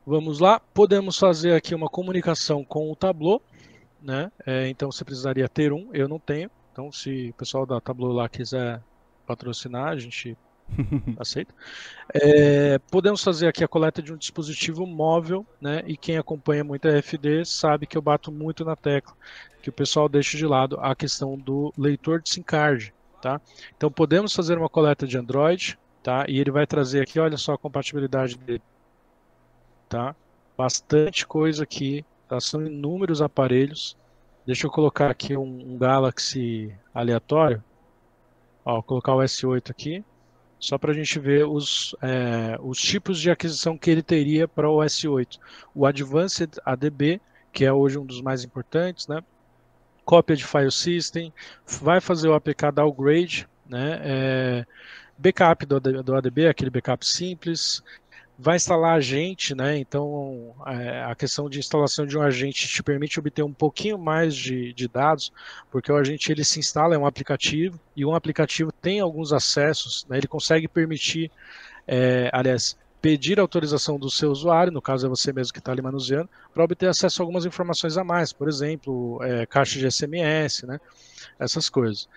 Vamos 0.05 0.39
lá, 0.39 0.59
podemos 0.73 1.17
fazer 1.17 1.53
aqui 1.53 1.75
uma 1.75 1.89
comunicação 1.89 2.63
com 2.63 2.89
o 2.89 2.95
Tableau 2.95 3.41
né? 4.01 4.31
É, 4.45 4.67
então 4.69 4.91
você 4.91 5.03
precisaria 5.03 5.47
ter 5.47 5.73
um, 5.73 5.89
eu 5.93 6.07
não 6.07 6.19
tenho. 6.19 6.49
Então, 6.71 6.91
se 6.91 7.29
o 7.29 7.33
pessoal 7.33 7.65
da 7.65 7.81
Tableau 7.81 8.11
lá 8.11 8.29
quiser 8.29 8.81
patrocinar, 9.25 9.89
a 9.89 9.97
gente 9.97 10.37
aceita. 11.17 11.53
É, 12.13 12.77
podemos 12.91 13.23
fazer 13.23 13.47
aqui 13.47 13.63
a 13.63 13.67
coleta 13.67 14.01
de 14.01 14.13
um 14.13 14.17
dispositivo 14.17 14.85
móvel, 14.85 15.45
né? 15.59 15.83
E 15.85 15.97
quem 15.97 16.17
acompanha 16.17 16.63
muito 16.63 16.87
a 16.87 17.01
FD 17.01 17.45
sabe 17.45 17.87
que 17.87 17.97
eu 17.97 18.01
bato 18.01 18.31
muito 18.31 18.63
na 18.63 18.75
tecla, 18.75 19.15
que 19.61 19.69
o 19.69 19.73
pessoal 19.73 20.07
deixa 20.07 20.37
de 20.37 20.45
lado 20.45 20.77
a 20.79 20.95
questão 20.95 21.37
do 21.37 21.73
leitor 21.77 22.21
de 22.21 22.29
SIM 22.29 22.43
card, 22.43 22.93
tá? 23.21 23.41
Então 23.75 23.91
podemos 23.91 24.33
fazer 24.33 24.57
uma 24.57 24.69
coleta 24.69 25.07
de 25.07 25.17
Android, 25.17 25.79
tá? 26.03 26.25
E 26.27 26.39
ele 26.39 26.51
vai 26.51 26.67
trazer 26.67 27.01
aqui, 27.01 27.19
olha 27.19 27.37
só 27.37 27.53
a 27.53 27.57
compatibilidade 27.57 28.37
dele, 28.37 28.63
tá? 29.89 30.15
Bastante 30.55 31.25
coisa 31.25 31.63
aqui 31.63 32.05
Tá? 32.27 32.39
São 32.39 32.65
inúmeros 32.65 33.21
aparelhos. 33.21 33.97
Deixa 34.45 34.67
eu 34.67 34.71
colocar 34.71 35.09
aqui 35.11 35.35
um, 35.35 35.73
um 35.73 35.77
Galaxy 35.77 36.73
aleatório. 36.93 37.63
Ó, 38.63 38.73
vou 38.75 38.83
colocar 38.83 39.15
o 39.15 39.19
S8 39.19 39.71
aqui, 39.71 40.03
só 40.59 40.77
para 40.77 40.91
a 40.91 40.93
gente 40.93 41.19
ver 41.19 41.45
os, 41.45 41.95
é, 42.01 42.57
os 42.61 42.79
tipos 42.79 43.19
de 43.19 43.31
aquisição 43.31 43.77
que 43.77 43.89
ele 43.89 44.03
teria 44.03 44.47
para 44.47 44.69
o 44.69 44.77
S8. 44.79 45.39
O 45.73 45.85
Advanced 45.85 46.57
ADB, 46.65 47.21
que 47.53 47.63
é 47.63 47.71
hoje 47.71 47.97
um 47.97 48.05
dos 48.05 48.21
mais 48.21 48.43
importantes, 48.43 49.07
né? 49.07 49.23
cópia 50.07 50.37
de 50.37 50.45
file 50.45 50.71
system, 50.71 51.33
vai 51.81 51.99
fazer 51.99 52.29
o 52.29 52.33
APK 52.33 52.71
downgrade, 52.73 53.45
né? 53.67 53.99
É, 54.01 54.65
backup 55.17 55.65
do, 55.65 55.81
do 55.81 56.15
ADB, 56.15 56.47
aquele 56.47 56.69
backup 56.69 57.05
simples, 57.05 57.83
vai 58.37 58.55
instalar 58.55 58.95
agente, 58.95 59.55
né? 59.55 59.77
Então 59.77 60.53
é, 60.67 61.03
a 61.03 61.15
questão 61.15 61.49
de 61.49 61.59
instalação 61.59 62.05
de 62.05 62.17
um 62.17 62.21
agente 62.21 62.67
te 62.67 62.83
permite 62.83 63.19
obter 63.19 63.43
um 63.43 63.53
pouquinho 63.53 63.97
mais 63.97 64.35
de, 64.35 64.73
de, 64.73 64.87
dados, 64.87 65.31
porque 65.71 65.91
o 65.91 65.95
agente 65.95 66.31
ele 66.31 66.43
se 66.43 66.59
instala 66.59 66.93
é 66.93 66.97
um 66.97 67.05
aplicativo 67.05 67.79
e 67.95 68.05
um 68.05 68.13
aplicativo 68.13 68.71
tem 68.71 68.99
alguns 68.99 69.33
acessos, 69.33 70.05
né? 70.07 70.17
Ele 70.17 70.27
consegue 70.27 70.67
permitir, 70.67 71.31
é, 71.87 72.29
aliás, 72.31 72.77
pedir 73.01 73.39
autorização 73.39 73.97
do 73.97 74.09
seu 74.09 74.31
usuário, 74.31 74.71
no 74.71 74.81
caso 74.81 75.07
é 75.07 75.09
você 75.09 75.33
mesmo 75.33 75.53
que 75.53 75.59
está 75.59 75.71
ali 75.71 75.81
manuseando, 75.81 76.29
para 76.53 76.63
obter 76.63 76.89
acesso 76.89 77.21
a 77.21 77.23
algumas 77.23 77.45
informações 77.45 77.97
a 77.97 78.03
mais, 78.03 78.31
por 78.31 78.47
exemplo, 78.47 79.19
é, 79.23 79.45
caixa 79.45 79.79
de 79.79 79.89
SMS, 79.89 80.63
né? 80.63 80.79
Essas 81.39 81.69
coisas. 81.69 82.07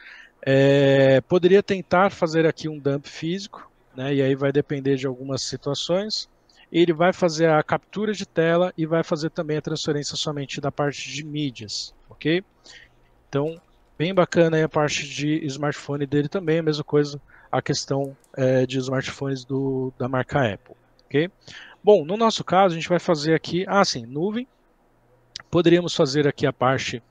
É, 0.42 1.20
poderia 1.22 1.62
tentar 1.62 2.10
fazer 2.10 2.46
aqui 2.46 2.68
um 2.68 2.78
dump 2.78 3.06
físico, 3.06 3.69
né? 4.00 4.14
E 4.14 4.22
aí 4.22 4.34
vai 4.34 4.50
depender 4.50 4.96
de 4.96 5.06
algumas 5.06 5.42
situações. 5.42 6.26
Ele 6.72 6.92
vai 6.92 7.12
fazer 7.12 7.50
a 7.50 7.62
captura 7.62 8.14
de 8.14 8.26
tela 8.26 8.72
e 8.76 8.86
vai 8.86 9.04
fazer 9.04 9.28
também 9.28 9.58
a 9.58 9.62
transferência 9.62 10.16
somente 10.16 10.60
da 10.60 10.72
parte 10.72 11.12
de 11.12 11.22
mídias, 11.22 11.94
ok? 12.08 12.42
Então, 13.28 13.60
bem 13.98 14.14
bacana 14.14 14.56
aí 14.56 14.62
a 14.62 14.68
parte 14.68 15.06
de 15.06 15.44
smartphone 15.46 16.06
dele 16.06 16.28
também, 16.28 16.60
a 16.60 16.62
mesma 16.62 16.84
coisa 16.84 17.20
a 17.52 17.60
questão 17.60 18.16
é, 18.36 18.64
de 18.64 18.78
smartphones 18.78 19.44
do, 19.44 19.92
da 19.98 20.08
marca 20.08 20.54
Apple, 20.54 20.76
ok? 21.04 21.30
Bom, 21.82 22.04
no 22.04 22.16
nosso 22.16 22.42
caso, 22.42 22.74
a 22.74 22.78
gente 22.78 22.88
vai 22.88 23.00
fazer 23.00 23.34
aqui, 23.34 23.64
ah, 23.66 23.84
sim, 23.84 24.06
nuvem. 24.06 24.46
Poderíamos 25.50 25.94
fazer 25.94 26.28
aqui 26.28 26.46
a 26.46 26.52
parte 26.52 27.02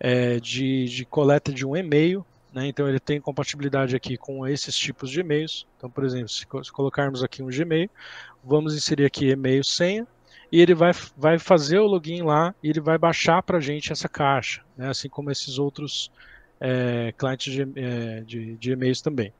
é, 0.00 0.40
de, 0.40 0.86
de 0.86 1.04
coleta 1.04 1.52
de 1.52 1.66
um 1.66 1.76
e-mail, 1.76 2.24
né? 2.54 2.68
Então 2.68 2.88
ele 2.88 3.00
tem 3.00 3.20
compatibilidade 3.20 3.96
aqui 3.96 4.16
com 4.16 4.46
esses 4.46 4.76
tipos 4.76 5.10
de 5.10 5.20
e-mails. 5.20 5.66
Então, 5.76 5.90
por 5.90 6.04
exemplo, 6.04 6.28
se, 6.28 6.46
se 6.62 6.72
colocarmos 6.72 7.22
aqui 7.22 7.42
um 7.42 7.48
Gmail, 7.48 7.90
vamos 8.44 8.76
inserir 8.76 9.04
aqui 9.04 9.30
e-mail 9.30 9.64
senha 9.64 10.06
e 10.52 10.60
ele 10.60 10.72
vai, 10.72 10.92
vai 11.16 11.38
fazer 11.38 11.80
o 11.80 11.86
login 11.86 12.22
lá 12.22 12.54
e 12.62 12.70
ele 12.70 12.80
vai 12.80 12.96
baixar 12.96 13.42
para 13.42 13.58
a 13.58 13.60
gente 13.60 13.90
essa 13.90 14.08
caixa, 14.08 14.62
né? 14.76 14.88
assim 14.88 15.08
como 15.08 15.32
esses 15.32 15.58
outros 15.58 16.12
é, 16.60 17.12
clientes 17.18 17.52
de, 17.52 17.62
é, 17.74 18.20
de, 18.20 18.56
de 18.56 18.70
e-mails 18.70 19.02
também. 19.02 19.32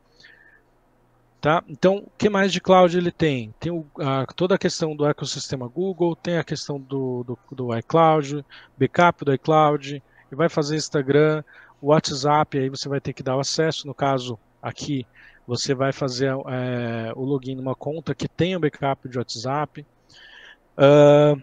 Tá? 1.41 1.63
Então, 1.69 1.99
o 1.99 2.11
que 2.19 2.29
mais 2.29 2.53
de 2.53 2.61
cloud 2.61 2.97
ele 2.97 3.13
tem? 3.13 3.55
Tem 3.61 3.71
o, 3.71 3.87
a, 4.01 4.27
toda 4.35 4.57
a 4.57 4.59
questão 4.59 4.97
do 4.97 5.07
ecossistema 5.07 5.69
Google, 5.69 6.17
tem 6.17 6.39
a 6.39 6.43
questão 6.43 6.81
do, 6.81 7.23
do, 7.23 7.39
do 7.53 7.79
iCloud, 7.79 8.45
backup 8.77 9.25
do 9.25 9.35
iCloud, 9.35 10.03
vai 10.33 10.49
fazer 10.49 10.77
Instagram, 10.77 11.45
o 11.85 11.89
WhatsApp, 11.89 12.59
aí 12.59 12.71
você 12.71 12.89
vai 12.89 12.99
ter 12.99 13.13
que 13.13 13.23
dar 13.23 13.37
o 13.37 13.41
acesso. 13.41 13.87
No 13.87 13.93
caso 13.93 14.39
aqui, 14.63 15.07
você 15.47 15.75
vai 15.75 15.93
fazer 15.93 16.29
é, 16.29 17.13
o 17.15 17.23
login 17.23 17.55
numa 17.55 17.75
conta 17.75 18.15
que 18.15 18.27
tenha 18.27 18.57
um 18.57 18.61
backup 18.61 19.07
de 19.07 19.19
WhatsApp. 19.19 19.87
Uh, 20.79 21.41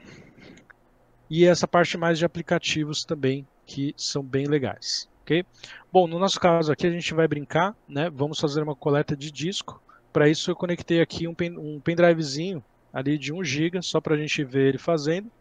e 1.29 1.45
essa 1.45 1.67
parte 1.67 1.95
mais 1.95 2.17
de 2.17 2.25
aplicativos 2.25 3.05
também, 3.05 3.47
que 3.67 3.93
são 3.95 4.23
bem 4.23 4.47
legais. 4.47 5.07
ok? 5.21 5.45
Bom, 5.93 6.07
no 6.07 6.17
nosso 6.17 6.39
caso 6.39 6.71
aqui 6.71 6.87
a 6.87 6.91
gente 6.91 7.13
vai 7.13 7.27
brincar, 7.27 7.75
né? 7.87 8.09
vamos 8.09 8.39
fazer 8.39 8.63
uma 8.63 8.75
coleta 8.75 9.15
de 9.15 9.31
disco. 9.31 9.79
Para 10.11 10.27
isso 10.27 10.49
eu 10.49 10.55
conectei 10.55 11.01
aqui 11.01 11.27
um, 11.27 11.35
pen, 11.35 11.55
um 11.55 11.79
pendrivezinho 11.79 12.63
ali 12.91 13.15
de 13.15 13.31
1 13.31 13.43
GB, 13.43 13.81
só 13.83 14.01
para 14.01 14.15
a 14.15 14.17
gente 14.17 14.43
ver 14.43 14.69
ele 14.69 14.77
fazendo. 14.79 15.31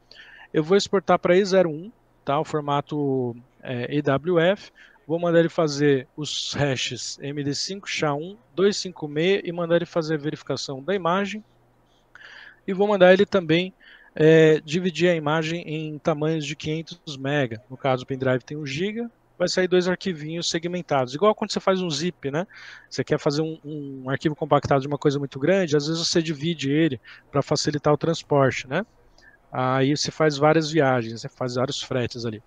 Eu 0.53 0.62
vou 0.62 0.76
exportar 0.76 1.18
para 1.18 1.34
E01, 1.34 1.90
tá? 2.22 2.38
o 2.38 2.44
formato 2.44 3.34
é, 3.62 3.96
EWF. 3.96 4.70
Vou 5.11 5.18
mandar 5.18 5.40
ele 5.40 5.48
fazer 5.48 6.06
os 6.16 6.54
hashes 6.54 7.18
MD5, 7.20 7.80
SHA-1, 7.80 8.36
256 8.54 9.42
e 9.44 9.50
mandar 9.50 9.74
ele 9.74 9.84
fazer 9.84 10.14
a 10.14 10.18
verificação 10.18 10.80
da 10.80 10.94
imagem. 10.94 11.42
E 12.64 12.72
vou 12.72 12.86
mandar 12.86 13.12
ele 13.12 13.26
também 13.26 13.74
é, 14.14 14.61
dividir 14.61 15.11
a 15.11 15.16
imagem 15.16 15.62
em 15.62 15.98
tamanhos 15.98 16.46
de 16.46 16.54
500 16.54 17.16
MB. 17.16 17.58
No 17.68 17.76
caso, 17.76 18.04
o 18.04 18.06
pendrive 18.06 18.44
tem 18.44 18.56
1 18.56 18.64
GB, 18.64 19.08
vai 19.36 19.48
sair 19.48 19.66
dois 19.66 19.88
arquivinhos 19.88 20.48
segmentados. 20.48 21.12
Igual 21.12 21.34
quando 21.34 21.50
você 21.50 21.58
faz 21.58 21.82
um 21.82 21.90
zip, 21.90 22.30
né? 22.30 22.46
Você 22.88 23.02
quer 23.02 23.18
fazer 23.18 23.42
um, 23.42 23.58
um 23.64 24.08
arquivo 24.08 24.36
compactado 24.36 24.80
de 24.80 24.86
uma 24.86 24.96
coisa 24.96 25.18
muito 25.18 25.40
grande, 25.40 25.76
às 25.76 25.88
vezes 25.88 26.06
você 26.06 26.22
divide 26.22 26.70
ele 26.70 27.00
para 27.32 27.42
facilitar 27.42 27.92
o 27.92 27.98
transporte, 27.98 28.68
né? 28.68 28.86
Aí 29.50 29.96
você 29.96 30.12
faz 30.12 30.36
várias 30.36 30.70
viagens, 30.70 31.20
você 31.20 31.28
faz 31.28 31.56
vários 31.56 31.82
fretes 31.82 32.24
ali. 32.24 32.40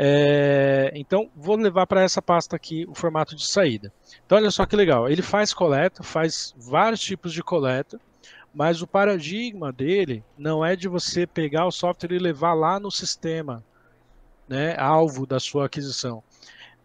É, 0.00 0.92
então, 0.94 1.28
vou 1.34 1.56
levar 1.56 1.84
para 1.84 2.02
essa 2.02 2.22
pasta 2.22 2.54
aqui 2.54 2.86
o 2.88 2.94
formato 2.94 3.34
de 3.34 3.44
saída. 3.44 3.92
Então, 4.24 4.38
olha 4.38 4.48
só 4.48 4.64
que 4.64 4.76
legal. 4.76 5.08
Ele 5.08 5.22
faz 5.22 5.52
coleta, 5.52 6.04
faz 6.04 6.54
vários 6.56 7.00
tipos 7.00 7.32
de 7.32 7.42
coleta, 7.42 8.00
mas 8.54 8.80
o 8.80 8.86
paradigma 8.86 9.72
dele 9.72 10.22
não 10.38 10.64
é 10.64 10.76
de 10.76 10.86
você 10.86 11.26
pegar 11.26 11.66
o 11.66 11.72
software 11.72 12.14
e 12.14 12.18
levar 12.20 12.54
lá 12.54 12.78
no 12.78 12.92
sistema, 12.92 13.64
né, 14.48 14.76
alvo 14.78 15.26
da 15.26 15.40
sua 15.40 15.66
aquisição. 15.66 16.22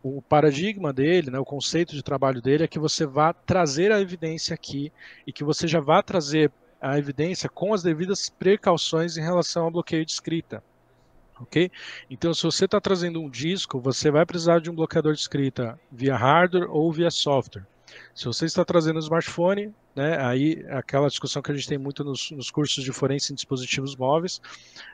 O 0.01 0.19
paradigma 0.19 0.91
dele, 0.91 1.29
né, 1.29 1.37
o 1.37 1.45
conceito 1.45 1.93
de 1.93 2.01
trabalho 2.01 2.41
dele 2.41 2.63
é 2.63 2.67
que 2.67 2.79
você 2.79 3.05
vá 3.05 3.31
trazer 3.31 3.91
a 3.91 4.01
evidência 4.01 4.55
aqui 4.55 4.91
e 5.27 5.31
que 5.31 5.43
você 5.43 5.67
já 5.67 5.79
vá 5.79 6.01
trazer 6.01 6.51
a 6.81 6.97
evidência 6.97 7.47
com 7.47 7.75
as 7.75 7.83
devidas 7.83 8.27
precauções 8.27 9.17
em 9.17 9.21
relação 9.21 9.65
ao 9.65 9.71
bloqueio 9.71 10.03
de 10.03 10.13
escrita 10.13 10.63
ok? 11.43 11.71
Então, 12.09 12.33
se 12.33 12.43
você 12.43 12.65
está 12.65 12.81
trazendo 12.81 13.21
um 13.21 13.29
disco, 13.29 13.79
você 13.79 14.09
vai 14.09 14.25
precisar 14.25 14.59
de 14.59 14.69
um 14.69 14.75
bloqueador 14.75 15.13
de 15.13 15.19
escrita 15.19 15.79
via 15.91 16.15
hardware 16.15 16.69
ou 16.69 16.91
via 16.91 17.11
software. 17.11 17.65
Se 18.15 18.25
você 18.25 18.45
está 18.45 18.65
trazendo 18.65 18.95
um 18.95 18.99
smartphone, 18.99 19.73
né, 19.95 20.17
aí 20.19 20.65
aquela 20.69 21.07
discussão 21.07 21.41
que 21.41 21.51
a 21.51 21.55
gente 21.55 21.67
tem 21.67 21.77
muito 21.77 22.03
nos, 22.03 22.31
nos 22.31 22.49
cursos 22.49 22.83
de 22.83 22.91
forense 22.91 23.31
em 23.31 23.35
dispositivos 23.35 23.95
móveis, 23.95 24.41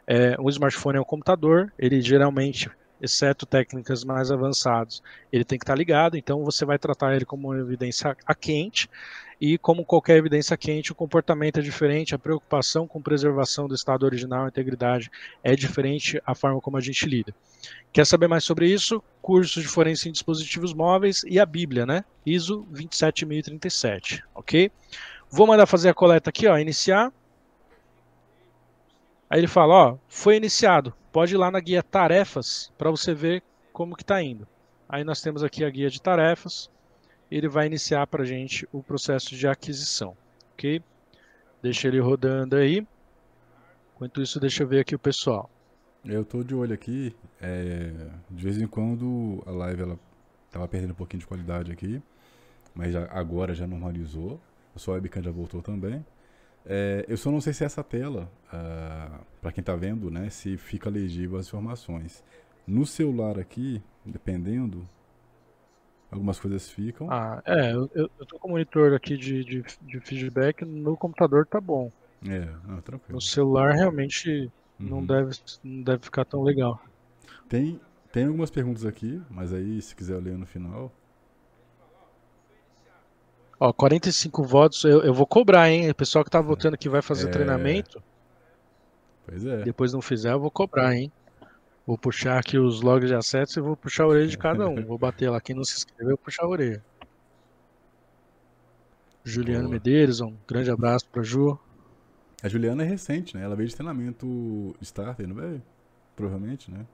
é, 0.06 0.36
um 0.40 0.50
smartphone 0.50 0.98
é 0.98 1.02
um 1.02 1.06
computador, 1.06 1.72
ele 1.78 2.02
geralmente, 2.02 2.70
exceto 3.02 3.46
técnicas 3.46 4.04
mais 4.04 4.32
avançadas, 4.32 5.02
ele 5.32 5.44
tem 5.44 5.58
que 5.58 5.64
estar 5.64 5.76
ligado, 5.76 6.18
então 6.18 6.44
você 6.44 6.66
vai 6.66 6.78
tratar 6.78 7.16
ele 7.16 7.26
como 7.26 7.50
uma 7.50 7.60
evidência 7.60 8.16
a 8.26 8.36
quente, 8.36 8.90
e 9.42 9.58
como 9.58 9.86
qualquer 9.86 10.18
evidência 10.18 10.58
quente, 10.58 10.92
o 10.92 10.96
comportamento 10.96 11.60
é 11.60 11.62
diferente, 11.62 12.14
a 12.14 12.20
preocupação 12.20 12.86
com 12.86 13.02
preservação 13.02 13.70
do 13.70 13.76
estado 13.76 14.04
original 14.04 14.46
e 14.46 14.50
integridade 14.50 15.10
é 15.42 15.56
diferente 15.56 16.22
a 16.26 16.36
forma 16.36 16.60
como 16.60 16.76
a 16.76 16.82
gente 16.82 17.06
lida. 17.06 17.34
Quer 17.94 18.06
saber 18.06 18.28
mais 18.28 18.44
sobre 18.44 18.68
isso? 18.68 19.02
Curso 19.22 19.62
de 19.62 19.68
forense 19.68 20.10
em 20.10 20.12
dispositivos 20.12 20.74
móveis 20.74 21.24
e 21.24 21.40
a 21.40 21.46
Bíblia, 21.46 21.86
né? 21.86 22.04
ISO 22.26 22.68
27037, 22.70 24.24
ok? 24.36 24.70
Vou 25.32 25.48
mandar 25.48 25.66
fazer 25.66 25.90
a 25.90 25.94
coleta 25.94 26.30
aqui, 26.30 26.46
ó, 26.46 26.58
iniciar. 26.58 27.12
Aí 29.30 29.40
ele 29.40 29.48
fala, 29.48 29.74
ó, 29.74 29.98
foi 30.08 30.38
iniciado. 30.38 30.94
Pode 31.12 31.34
ir 31.34 31.38
lá 31.38 31.52
na 31.52 31.60
guia 31.60 31.84
tarefas 31.84 32.72
para 32.78 32.90
você 32.90 33.14
ver 33.14 33.44
como 33.72 33.96
que 33.96 34.04
está 34.04 34.22
indo. 34.22 34.48
Aí 34.88 35.04
nós 35.04 35.22
temos 35.22 35.44
aqui 35.44 35.64
a 35.64 35.70
guia 35.70 35.90
de 35.90 36.02
tarefas 36.02 36.70
ele 37.32 37.48
vai 37.48 37.68
iniciar 37.68 38.08
para 38.08 38.24
a 38.24 38.26
gente 38.26 38.68
o 38.72 38.82
processo 38.82 39.36
de 39.36 39.48
aquisição, 39.48 40.16
ok? 40.54 40.82
Deixa 41.62 41.88
ele 41.88 42.00
rodando 42.00 42.56
aí. 42.56 42.86
Enquanto 43.96 44.22
isso, 44.22 44.40
deixa 44.40 44.64
eu 44.64 44.68
ver 44.68 44.80
aqui 44.80 44.96
o 44.96 45.00
pessoal. 45.00 45.50
Eu 46.04 46.22
estou 46.22 46.44
de 46.44 46.56
olho 46.56 46.74
aqui. 46.74 47.16
É, 47.42 47.92
de 48.30 48.44
vez 48.44 48.60
em 48.60 48.66
quando 48.66 49.44
a 49.46 49.52
live 49.52 49.82
ela 49.82 50.00
tava 50.50 50.68
perdendo 50.68 50.92
um 50.92 50.96
pouquinho 50.96 51.20
de 51.20 51.28
qualidade 51.28 51.72
aqui, 51.72 52.02
mas 52.74 52.94
já, 52.94 53.06
agora 53.12 53.54
já 53.54 53.68
normalizou. 53.68 54.40
A 54.76 54.80
sua 54.80 54.96
webcam 54.96 55.22
já 55.22 55.32
voltou 55.32 55.62
também. 55.62 56.04
É, 56.66 57.06
eu 57.08 57.18
só 57.18 57.32
não 57.32 57.42
sei 57.42 57.54
se 57.54 57.64
essa 57.64 57.84
tela, 57.84 58.32
ah, 58.52 59.22
para 59.42 59.52
quem 59.52 59.62
está 59.62 59.76
vendo, 59.76 60.12
né, 60.12 60.30
se 60.30 60.58
fica 60.58 60.90
legível 60.90 61.38
as 61.38 61.48
informações. 61.48 62.24
No 62.68 62.86
celular 62.86 63.40
aqui, 63.40 63.82
dependendo, 64.06 64.88
Algumas 66.12 66.40
coisas 66.40 66.70
ficam. 66.70 67.12
Ah, 67.12 67.42
é, 67.46 67.72
eu, 67.74 67.90
eu 67.94 68.26
tô 68.26 68.40
com 68.40 68.48
o 68.48 68.52
monitor 68.52 68.94
aqui 68.94 69.16
de, 69.16 69.44
de, 69.44 69.64
de, 69.82 70.00
feedback, 70.00 70.66
no 70.66 70.98
computador 70.98 71.46
tá 71.46 71.62
bom. 71.62 71.92
É, 72.28 72.50
ah, 72.68 72.82
tranquilo. 72.82 73.14
No 73.14 73.22
celular 73.22 73.74
realmente 73.74 74.52
uhum. 74.80 74.88
não, 74.88 75.06
deve, 75.06 75.38
não 75.64 75.84
deve 75.84 76.04
ficar 76.04 76.26
tão 76.26 76.42
legal. 76.42 76.82
Tem, 77.48 77.80
tem 78.12 78.26
algumas 78.26 78.50
perguntas 78.50 78.86
aqui, 78.86 79.22
mas 79.30 79.54
aí 79.54 79.80
se 79.82 79.96
quiser 79.96 80.18
ler 80.18 80.36
no 80.36 80.48
final. 80.48 80.92
Ó, 83.60 83.74
45 83.74 84.44
votos, 84.44 84.84
eu, 84.86 85.02
eu 85.02 85.14
vou 85.14 85.28
cobrar, 85.28 85.70
hein? 85.70 85.90
O 85.90 85.96
pessoal 85.96 86.24
que 86.24 86.32
tá 86.32 86.40
votando 86.40 86.78
que 86.78 86.88
vai 86.88 87.02
fazer 87.02 87.28
é... 87.28 87.32
treinamento. 87.32 88.02
Pois 89.26 89.46
é. 89.46 89.64
Depois 89.64 89.92
não 89.92 90.02
fizer, 90.02 90.32
eu 90.32 90.40
vou 90.40 90.50
cobrar, 90.50 90.96
hein? 90.96 91.12
Vou 91.86 91.98
puxar 91.98 92.40
aqui 92.40 92.58
os 92.58 92.82
logs 92.82 93.10
de 93.10 93.16
acesso 93.16 93.60
e 93.60 93.62
vou 93.62 93.76
puxar 93.76 94.04
a 94.04 94.08
orelha 94.08 94.28
de 94.28 94.38
cada 94.38 94.68
um. 94.68 94.86
Vou 94.86 94.98
bater 94.98 95.30
lá. 95.30 95.42
Quem 95.42 95.56
não 95.56 95.64
se 95.64 95.76
inscreveu, 95.76 96.18
puxar 96.18 96.46
a 96.46 96.48
orelha. 96.48 96.84
Juliana 99.24 99.64
Boa. 99.64 99.72
Medeiros, 99.72 100.22
um 100.22 100.34
grande 100.48 100.72
abraço 100.72 101.08
pra 101.10 101.22
Ju. 101.22 101.60
A 102.42 102.48
Juliana 102.48 102.84
é 102.84 102.86
recente, 102.86 103.36
né? 103.36 103.44
Ela 103.44 103.56
veio 103.56 103.68
de 103.68 103.76
treinamento 103.76 104.76
starter, 104.82 105.28
não 105.28 105.36
veio? 105.36 105.62
Provavelmente, 106.16 106.72
né? 106.72 106.86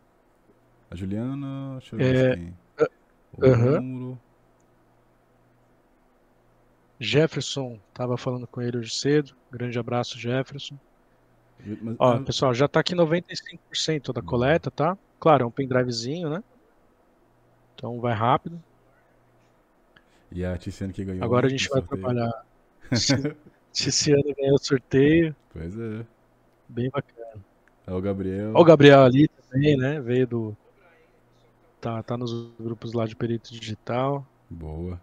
A 0.89 0.95
Juliana. 0.95 1.77
Deixa 1.79 1.95
eu 1.95 1.99
ver 1.99 2.15
é... 2.15 2.35
quem. 2.35 2.57
O 3.37 3.45
uhum. 3.45 3.81
número. 3.81 4.19
Jefferson, 6.99 7.79
tava 7.93 8.17
falando 8.17 8.47
com 8.47 8.61
ele 8.61 8.77
hoje 8.77 8.91
cedo. 8.91 9.35
Grande 9.51 9.77
abraço, 9.77 10.17
Jefferson. 10.17 10.77
Mas, 11.81 11.95
Ó, 11.99 12.19
pessoal, 12.19 12.53
já 12.53 12.67
tá 12.67 12.79
aqui 12.79 12.95
95% 12.95 14.13
da 14.13 14.21
coleta, 14.21 14.69
tá? 14.69 14.97
Claro, 15.19 15.43
é 15.43 15.47
um 15.47 15.51
pendrivezinho, 15.51 16.29
né? 16.29 16.43
Então 17.75 17.99
vai 17.99 18.13
rápido. 18.13 18.61
E 20.31 20.43
a 20.43 20.57
Tiziana 20.57 20.93
que 20.93 21.03
ganhou. 21.03 21.23
Agora 21.23 21.47
a 21.47 21.49
gente 21.49 21.67
vai 21.69 21.79
sorteio. 21.81 22.01
trabalhar. 22.01 22.45
Tiziana 23.71 24.33
ganhou 24.37 24.55
o 24.55 24.63
sorteio. 24.63 25.35
Pois 25.51 25.77
é. 25.77 26.05
Bem 26.67 26.89
bacana. 26.89 27.43
É 27.87 27.93
o 27.93 28.01
Gabriel. 28.01 28.51
Ó, 28.53 28.61
o 28.61 28.65
Gabriel 28.65 29.03
ali 29.03 29.27
também, 29.27 29.77
né? 29.77 29.99
Veio 30.01 30.27
do. 30.27 30.57
Tá, 31.79 32.01
tá 32.01 32.17
nos 32.17 32.51
grupos 32.59 32.93
lá 32.93 33.05
de 33.05 33.15
perito 33.15 33.53
digital. 33.53 34.25
Boa. 34.49 34.99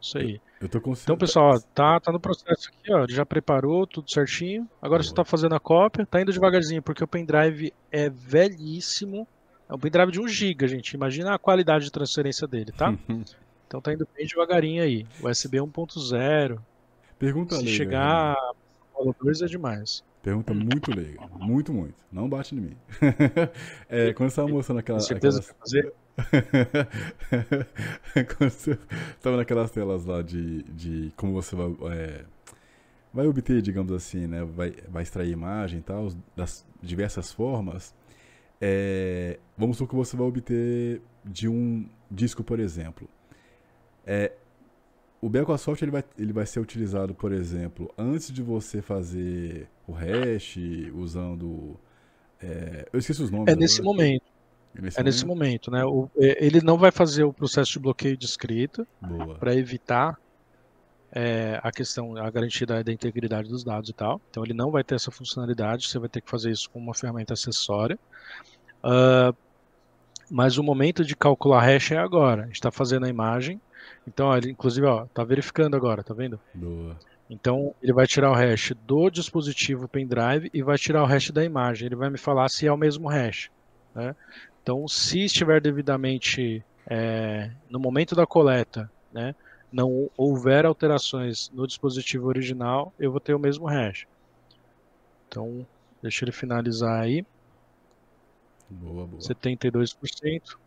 Isso 0.00 0.18
aí. 0.18 0.40
Eu 0.60 0.68
tô 0.68 0.78
Então, 0.78 1.16
pessoal, 1.16 1.60
tá, 1.74 2.00
tá 2.00 2.10
no 2.10 2.18
processo 2.18 2.68
aqui, 2.68 2.92
ó. 2.92 3.06
Já 3.08 3.24
preparou 3.24 3.86
tudo 3.86 4.10
certinho. 4.10 4.68
Agora 4.82 5.02
você 5.02 5.14
tá 5.14 5.24
fazendo 5.24 5.54
a 5.54 5.60
cópia, 5.60 6.06
tá 6.06 6.20
indo 6.20 6.32
devagarzinho, 6.32 6.82
porque 6.82 7.02
o 7.02 7.08
pendrive 7.08 7.72
é 7.90 8.10
velhíssimo. 8.10 9.26
É 9.68 9.74
um 9.74 9.78
pendrive 9.78 10.10
de 10.10 10.20
1 10.20 10.28
GB, 10.28 10.68
gente. 10.68 10.92
Imagina 10.94 11.34
a 11.34 11.38
qualidade 11.38 11.84
de 11.84 11.92
transferência 11.92 12.46
dele, 12.46 12.72
tá? 12.72 12.92
então 13.66 13.80
tá 13.80 13.92
indo 13.92 14.08
bem 14.16 14.26
devagarinho 14.26 14.82
aí. 14.82 15.06
USB 15.22 15.58
1.0. 15.58 16.58
Pergunta 17.18 17.56
Se 17.56 17.62
leiga, 17.62 17.76
chegar 17.76 18.32
a 18.32 19.12
2 19.22 19.42
é 19.42 19.46
demais. 19.46 20.02
Pergunta 20.22 20.52
muito 20.52 20.94
leiga. 20.94 21.20
Muito, 21.38 21.72
muito. 21.72 21.94
Não 22.10 22.28
bate 22.28 22.54
em 22.54 22.60
mim. 22.60 22.76
é, 23.88 24.12
quando 24.12 24.30
você 24.30 24.36
tava 24.36 24.48
mostrando 24.48 24.78
aquela. 24.78 24.98
Com 24.98 25.04
certeza 25.04 25.38
aquelas... 25.38 25.56
fazer? 25.60 25.92
Quando 28.36 28.50
você 28.50 28.78
estava 29.16 29.36
naquelas 29.36 29.70
telas 29.70 30.04
lá 30.04 30.22
de, 30.22 30.62
de 30.64 31.12
como 31.16 31.32
você 31.32 31.54
vai, 31.54 31.76
é, 31.92 32.24
vai 33.12 33.26
obter, 33.26 33.62
digamos 33.62 33.92
assim, 33.92 34.26
né? 34.26 34.44
Vai, 34.44 34.74
vai 34.88 35.02
extrair 35.02 35.30
imagem 35.30 35.78
e 35.78 35.82
tal, 35.82 36.08
das 36.36 36.64
diversas 36.82 37.32
formas. 37.32 37.94
É, 38.60 39.38
vamos 39.56 39.76
supor 39.76 39.90
que 39.90 39.96
você 39.96 40.16
vai 40.16 40.26
obter 40.26 41.00
de 41.24 41.48
um 41.48 41.88
disco, 42.10 42.42
por 42.42 42.58
exemplo. 42.58 43.08
É, 44.06 44.32
o 45.20 45.28
Becosoft 45.28 45.82
ele 45.82 45.90
vai, 45.90 46.04
ele 46.18 46.32
vai 46.32 46.46
ser 46.46 46.60
utilizado, 46.60 47.14
por 47.14 47.32
exemplo, 47.32 47.92
antes 47.96 48.32
de 48.32 48.42
você 48.42 48.80
fazer 48.80 49.68
o 49.86 49.92
hash 49.92 50.56
usando. 50.94 51.78
É, 52.40 52.88
eu 52.92 52.98
esqueci 52.98 53.22
os 53.22 53.30
nomes. 53.30 53.52
É 53.52 53.56
nesse 53.56 53.80
agora. 53.80 53.96
momento. 53.96 54.27
Nesse 54.74 55.00
é 55.00 55.02
nesse 55.02 55.26
momento, 55.26 55.70
né? 55.70 55.84
O, 55.84 56.08
é, 56.16 56.44
ele 56.44 56.60
não 56.60 56.76
vai 56.78 56.90
fazer 56.90 57.24
o 57.24 57.32
processo 57.32 57.72
de 57.72 57.78
bloqueio 57.78 58.16
de 58.16 58.26
escrita 58.26 58.86
para 59.38 59.54
evitar 59.54 60.18
é, 61.10 61.58
a 61.62 61.72
questão, 61.72 62.16
a 62.16 62.30
garantia 62.30 62.66
da, 62.66 62.82
da, 62.82 62.92
integridade 62.92 63.48
dos 63.48 63.64
dados 63.64 63.90
e 63.90 63.92
tal. 63.92 64.20
Então 64.30 64.44
ele 64.44 64.54
não 64.54 64.70
vai 64.70 64.84
ter 64.84 64.94
essa 64.94 65.10
funcionalidade, 65.10 65.88
você 65.88 65.98
vai 65.98 66.08
ter 66.08 66.20
que 66.20 66.30
fazer 66.30 66.50
isso 66.50 66.70
com 66.70 66.78
uma 66.78 66.94
ferramenta 66.94 67.32
acessória. 67.32 67.98
Uh, 68.84 69.34
mas 70.30 70.58
o 70.58 70.62
momento 70.62 71.04
de 71.04 71.16
calcular 71.16 71.62
hash 71.62 71.92
é 71.92 71.98
agora. 71.98 72.42
A 72.42 72.46
gente 72.46 72.56
está 72.56 72.70
fazendo 72.70 73.06
a 73.06 73.08
imagem. 73.08 73.60
Então, 74.06 74.34
ele, 74.36 74.50
inclusive, 74.50 74.86
ó, 74.86 75.06
tá 75.06 75.24
verificando 75.24 75.74
agora, 75.74 76.02
tá 76.02 76.12
vendo? 76.12 76.38
Boa. 76.54 76.96
Então, 77.30 77.74
ele 77.82 77.92
vai 77.92 78.06
tirar 78.06 78.30
o 78.30 78.34
hash 78.34 78.72
do 78.86 79.10
dispositivo 79.10 79.88
pendrive 79.88 80.50
e 80.52 80.62
vai 80.62 80.76
tirar 80.76 81.02
o 81.02 81.06
hash 81.06 81.30
da 81.30 81.44
imagem. 81.44 81.86
Ele 81.86 81.96
vai 81.96 82.10
me 82.10 82.18
falar 82.18 82.48
se 82.48 82.66
é 82.66 82.72
o 82.72 82.76
mesmo 82.76 83.08
hash. 83.08 83.50
Né? 83.94 84.14
Então, 84.68 84.86
se 84.86 85.24
estiver 85.24 85.62
devidamente 85.62 86.62
é, 86.86 87.50
no 87.70 87.80
momento 87.80 88.14
da 88.14 88.26
coleta, 88.26 88.92
né, 89.10 89.34
não 89.72 90.10
houver 90.14 90.66
alterações 90.66 91.48
no 91.54 91.66
dispositivo 91.66 92.26
original, 92.26 92.92
eu 92.98 93.10
vou 93.10 93.18
ter 93.18 93.32
o 93.32 93.38
mesmo 93.38 93.64
hash. 93.64 94.06
Então, 95.26 95.66
deixa 96.02 96.22
ele 96.22 96.32
finalizar 96.32 97.00
aí. 97.00 97.24
Boa, 98.68 99.06
boa. 99.06 99.22
72%. 99.22 100.58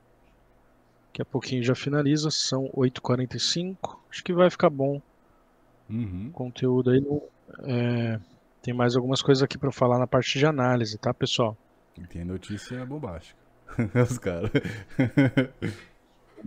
Daqui 1.06 1.22
a 1.22 1.26
pouquinho 1.26 1.62
já 1.62 1.76
finaliza, 1.76 2.32
são 2.32 2.72
8h45. 2.74 4.00
Acho 4.10 4.24
que 4.24 4.34
vai 4.34 4.50
ficar 4.50 4.72
bom. 4.72 5.00
Uhum. 5.88 6.30
O 6.30 6.32
conteúdo 6.32 6.90
aí. 6.90 7.06
É, 7.66 8.20
tem 8.64 8.74
mais 8.74 8.96
algumas 8.96 9.22
coisas 9.22 9.44
aqui 9.44 9.60
para 9.60 9.72
falar 9.72 10.00
na 10.00 10.08
parte 10.08 10.40
de 10.40 10.46
análise, 10.48 10.98
tá, 10.98 11.14
pessoal? 11.14 11.56
Tem 12.10 12.26
notícia 12.26 12.84
bombástica. 12.84 13.41
Os 14.10 14.18
caras. 14.18 14.52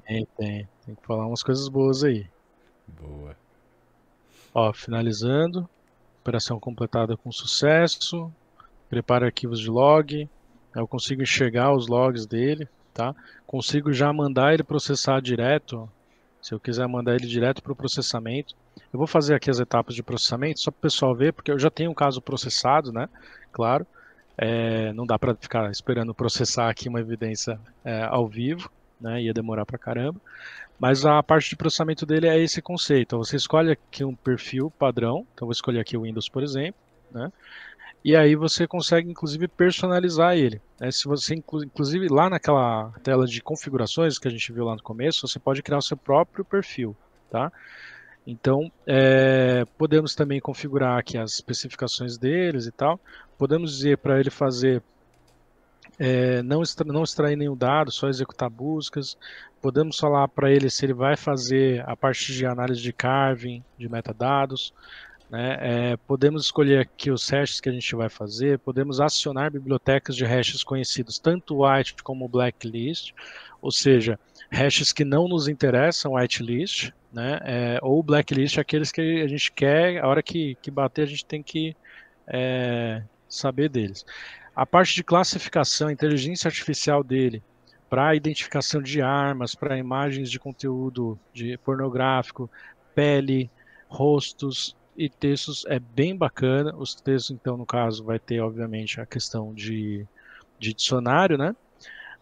Tem, 0.06 0.26
tem. 0.36 0.68
Tem 0.84 0.94
que 0.94 1.06
falar 1.06 1.26
umas 1.26 1.42
coisas 1.42 1.68
boas 1.68 2.04
aí. 2.04 2.26
Boa. 2.86 3.36
Ó, 4.52 4.72
finalizando. 4.72 5.68
Operação 6.20 6.58
completada 6.58 7.16
com 7.16 7.30
sucesso. 7.32 8.32
Prepara 8.88 9.26
arquivos 9.26 9.60
de 9.60 9.70
log. 9.70 10.28
Eu 10.74 10.88
consigo 10.88 11.22
enxergar 11.22 11.72
os 11.72 11.86
logs 11.86 12.26
dele, 12.26 12.68
tá? 12.92 13.14
Consigo 13.46 13.92
já 13.92 14.12
mandar 14.12 14.54
ele 14.54 14.64
processar 14.64 15.20
direto. 15.20 15.88
Se 16.42 16.52
eu 16.52 16.60
quiser 16.60 16.86
mandar 16.86 17.14
ele 17.14 17.26
direto 17.26 17.62
para 17.62 17.72
o 17.72 17.76
processamento. 17.76 18.54
Eu 18.92 18.98
vou 18.98 19.06
fazer 19.06 19.34
aqui 19.34 19.50
as 19.50 19.60
etapas 19.60 19.94
de 19.94 20.02
processamento, 20.02 20.60
só 20.60 20.70
para 20.70 20.78
o 20.78 20.82
pessoal 20.82 21.14
ver, 21.14 21.32
porque 21.32 21.50
eu 21.50 21.58
já 21.58 21.70
tenho 21.70 21.90
um 21.90 21.94
caso 21.94 22.20
processado, 22.20 22.92
né? 22.92 23.08
Claro. 23.52 23.86
É, 24.36 24.92
não 24.92 25.06
dá 25.06 25.18
para 25.18 25.34
ficar 25.34 25.70
esperando 25.70 26.14
processar 26.14 26.68
aqui 26.68 26.88
uma 26.88 27.00
evidência 27.00 27.58
é, 27.84 28.02
ao 28.02 28.26
vivo, 28.26 28.70
né? 29.00 29.22
Ia 29.22 29.32
demorar 29.32 29.64
para 29.64 29.78
caramba. 29.78 30.20
Mas 30.78 31.06
a 31.06 31.22
parte 31.22 31.50
de 31.50 31.56
processamento 31.56 32.04
dele 32.04 32.26
é 32.26 32.38
esse 32.38 32.60
conceito. 32.60 33.16
Você 33.18 33.36
escolhe 33.36 33.72
aqui 33.72 34.04
um 34.04 34.14
perfil 34.14 34.70
padrão. 34.70 35.26
Então, 35.32 35.46
vou 35.46 35.52
escolher 35.52 35.80
aqui 35.80 35.96
o 35.96 36.02
Windows, 36.02 36.28
por 36.28 36.42
exemplo. 36.42 36.80
Né? 37.12 37.32
E 38.04 38.14
aí 38.16 38.34
você 38.34 38.66
consegue, 38.66 39.10
inclusive, 39.10 39.46
personalizar 39.46 40.36
ele. 40.36 40.60
Né? 40.80 40.90
Se 40.90 41.04
você, 41.04 41.34
inclusive, 41.34 42.08
lá 42.08 42.28
naquela 42.28 42.92
tela 43.02 43.26
de 43.26 43.40
configurações 43.40 44.18
que 44.18 44.28
a 44.28 44.30
gente 44.30 44.52
viu 44.52 44.64
lá 44.64 44.74
no 44.74 44.82
começo, 44.82 45.26
você 45.26 45.38
pode 45.38 45.62
criar 45.62 45.78
o 45.78 45.82
seu 45.82 45.96
próprio 45.96 46.44
perfil. 46.44 46.96
Tá? 47.30 47.52
Então, 48.26 48.70
é, 48.86 49.64
podemos 49.78 50.14
também 50.14 50.40
configurar 50.40 50.98
aqui 50.98 51.16
as 51.16 51.34
especificações 51.34 52.18
deles 52.18 52.66
e 52.66 52.72
tal. 52.72 52.98
Podemos 53.38 53.76
dizer 53.76 53.98
para 53.98 54.18
ele 54.20 54.30
fazer 54.30 54.82
é, 55.98 56.42
não, 56.42 56.62
extra, 56.62 56.90
não 56.90 57.02
extrair 57.02 57.36
nenhum 57.36 57.56
dado, 57.56 57.90
só 57.90 58.08
executar 58.08 58.50
buscas. 58.50 59.16
Podemos 59.60 59.98
falar 59.98 60.28
para 60.28 60.50
ele 60.50 60.68
se 60.68 60.84
ele 60.84 60.92
vai 60.92 61.16
fazer 61.16 61.82
a 61.88 61.96
parte 61.96 62.32
de 62.32 62.44
análise 62.44 62.80
de 62.80 62.92
carving, 62.92 63.62
de 63.78 63.88
metadados. 63.88 64.74
Né? 65.30 65.58
É, 65.60 65.96
podemos 65.96 66.44
escolher 66.44 66.80
aqui 66.80 67.10
os 67.10 67.28
hashes 67.28 67.60
que 67.60 67.68
a 67.68 67.72
gente 67.72 67.94
vai 67.94 68.08
fazer. 68.08 68.58
Podemos 68.58 69.00
acionar 69.00 69.50
bibliotecas 69.50 70.16
de 70.16 70.24
hashes 70.24 70.62
conhecidos, 70.62 71.18
tanto 71.18 71.64
white 71.64 71.94
como 72.02 72.28
blacklist, 72.28 73.12
ou 73.62 73.70
seja, 73.70 74.18
hashes 74.50 74.92
que 74.92 75.04
não 75.04 75.28
nos 75.28 75.48
interessam, 75.48 76.14
whitelist, 76.14 76.92
né? 77.12 77.38
É, 77.42 77.78
ou 77.80 78.02
blacklist, 78.02 78.58
aqueles 78.58 78.90
que 78.90 79.22
a 79.22 79.28
gente 79.28 79.50
quer, 79.52 80.02
a 80.02 80.08
hora 80.08 80.22
que, 80.22 80.56
que 80.60 80.70
bater, 80.70 81.02
a 81.02 81.06
gente 81.06 81.24
tem 81.24 81.42
que 81.42 81.76
é, 82.26 83.02
saber 83.34 83.68
deles. 83.68 84.04
A 84.54 84.64
parte 84.64 84.94
de 84.94 85.04
classificação, 85.04 85.90
inteligência 85.90 86.48
artificial 86.48 87.02
dele, 87.02 87.42
para 87.90 88.14
identificação 88.14 88.82
de 88.82 89.00
armas, 89.00 89.54
para 89.54 89.78
imagens 89.78 90.30
de 90.30 90.38
conteúdo 90.38 91.18
de 91.32 91.56
pornográfico, 91.58 92.50
pele, 92.94 93.50
rostos 93.88 94.76
e 94.96 95.08
textos 95.08 95.64
é 95.66 95.78
bem 95.78 96.16
bacana. 96.16 96.74
Os 96.76 96.94
textos, 96.94 97.30
então, 97.30 97.56
no 97.56 97.66
caso, 97.66 98.04
vai 98.04 98.18
ter, 98.18 98.40
obviamente, 98.40 99.00
a 99.00 99.06
questão 99.06 99.52
de, 99.52 100.06
de 100.58 100.72
dicionário, 100.72 101.36
né? 101.36 101.54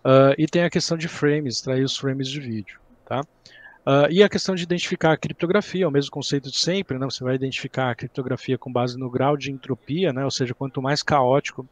Uh, 0.04 0.34
e 0.36 0.46
tem 0.46 0.64
a 0.64 0.70
questão 0.70 0.98
de 0.98 1.06
frames, 1.06 1.56
extrair 1.56 1.84
os 1.84 1.96
frames 1.96 2.28
de 2.28 2.40
vídeo, 2.40 2.80
tá? 3.06 3.22
Uh, 3.84 4.06
e 4.10 4.22
a 4.22 4.28
questão 4.28 4.54
de 4.54 4.62
identificar 4.62 5.12
a 5.12 5.16
criptografia, 5.16 5.84
é 5.84 5.88
o 5.88 5.90
mesmo 5.90 6.10
conceito 6.10 6.50
de 6.50 6.56
sempre, 6.56 6.98
né? 6.98 7.04
Você 7.04 7.24
vai 7.24 7.34
identificar 7.34 7.90
a 7.90 7.94
criptografia 7.94 8.56
com 8.56 8.72
base 8.72 8.96
no 8.96 9.10
grau 9.10 9.36
de 9.36 9.50
entropia, 9.50 10.12
né? 10.12 10.24
Ou 10.24 10.30
seja, 10.30 10.54
quanto 10.54 10.80
mais 10.80 11.02
caótico 11.02 11.66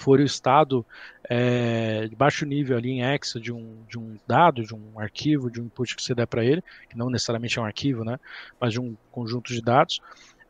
for 0.00 0.18
o 0.18 0.22
estado 0.22 0.84
é, 1.28 2.08
de 2.08 2.16
baixo 2.16 2.46
nível 2.46 2.76
ali 2.76 2.90
em 2.90 3.02
hexa 3.02 3.38
de 3.38 3.52
um, 3.52 3.76
de 3.88 3.98
um 3.98 4.16
dado, 4.26 4.64
de 4.64 4.74
um 4.74 4.98
arquivo, 4.98 5.50
de 5.50 5.60
um 5.60 5.66
input 5.66 5.94
que 5.94 6.02
você 6.02 6.14
der 6.14 6.26
para 6.26 6.44
ele, 6.44 6.62
que 6.88 6.96
não 6.96 7.10
necessariamente 7.10 7.58
é 7.58 7.62
um 7.62 7.66
arquivo, 7.66 8.02
né, 8.02 8.18
mas 8.58 8.72
de 8.72 8.80
um 8.80 8.96
conjunto 9.12 9.52
de 9.52 9.60
dados, 9.60 10.00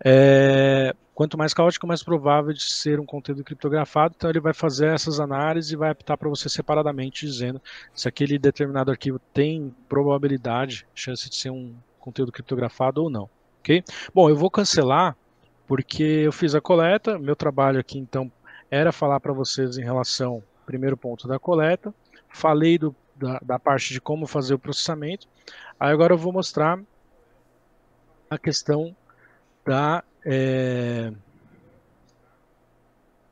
é, 0.04 0.94
quanto 1.20 1.36
mais 1.36 1.52
caótico, 1.52 1.86
mais 1.86 2.02
provável 2.02 2.50
de 2.50 2.62
ser 2.62 2.98
um 2.98 3.04
conteúdo 3.04 3.44
criptografado, 3.44 4.14
então 4.16 4.30
ele 4.30 4.40
vai 4.40 4.54
fazer 4.54 4.86
essas 4.86 5.20
análises 5.20 5.70
e 5.70 5.76
vai 5.76 5.90
apitar 5.90 6.16
para 6.16 6.30
você 6.30 6.48
separadamente, 6.48 7.26
dizendo 7.26 7.60
se 7.92 8.08
aquele 8.08 8.38
determinado 8.38 8.90
arquivo 8.90 9.18
tem 9.34 9.76
probabilidade, 9.86 10.86
chance 10.94 11.28
de 11.28 11.36
ser 11.36 11.50
um 11.50 11.74
conteúdo 11.98 12.32
criptografado 12.32 13.02
ou 13.02 13.10
não. 13.10 13.28
ok? 13.58 13.84
Bom, 14.14 14.30
eu 14.30 14.34
vou 14.34 14.50
cancelar 14.50 15.14
porque 15.66 16.02
eu 16.02 16.32
fiz 16.32 16.54
a 16.54 16.60
coleta, 16.62 17.18
meu 17.18 17.36
trabalho 17.36 17.78
aqui 17.78 17.98
então 17.98 18.32
era 18.70 18.90
falar 18.90 19.20
para 19.20 19.34
vocês 19.34 19.76
em 19.76 19.84
relação, 19.84 20.42
primeiro 20.64 20.96
ponto 20.96 21.28
da 21.28 21.38
coleta, 21.38 21.92
falei 22.30 22.78
do, 22.78 22.96
da, 23.14 23.38
da, 23.40 23.58
parte 23.58 23.92
de 23.92 24.00
como 24.00 24.26
fazer 24.26 24.54
o 24.54 24.58
processamento, 24.58 25.28
aí 25.78 25.92
agora 25.92 26.14
eu 26.14 26.18
vou 26.18 26.32
mostrar 26.32 26.80
a 28.30 28.38
questão 28.38 28.96
da 29.66 30.02
é, 30.24 31.10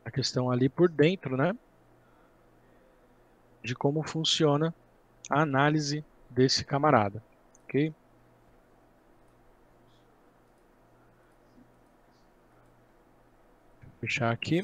a 0.04 0.10
questão 0.10 0.50
ali 0.50 0.68
por 0.68 0.90
dentro, 0.90 1.36
né, 1.36 1.52
de 3.62 3.74
como 3.74 4.02
funciona 4.06 4.74
a 5.30 5.42
análise 5.42 6.04
desse 6.28 6.64
camarada, 6.64 7.22
ok? 7.64 7.94
Fechar 14.00 14.32
aqui. 14.32 14.62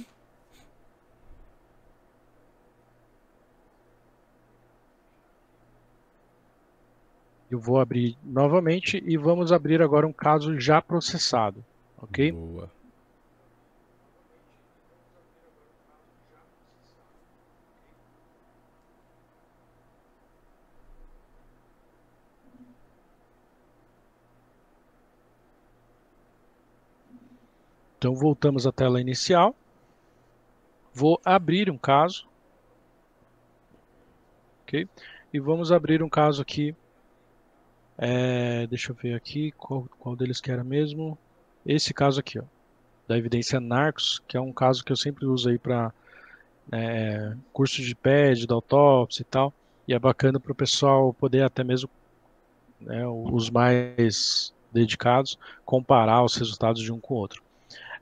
Eu 7.51 7.61
vou 7.61 7.79
abrir 7.79 8.19
novamente 8.23 8.99
e 9.05 9.17
vamos 9.17 9.53
abrir 9.53 9.81
agora 9.83 10.07
um 10.07 10.13
caso 10.13 10.59
já 10.59 10.83
processado, 10.83 11.65
ok? 12.05 12.33
Boa. 12.33 12.71
Então 27.99 28.15
voltamos 28.15 28.67
à 28.67 28.73
tela 28.73 29.01
inicial. 29.01 29.55
Vou 30.93 31.21
abrir 31.25 31.71
um 31.71 31.79
caso. 31.79 32.27
Ok? 34.63 34.87
E 35.33 35.41
vamos 35.41 35.73
abrir 35.73 36.03
um 36.03 36.09
caso 36.09 36.43
aqui 36.43 36.75
é, 37.97 38.67
deixa 38.67 38.91
eu 38.91 38.97
ver 38.97 39.15
aqui 39.15 39.53
qual, 39.53 39.89
qual 39.99 40.17
deles 40.17 40.41
que 40.41 40.51
era 40.51 40.65
mesmo. 40.65 41.17
Esse 41.65 41.95
caso 41.95 42.21
aqui, 42.21 42.39
ó, 42.39 42.45
da 43.07 43.17
evidência 43.17 43.61
Narcos, 43.61 44.23
que 44.27 44.37
é 44.37 44.41
um 44.41 44.53
caso 44.53 44.85
que 44.85 44.93
eu 44.93 44.97
sempre 44.97 45.27
uso 45.27 45.49
aí 45.49 45.59
para 45.59 45.93
é, 46.73 47.35
curso 47.53 47.83
de 47.83 47.95
PED, 47.95 48.47
da 48.47 48.55
autópsia 48.55 49.23
e 49.23 49.25
tal. 49.25 49.53
E 49.87 49.95
é 49.95 49.99
bacana 49.99 50.41
para 50.41 50.53
o 50.53 50.55
pessoal 50.55 51.13
poder 51.13 51.43
até 51.43 51.63
mesmo, 51.63 51.91
né, 52.81 53.07
os 53.07 53.51
mais 53.51 54.53
dedicados, 54.73 55.39
comparar 55.65 56.25
os 56.25 56.37
resultados 56.37 56.83
de 56.83 56.93
um 56.93 56.99
com 56.99 57.15
o 57.15 57.19
outro. 57.19 57.43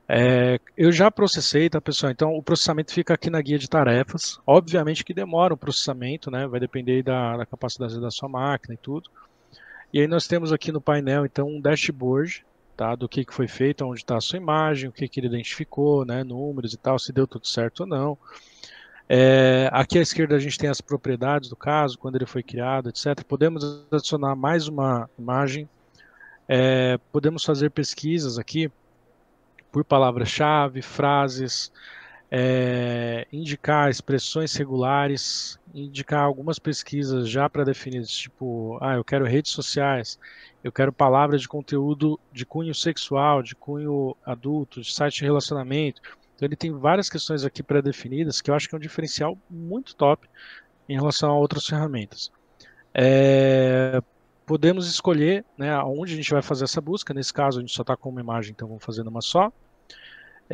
É, 0.07 0.59
eu 0.75 0.91
já 0.91 1.09
processei, 1.09 1.69
tá, 1.69 1.79
pessoal? 1.79 2.11
Então, 2.11 2.35
o 2.35 2.43
processamento 2.43 2.93
fica 2.93 3.13
aqui 3.13 3.29
na 3.29 3.41
guia 3.41 3.57
de 3.57 3.69
tarefas. 3.69 4.39
Obviamente 4.45 5.03
que 5.03 5.13
demora 5.13 5.53
o 5.53 5.57
processamento, 5.57 6.29
né? 6.29 6.45
Vai 6.47 6.59
depender 6.59 7.03
da, 7.03 7.37
da 7.37 7.45
capacidade 7.45 7.99
da 7.99 8.11
sua 8.11 8.27
máquina 8.27 8.73
e 8.73 8.77
tudo. 8.77 9.09
E 9.93 10.01
aí 10.01 10.07
nós 10.07 10.27
temos 10.27 10.51
aqui 10.51 10.71
no 10.71 10.81
painel, 10.81 11.25
então, 11.25 11.47
um 11.47 11.61
dashboard, 11.61 12.45
tá? 12.75 12.95
Do 12.95 13.07
que, 13.07 13.23
que 13.25 13.33
foi 13.33 13.47
feito, 13.47 13.85
onde 13.85 14.01
está 14.01 14.17
a 14.17 14.21
sua 14.21 14.37
imagem, 14.37 14.89
o 14.89 14.91
que, 14.91 15.07
que 15.07 15.19
ele 15.19 15.27
identificou, 15.27 16.05
né? 16.05 16.23
Números 16.23 16.73
e 16.73 16.77
tal, 16.77 16.99
se 16.99 17.11
deu 17.11 17.27
tudo 17.27 17.47
certo 17.47 17.81
ou 17.81 17.87
não. 17.87 18.17
É, 19.07 19.69
aqui 19.71 19.99
à 19.99 20.01
esquerda 20.01 20.35
a 20.35 20.39
gente 20.39 20.57
tem 20.57 20.69
as 20.69 20.81
propriedades 20.81 21.49
do 21.49 21.55
caso, 21.55 21.97
quando 21.97 22.15
ele 22.15 22.25
foi 22.25 22.41
criado, 22.41 22.89
etc. 22.89 23.23
Podemos 23.27 23.85
adicionar 23.91 24.35
mais 24.35 24.67
uma 24.67 25.09
imagem. 25.19 25.69
É, 26.47 26.97
podemos 27.11 27.43
fazer 27.43 27.69
pesquisas 27.71 28.37
aqui 28.37 28.71
por 29.71 29.83
palavra-chave, 29.83 30.81
frases, 30.81 31.71
é, 32.35 33.27
indicar 33.31 33.91
expressões 33.91 34.55
regulares, 34.55 35.59
indicar 35.71 36.23
algumas 36.23 36.57
pesquisas 36.57 37.29
já 37.29 37.47
pré-definidas, 37.47 38.09
tipo, 38.09 38.79
ah, 38.81 38.95
eu 38.95 39.03
quero 39.03 39.23
redes 39.23 39.51
sociais, 39.51 40.17
eu 40.63 40.71
quero 40.71 40.91
palavras 40.91 41.41
de 41.41 41.47
conteúdo 41.47 42.19
de 42.31 42.43
cunho 42.43 42.73
sexual, 42.73 43.43
de 43.43 43.53
cunho 43.53 44.17
adulto, 44.25 44.81
de 44.81 44.91
site 44.91 45.19
de 45.19 45.25
relacionamento, 45.25 46.01
Então 46.35 46.47
ele 46.47 46.55
tem 46.55 46.71
várias 46.71 47.07
questões 47.07 47.45
aqui 47.45 47.61
pré-definidas 47.61 48.41
que 48.41 48.49
eu 48.49 48.55
acho 48.55 48.67
que 48.67 48.73
é 48.73 48.79
um 48.79 48.81
diferencial 48.81 49.37
muito 49.47 49.95
top 49.95 50.27
em 50.89 50.95
relação 50.95 51.29
a 51.29 51.37
outras 51.37 51.67
ferramentas. 51.67 52.31
É, 52.95 54.01
podemos 54.43 54.87
escolher 54.87 55.45
né, 55.55 55.77
onde 55.83 56.13
a 56.13 56.15
gente 56.15 56.31
vai 56.31 56.41
fazer 56.41 56.63
essa 56.63 56.81
busca. 56.81 57.13
Nesse 57.13 57.31
caso, 57.31 57.59
a 57.59 57.61
gente 57.61 57.75
só 57.75 57.83
está 57.83 57.95
com 57.95 58.09
uma 58.09 58.21
imagem, 58.21 58.53
então 58.53 58.67
vamos 58.67 58.83
fazer 58.83 59.03
numa 59.03 59.21
só. 59.21 59.53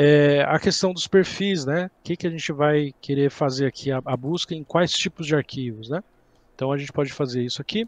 É, 0.02 0.46
a 0.48 0.58
questão 0.58 0.94
dos 0.94 1.08
perfis, 1.08 1.66
né? 1.66 1.92
O 2.00 2.04
que, 2.06 2.16
que 2.16 2.26
a 2.26 2.30
gente 2.30 2.54
vai 2.54 2.96
querer 3.02 3.30
fazer 3.30 3.66
aqui? 3.66 3.92
A, 3.92 4.02
a, 4.06 4.16
busca 4.16 4.56
em 4.56 4.64
quais 4.64 4.94
tipos 4.94 5.28
de 5.28 5.36
arquivos, 5.36 5.90
né? 5.90 6.02
Então 6.56 6.72
a 6.72 6.78
gente 6.78 6.94
pode 6.94 7.12
fazer 7.12 7.44
isso 7.44 7.62
aqui. 7.62 7.86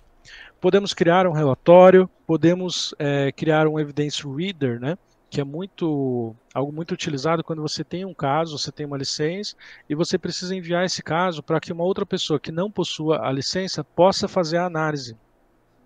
Podemos 0.59 0.93
criar 0.93 1.25
um 1.25 1.31
relatório, 1.31 2.09
podemos 2.27 2.93
é, 2.99 3.31
criar 3.31 3.65
um 3.65 3.79
evidence 3.79 4.27
reader, 4.27 4.77
né? 4.77 4.97
Que 5.29 5.39
é 5.39 5.43
muito 5.45 6.35
algo 6.53 6.73
muito 6.73 6.93
utilizado 6.93 7.45
quando 7.45 7.61
você 7.61 7.81
tem 7.81 8.03
um 8.03 8.13
caso, 8.13 8.57
você 8.57 8.73
tem 8.73 8.85
uma 8.85 8.97
licença 8.97 9.55
e 9.87 9.95
você 9.95 10.17
precisa 10.17 10.53
enviar 10.53 10.83
esse 10.83 11.01
caso 11.01 11.41
para 11.41 11.61
que 11.61 11.71
uma 11.71 11.85
outra 11.85 12.05
pessoa 12.05 12.37
que 12.41 12.51
não 12.51 12.69
possua 12.69 13.25
a 13.25 13.31
licença 13.31 13.85
possa 13.85 14.27
fazer 14.27 14.57
a 14.57 14.65
análise. 14.65 15.15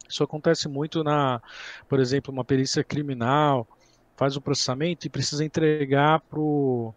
Isso 0.10 0.24
acontece 0.24 0.68
muito 0.68 1.04
na, 1.04 1.40
por 1.88 2.00
exemplo, 2.00 2.34
uma 2.34 2.44
perícia 2.44 2.84
criminal, 2.84 3.68
faz 4.16 4.36
o 4.36 4.42
processamento 4.42 5.06
e 5.06 5.10
precisa 5.10 5.44
entregar 5.44 6.20
para 6.22 6.40
o 6.40 6.94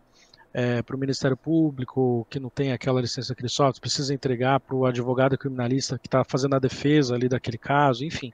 é, 0.52 0.82
o 0.92 0.98
Ministério 0.98 1.36
Público, 1.36 2.26
que 2.30 2.40
não 2.40 2.50
tem 2.50 2.72
aquela 2.72 3.00
licença 3.00 3.34
que 3.34 3.42
ele 3.42 3.48
solta, 3.48 3.80
precisa 3.80 4.14
entregar 4.14 4.58
para 4.60 4.74
o 4.74 4.86
advogado 4.86 5.36
criminalista 5.36 5.98
que 5.98 6.08
está 6.08 6.24
fazendo 6.24 6.56
a 6.56 6.58
defesa 6.58 7.14
ali 7.14 7.28
daquele 7.28 7.58
caso, 7.58 8.04
enfim. 8.04 8.32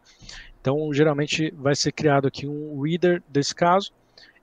Então, 0.61 0.93
geralmente 0.93 1.53
vai 1.57 1.75
ser 1.75 1.93
criado 1.93 2.27
aqui 2.27 2.47
um 2.47 2.81
reader 2.81 3.23
desse 3.29 3.55
caso, 3.55 3.93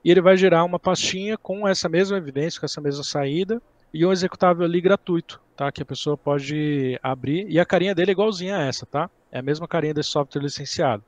e 0.03 0.11
ele 0.11 0.21
vai 0.21 0.35
gerar 0.35 0.63
uma 0.63 0.79
pastinha 0.79 1.37
com 1.37 1.67
essa 1.67 1.87
mesma 1.87 2.17
evidência, 2.17 2.59
com 2.59 2.65
essa 2.65 2.81
mesma 2.81 3.03
saída, 3.03 3.61
e 3.93 4.05
um 4.05 4.11
executável 4.11 4.65
ali 4.65 4.79
gratuito, 4.79 5.41
tá? 5.55 5.71
Que 5.71 5.81
a 5.81 5.85
pessoa 5.85 6.17
pode 6.17 6.99
abrir, 7.01 7.47
e 7.49 7.59
a 7.59 7.65
carinha 7.65 7.95
dele 7.95 8.11
é 8.11 8.13
igualzinha 8.13 8.57
a 8.57 8.63
essa, 8.63 8.85
tá? 8.85 9.09
É 9.31 9.39
a 9.39 9.41
mesma 9.41 9.67
carinha 9.67 9.93
desse 9.93 10.09
software 10.09 10.41
licenciado. 10.41 11.03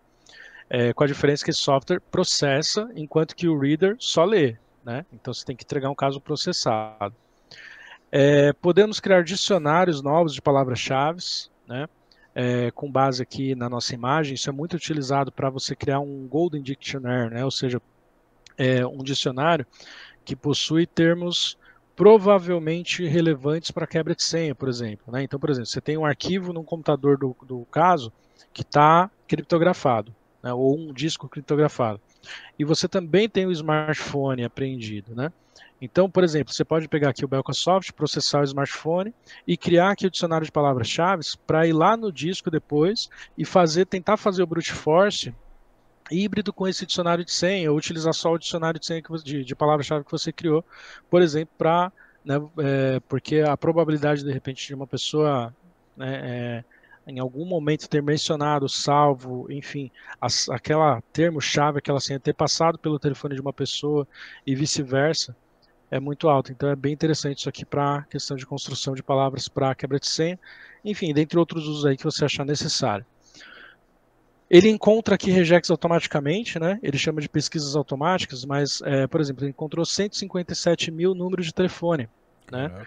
É, 0.69 0.93
com 0.93 1.03
a 1.03 1.07
diferença 1.07 1.43
que 1.43 1.51
esse 1.51 1.61
software 1.61 1.99
processa, 1.99 2.89
enquanto 2.95 3.35
que 3.35 3.47
o 3.47 3.59
reader 3.59 3.95
só 3.99 4.23
lê. 4.23 4.57
Né? 4.83 5.05
Então 5.13 5.33
você 5.33 5.45
tem 5.45 5.55
que 5.55 5.63
entregar 5.63 5.89
um 5.89 5.95
caso 5.95 6.19
processado. 6.19 7.15
É, 8.11 8.53
podemos 8.53 8.99
criar 8.99 9.23
dicionários 9.23 10.01
novos 10.01 10.33
de 10.33 10.41
palavras-chave, 10.41 11.19
né? 11.67 11.87
É, 12.35 12.71
com 12.71 12.91
base 12.91 13.21
aqui 13.21 13.53
na 13.53 13.69
nossa 13.69 13.93
imagem. 13.93 14.33
Isso 14.33 14.49
é 14.49 14.53
muito 14.53 14.75
utilizado 14.75 15.31
para 15.31 15.49
você 15.49 15.75
criar 15.75 15.99
um 15.99 16.27
Golden 16.27 16.61
Dictionary, 16.61 17.33
né? 17.33 17.45
ou 17.45 17.51
seja, 17.51 17.79
é, 18.57 18.85
um 18.85 19.03
dicionário 19.03 19.65
que 20.25 20.35
possui 20.35 20.87
termos 20.87 21.57
provavelmente 21.95 23.05
relevantes 23.05 23.71
para 23.71 23.87
quebra 23.87 24.15
de 24.15 24.23
senha, 24.23 24.55
por 24.55 24.67
exemplo. 24.67 25.11
Né? 25.11 25.23
Então, 25.23 25.39
por 25.39 25.49
exemplo, 25.49 25.67
você 25.67 25.81
tem 25.81 25.97
um 25.97 26.05
arquivo 26.05 26.51
no 26.51 26.63
computador 26.63 27.17
do, 27.17 27.35
do 27.45 27.65
caso 27.65 28.11
que 28.51 28.61
está 28.61 29.09
criptografado, 29.27 30.13
né? 30.43 30.53
ou 30.53 30.77
um 30.77 30.93
disco 30.93 31.29
criptografado. 31.29 31.99
E 32.59 32.65
você 32.65 32.87
também 32.87 33.29
tem 33.29 33.45
o 33.45 33.51
smartphone 33.51 34.43
apreendido, 34.43 35.15
né? 35.15 35.31
Então, 35.81 36.09
por 36.09 36.23
exemplo, 36.23 36.53
você 36.53 36.63
pode 36.63 36.87
pegar 36.87 37.09
aqui 37.09 37.25
o 37.25 37.27
Belcasoft, 37.27 37.91
processar 37.91 38.39
o 38.39 38.45
smartphone 38.45 39.13
e 39.45 39.57
criar 39.57 39.91
aqui 39.91 40.07
o 40.07 40.11
dicionário 40.11 40.45
de 40.45 40.51
palavras-chave 40.51 41.23
para 41.45 41.67
ir 41.67 41.73
lá 41.73 41.97
no 41.97 42.11
disco 42.11 42.49
depois 42.49 43.09
e 43.37 43.43
fazer, 43.43 43.85
tentar 43.85 44.15
fazer 44.15 44.43
o 44.43 44.47
brute 44.47 44.71
force 44.71 45.33
híbrido 46.09 46.53
com 46.53 46.67
esse 46.67 46.85
dicionário 46.85 47.25
de 47.25 47.31
senha, 47.31 47.71
ou 47.71 47.77
utilizar 47.77 48.13
só 48.13 48.31
o 48.31 48.37
dicionário 48.37 48.79
de 48.79 48.85
senha 48.85 49.01
você, 49.09 49.23
de, 49.23 49.43
de 49.43 49.55
palavra-chave 49.55 50.05
que 50.05 50.11
você 50.11 50.31
criou, 50.31 50.63
por 51.09 51.21
exemplo, 51.21 51.53
para 51.57 51.91
né, 52.23 52.35
é, 52.59 52.99
porque 53.01 53.39
a 53.39 53.57
probabilidade 53.57 54.23
de 54.23 54.31
repente 54.31 54.67
de 54.67 54.73
uma 54.73 54.87
pessoa 54.87 55.53
né, 55.97 56.21
é, 56.23 56.63
em 57.05 57.19
algum 57.19 57.45
momento 57.45 57.89
ter 57.89 58.01
mencionado, 58.01 58.67
salvo, 58.69 59.51
enfim, 59.51 59.91
as, 60.19 60.49
aquela 60.49 61.01
termo-chave, 61.11 61.79
aquela 61.79 61.99
senha 61.99 62.19
ter 62.19 62.33
passado 62.33 62.77
pelo 62.77 62.99
telefone 62.99 63.35
de 63.35 63.41
uma 63.41 63.53
pessoa 63.53 64.07
e 64.45 64.55
vice-versa, 64.55 65.35
é 65.91 65.99
muito 65.99 66.29
alto. 66.29 66.51
Então 66.51 66.69
é 66.69 66.75
bem 66.75 66.93
interessante 66.93 67.39
isso 67.39 67.49
aqui 67.49 67.65
para 67.65 68.03
questão 68.09 68.35
de 68.37 68.45
construção 68.45 68.95
de 68.95 69.03
palavras 69.03 69.47
para 69.47 69.75
quebra 69.75 69.99
de 69.99 70.07
senha, 70.07 70.39
enfim, 70.83 71.13
dentre 71.13 71.37
outros 71.37 71.67
usos 71.67 71.85
aí 71.85 71.97
que 71.97 72.03
você 72.03 72.25
achar 72.25 72.45
necessário. 72.45 73.05
Ele 74.49 74.69
encontra 74.69 75.15
aqui 75.15 75.31
regex 75.31 75.71
automaticamente, 75.71 76.59
né? 76.59 76.79
Ele 76.83 76.97
chama 76.97 77.19
de 77.19 77.27
pesquisas 77.27 77.75
automáticas, 77.75 78.45
mas, 78.45 78.81
é, 78.83 79.07
por 79.07 79.19
exemplo, 79.19 79.43
ele 79.43 79.49
encontrou 79.49 79.85
157 79.85 80.91
mil 80.91 81.15
números 81.15 81.47
de 81.47 81.53
telefone, 81.53 82.07
né? 82.51 82.85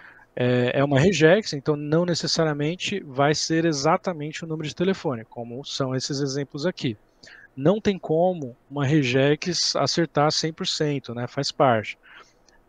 É 0.73 0.83
uma 0.83 0.99
regex, 0.99 1.53
então 1.53 1.75
não 1.75 2.05
necessariamente 2.05 2.99
vai 3.03 3.33
ser 3.33 3.65
exatamente 3.65 4.43
o 4.43 4.47
número 4.47 4.67
de 4.67 4.75
telefone, 4.75 5.25
como 5.25 5.65
são 5.65 5.95
esses 5.95 6.19
exemplos 6.19 6.65
aqui. 6.65 6.95
Não 7.55 7.81
tem 7.81 7.97
como 7.97 8.55
uma 8.69 8.85
regex 8.85 9.75
acertar 9.75 10.29
100%, 10.29 11.15
né? 11.15 11.25
Faz 11.27 11.51
parte. 11.51 11.97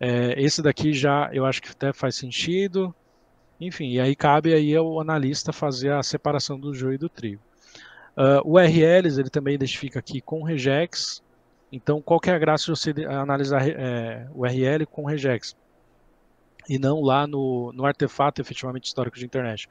É, 0.01 0.41
esse 0.41 0.63
daqui 0.63 0.95
já 0.95 1.29
eu 1.33 1.45
acho 1.45 1.61
que 1.61 1.71
até 1.71 1.93
faz 1.93 2.17
sentido. 2.17 2.95
Enfim, 3.61 3.91
e 3.91 4.01
aí 4.01 4.17
cabe 4.17 4.55
aí 4.55 4.75
ao 4.75 4.99
analista 4.99 5.53
fazer 5.53 5.93
a 5.93 6.03
separação 6.03 6.59
do 6.59 6.73
joio 6.73 6.95
e 6.95 6.99
do 6.99 7.09
trigo. 7.09 7.43
Uh, 8.17 8.41
o 8.45 8.53
URLs 8.55 9.21
ele 9.21 9.31
também 9.31 9.55
identifica 9.55 9.99
aqui 9.99 10.21
com 10.21 10.43
regex. 10.43 11.23
Então, 11.71 12.01
qual 12.01 12.19
que 12.19 12.31
é 12.31 12.35
a 12.35 12.39
graça 12.39 12.65
de 12.65 12.71
você 12.71 12.95
analisar 13.07 13.69
é, 13.69 14.27
URL 14.35 14.87
com 14.87 15.05
regex? 15.05 15.55
E 16.69 16.79
não 16.79 17.01
lá 17.01 17.27
no, 17.27 17.73
no 17.73 17.87
artefato 17.87 18.41
efetivamente 18.41 18.85
histórico 18.85 19.19
de 19.19 19.25
internet. 19.25 19.69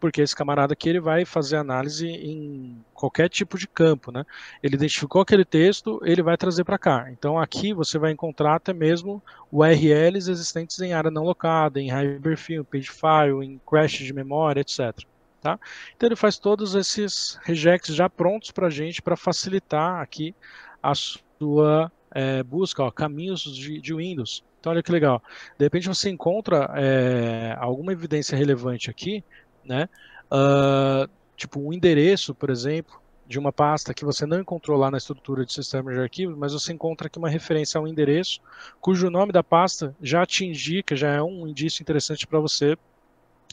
Porque 0.00 0.20
esse 0.22 0.34
camarada 0.34 0.72
aqui 0.72 0.88
ele 0.88 1.00
vai 1.00 1.24
fazer 1.24 1.56
análise 1.56 2.06
em 2.06 2.84
qualquer 2.94 3.28
tipo 3.28 3.58
de 3.58 3.66
campo, 3.66 4.12
né? 4.12 4.24
Ele 4.62 4.76
identificou 4.76 5.20
aquele 5.20 5.44
texto, 5.44 6.00
ele 6.04 6.22
vai 6.22 6.36
trazer 6.36 6.62
para 6.62 6.78
cá. 6.78 7.08
Então 7.10 7.36
aqui 7.36 7.74
você 7.74 7.98
vai 7.98 8.12
encontrar 8.12 8.54
até 8.54 8.72
mesmo 8.72 9.20
URLs 9.52 10.30
existentes 10.30 10.80
em 10.80 10.92
área 10.92 11.10
não 11.10 11.24
locada, 11.24 11.80
em 11.80 11.90
Hyperfilm, 11.90 12.62
Pagefile, 12.64 13.44
em 13.44 13.60
crash 13.68 13.98
de 13.98 14.12
memória, 14.12 14.60
etc. 14.60 15.04
Tá? 15.40 15.58
Então 15.96 16.08
ele 16.08 16.16
faz 16.16 16.38
todos 16.38 16.76
esses 16.76 17.38
regex 17.42 17.88
já 17.88 18.08
prontos 18.08 18.52
para 18.52 18.68
a 18.68 18.70
gente 18.70 19.02
para 19.02 19.16
facilitar 19.16 20.00
aqui 20.00 20.34
a 20.80 20.94
sua 20.94 21.90
é, 22.10 22.42
busca, 22.42 22.82
ó, 22.82 22.90
caminhos 22.90 23.42
de, 23.42 23.80
de 23.80 23.94
Windows. 23.94 24.44
Então, 24.60 24.72
olha 24.72 24.82
que 24.82 24.92
legal. 24.92 25.22
De 25.58 25.64
repente 25.64 25.88
você 25.88 26.10
encontra 26.10 26.70
é, 26.76 27.56
alguma 27.58 27.92
evidência 27.92 28.36
relevante 28.36 28.90
aqui, 28.90 29.22
né? 29.64 29.88
Uh, 30.26 31.08
tipo 31.36 31.60
um 31.60 31.72
endereço, 31.72 32.34
por 32.34 32.50
exemplo, 32.50 33.00
de 33.26 33.38
uma 33.38 33.52
pasta 33.52 33.94
que 33.94 34.04
você 34.04 34.26
não 34.26 34.40
encontrou 34.40 34.76
lá 34.78 34.90
na 34.90 34.98
estrutura 34.98 35.44
de 35.44 35.52
sistema 35.52 35.92
de 35.92 36.00
arquivos, 36.00 36.36
mas 36.36 36.52
você 36.52 36.72
encontra 36.72 37.06
aqui 37.06 37.18
uma 37.18 37.28
referência 37.28 37.78
a 37.78 37.82
um 37.82 37.86
endereço 37.86 38.40
cujo 38.80 39.10
nome 39.10 39.32
da 39.32 39.44
pasta 39.44 39.94
já 40.02 40.24
te 40.26 40.44
indica, 40.44 40.96
já 40.96 41.12
é 41.12 41.22
um 41.22 41.46
indício 41.46 41.82
interessante 41.82 42.26
para 42.26 42.40
você 42.40 42.76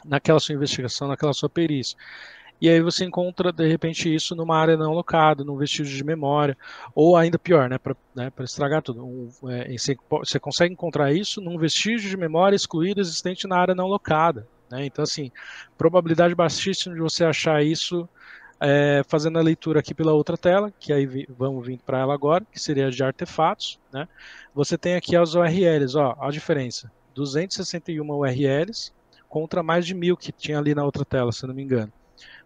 naquela 0.04 0.40
sua 0.40 0.56
investigação, 0.56 1.08
naquela 1.08 1.34
sua 1.34 1.50
perícia 1.50 1.98
e 2.60 2.70
aí 2.70 2.82
você 2.82 3.04
encontra 3.04 3.52
de 3.52 3.68
repente 3.68 4.14
isso 4.14 4.36
numa 4.36 4.58
área 4.58 4.78
não 4.78 4.94
locada, 4.94 5.44
num 5.44 5.58
vestígio 5.58 5.96
de 5.96 6.04
memória, 6.04 6.58
ou 6.94 7.18
ainda 7.18 7.38
pior, 7.38 7.70
né, 7.70 7.78
para 7.78 7.96
né, 8.16 8.32
estragar 8.40 8.82
tudo. 8.82 9.06
Um, 9.06 9.30
é, 9.50 9.78
você, 9.78 9.96
você, 10.10 10.40
consegue 10.40 10.74
encontrar 10.74 11.12
isso 11.14 11.42
num 11.42 11.58
vestígio 11.58 12.10
de 12.10 12.18
memória 12.18 12.56
excluído 12.56 13.02
existente 13.02 13.48
na 13.48 13.58
área 13.58 13.76
não 13.76 13.88
locada. 13.88 14.48
Né? 14.72 14.86
Então, 14.86 15.04
assim, 15.04 15.32
probabilidade 15.78 16.34
baixíssima 16.34 16.96
de 16.96 17.02
você 17.02 17.26
achar 17.26 17.64
isso 17.64 18.08
é, 18.60 19.04
fazendo 19.08 19.38
a 19.38 19.42
leitura 19.42 19.80
aqui 19.80 19.94
pela 19.94 20.14
outra 20.14 20.38
tela, 20.38 20.72
que 20.80 20.94
aí 20.94 21.06
vi, 21.06 21.28
vamos 21.38 21.66
vir 21.66 21.80
para 21.86 22.00
ela 22.00 22.14
agora, 22.14 22.46
que 22.52 22.60
seria 22.60 22.90
de 22.90 23.04
artefatos. 23.04 23.80
Né? 23.92 24.08
Você 24.54 24.78
tem 24.78 24.96
aqui 24.96 25.16
as 25.16 25.36
URLs, 25.36 25.96
ó, 25.98 26.16
a 26.20 26.30
diferença: 26.32 26.92
261 27.14 28.10
URLs 28.10 28.94
contra 29.28 29.62
mais 29.62 29.86
de 29.86 29.94
mil 29.94 30.16
que 30.16 30.32
tinha 30.32 30.58
ali 30.58 30.74
na 30.74 30.86
outra 30.86 31.04
tela, 31.04 31.32
se 31.32 31.46
não 31.46 31.54
me 31.54 31.62
engano. 31.62 31.92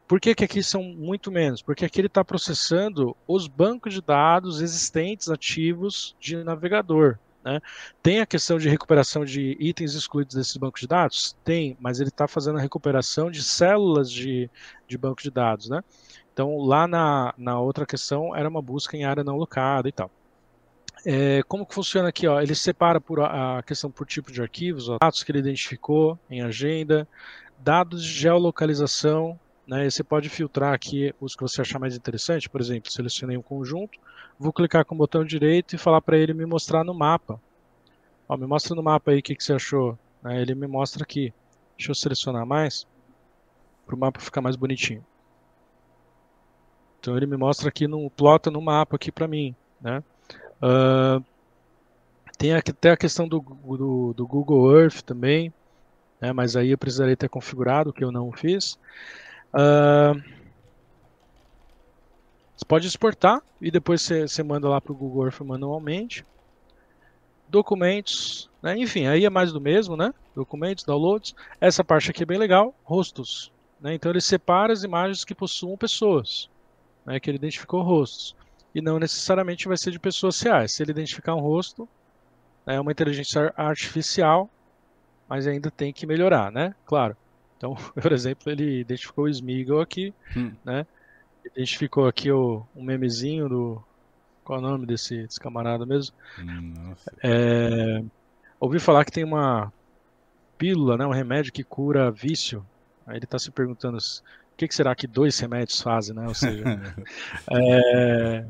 Por 0.10 0.20
que, 0.20 0.34
que 0.34 0.44
aqui 0.44 0.64
são 0.64 0.82
muito 0.82 1.32
menos? 1.32 1.62
Porque 1.62 1.86
aqui 1.86 2.02
ele 2.02 2.08
está 2.08 2.26
processando 2.26 3.16
os 3.28 3.48
bancos 3.48 3.94
de 3.94 4.02
dados 4.02 4.60
existentes 4.60 5.30
ativos 5.30 6.16
de 6.20 6.44
navegador. 6.44 7.20
Né? 7.46 7.62
Tem 8.02 8.20
a 8.20 8.26
questão 8.26 8.58
de 8.58 8.68
recuperação 8.68 9.24
de 9.24 9.56
itens 9.60 9.94
excluídos 9.94 10.34
desses 10.34 10.58
bancos 10.58 10.82
de 10.82 10.88
dados? 10.88 11.38
Tem, 11.44 11.78
mas 11.80 12.00
ele 12.00 12.10
está 12.10 12.28
fazendo 12.28 12.58
a 12.58 12.62
recuperação 12.62 13.30
de 13.30 13.44
células 13.44 14.12
de, 14.12 14.50
de 14.88 14.98
banco 14.98 15.22
de 15.22 15.30
dados. 15.30 15.70
Né? 15.70 15.84
Então, 16.34 16.58
lá 16.58 16.88
na, 16.88 17.32
na 17.38 17.60
outra 17.60 17.86
questão, 17.86 18.36
era 18.36 18.50
uma 18.50 18.64
busca 18.64 18.98
em 18.98 19.06
área 19.06 19.24
não 19.24 19.38
locada 19.38 19.88
e 19.88 19.92
tal. 19.92 20.10
É, 21.06 21.44
como 21.48 21.68
que 21.68 21.76
funciona 21.76 22.10
aqui? 22.10 22.28
Ó? 22.28 22.42
Ele 22.42 22.56
separa 22.56 23.00
por 23.00 23.22
a 23.22 23.62
questão 23.62 23.92
por 23.92 24.08
tipo 24.08 24.32
de 24.32 24.42
arquivos, 24.42 24.90
ó, 24.90 24.98
dados 25.00 25.22
que 25.22 25.32
ele 25.32 25.38
identificou 25.38 26.18
em 26.32 26.42
agenda, 26.42 27.08
dados 27.60 28.04
de 28.04 28.12
geolocalização, 28.12 29.40
né? 29.70 29.86
E 29.86 29.92
você 29.92 30.04
pode 30.04 30.28
filtrar 30.30 30.74
aqui 30.74 31.14
os 31.22 31.36
que 31.36 31.42
você 31.44 31.62
achar 31.62 31.80
mais 31.80 31.96
interessante. 31.96 32.50
Por 32.50 32.60
exemplo, 32.60 32.92
selecionei 32.92 33.38
um 33.38 33.42
conjunto, 33.42 34.00
vou 34.40 34.52
clicar 34.52 34.84
com 34.84 34.96
o 34.96 34.98
botão 34.98 35.24
direito 35.24 35.76
e 35.76 35.78
falar 35.78 36.02
para 36.02 36.18
ele 36.18 36.34
me 36.34 36.46
mostrar 36.46 36.84
no 36.84 36.94
mapa 36.94 37.40
Ó, 38.30 38.38
me 38.38 38.46
mostra 38.46 38.76
no 38.76 38.84
mapa 38.84 39.10
aí 39.10 39.20
o 39.20 39.24
que, 39.24 39.36
que 39.36 39.44
você 39.44 39.54
achou. 39.54 39.98
Né? 40.22 40.40
Ele 40.40 40.54
me 40.54 40.68
mostra 40.68 41.04
aqui. 41.04 41.34
Deixa 41.76 41.90
eu 41.90 41.96
selecionar 41.96 42.46
mais 42.46 42.86
para 43.88 43.96
o 43.96 43.98
mapa 43.98 44.20
ficar 44.20 44.40
mais 44.40 44.56
bonitinho. 44.56 45.04
Então 47.00 47.18
ele 47.18 47.26
me 47.26 47.36
mostra 47.36 47.70
aqui 47.70 47.88
no 47.88 48.08
plota 48.12 48.52
no 48.52 48.62
mapa 48.62 48.98
aqui 48.98 49.12
para 49.12 49.28
mim, 49.28 49.56
né? 49.82 50.04
Uh, 50.62 51.24
tem 52.38 52.54
até 52.54 52.92
a 52.92 52.98
questão 52.98 53.28
do, 53.28 53.40
do, 53.40 54.14
do, 54.14 54.28
Google 54.28 54.78
Earth 54.78 55.02
também, 55.02 55.52
né? 56.22 56.34
Mas 56.34 56.58
aí 56.58 56.72
eu 56.72 56.78
precisaria 56.78 57.16
ter 57.16 57.30
configurado, 57.30 57.94
que 57.94 58.04
eu 58.04 58.12
não 58.12 58.32
fiz. 58.34 58.78
Uh, 59.54 60.22
você 62.56 62.66
pode 62.68 62.88
exportar 62.88 63.42
e 63.62 63.72
depois 63.72 64.02
você, 64.02 64.28
você 64.28 64.44
manda 64.44 64.68
lá 64.68 64.82
para 64.82 64.92
o 64.92 64.96
Google 64.96 65.26
Earth 65.26 65.40
manualmente. 65.42 66.26
Documentos, 67.48 68.50
né? 68.62 68.78
enfim, 68.78 69.08
aí 69.08 69.26
é 69.26 69.30
mais 69.30 69.52
do 69.52 69.62
mesmo, 69.62 69.96
né? 69.96 70.14
Documentos, 70.36 70.84
downloads. 70.84 71.34
Essa 71.60 71.84
parte 71.84 72.12
aqui 72.12 72.24
é 72.24 72.26
bem 72.26 72.38
legal, 72.38 72.76
rostos. 72.84 73.52
Né? 73.82 73.94
Então 73.94 74.12
ele 74.12 74.22
separa 74.22 74.74
as 74.74 74.84
imagens 74.84 75.24
que 75.24 75.34
possuam 75.34 75.78
pessoas, 75.78 76.50
né? 77.06 77.20
que 77.20 77.30
ele 77.30 77.38
identificou 77.38 77.82
rostos. 77.82 78.36
E 78.76 78.82
não 78.82 79.00
necessariamente 79.00 79.68
vai 79.68 79.78
ser 79.78 79.92
de 79.92 80.00
pessoas 80.00 80.40
reais. 80.42 80.74
Se 80.74 80.84
ele 80.84 80.92
identificar 80.92 81.34
um 81.34 81.40
rosto, 81.40 81.88
né, 82.66 82.76
é 82.76 82.80
uma 82.80 82.92
inteligência 82.92 83.52
artificial, 83.58 84.50
mas 85.28 85.48
ainda 85.48 85.72
tem 85.72 85.92
que 85.92 86.06
melhorar, 86.06 86.52
né? 86.52 86.76
Claro. 86.86 87.18
Então, 87.60 87.76
por 88.02 88.12
exemplo, 88.12 88.52
ele 88.52 88.80
identificou 88.80 89.26
o 89.26 89.30
Smeagol 89.30 89.82
aqui, 89.82 90.14
hum. 90.36 90.54
né? 90.66 90.88
Identificou 91.46 92.08
aqui 92.08 92.32
o, 92.32 92.66
um 92.76 92.84
memezinho 92.84 93.48
do. 93.48 93.84
Qual 94.44 94.58
é 94.60 94.62
o 94.64 94.66
nome 94.66 94.88
desse, 94.88 95.24
desse 95.24 95.40
camarada 95.40 95.86
mesmo? 95.86 96.16
Hum, 96.40 96.96
é, 97.22 98.04
ouvi 98.60 98.80
falar 98.80 99.06
que 99.06 99.12
tem 99.12 99.24
uma 99.24 99.72
pílula, 100.58 100.98
né, 100.98 101.06
um 101.06 101.12
remédio 101.12 101.54
que 101.54 101.64
cura 101.64 102.10
vício. 102.10 102.66
Aí 103.06 103.18
ele 103.18 103.26
está 103.26 103.38
se 103.38 103.52
perguntando 103.52 103.98
o 103.98 104.58
que, 104.58 104.68
que, 104.68 104.74
será 104.74 104.96
que 104.96 105.06
dois 105.06 105.38
remédios 105.40 105.80
fazem, 105.82 106.16
né? 106.16 106.28
Ou 106.28 106.34
seja, 106.34 106.64
é, 107.52 108.46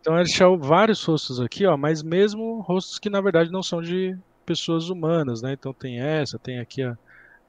então 0.00 0.14
ele 0.14 0.28
achou 0.28 0.58
vários 0.58 1.02
rostos 1.04 1.40
aqui, 1.40 1.64
ó, 1.64 1.76
mas 1.76 2.02
mesmo 2.02 2.60
rostos 2.60 2.98
que 2.98 3.08
na 3.08 3.20
verdade 3.20 3.52
não 3.52 3.62
são 3.62 3.80
de 3.80 4.18
pessoas 4.44 4.88
humanas, 4.88 5.42
né? 5.42 5.52
Então 5.52 5.72
tem 5.72 6.00
essa, 6.00 6.40
tem 6.40 6.58
aqui 6.58 6.82
a 6.82 6.98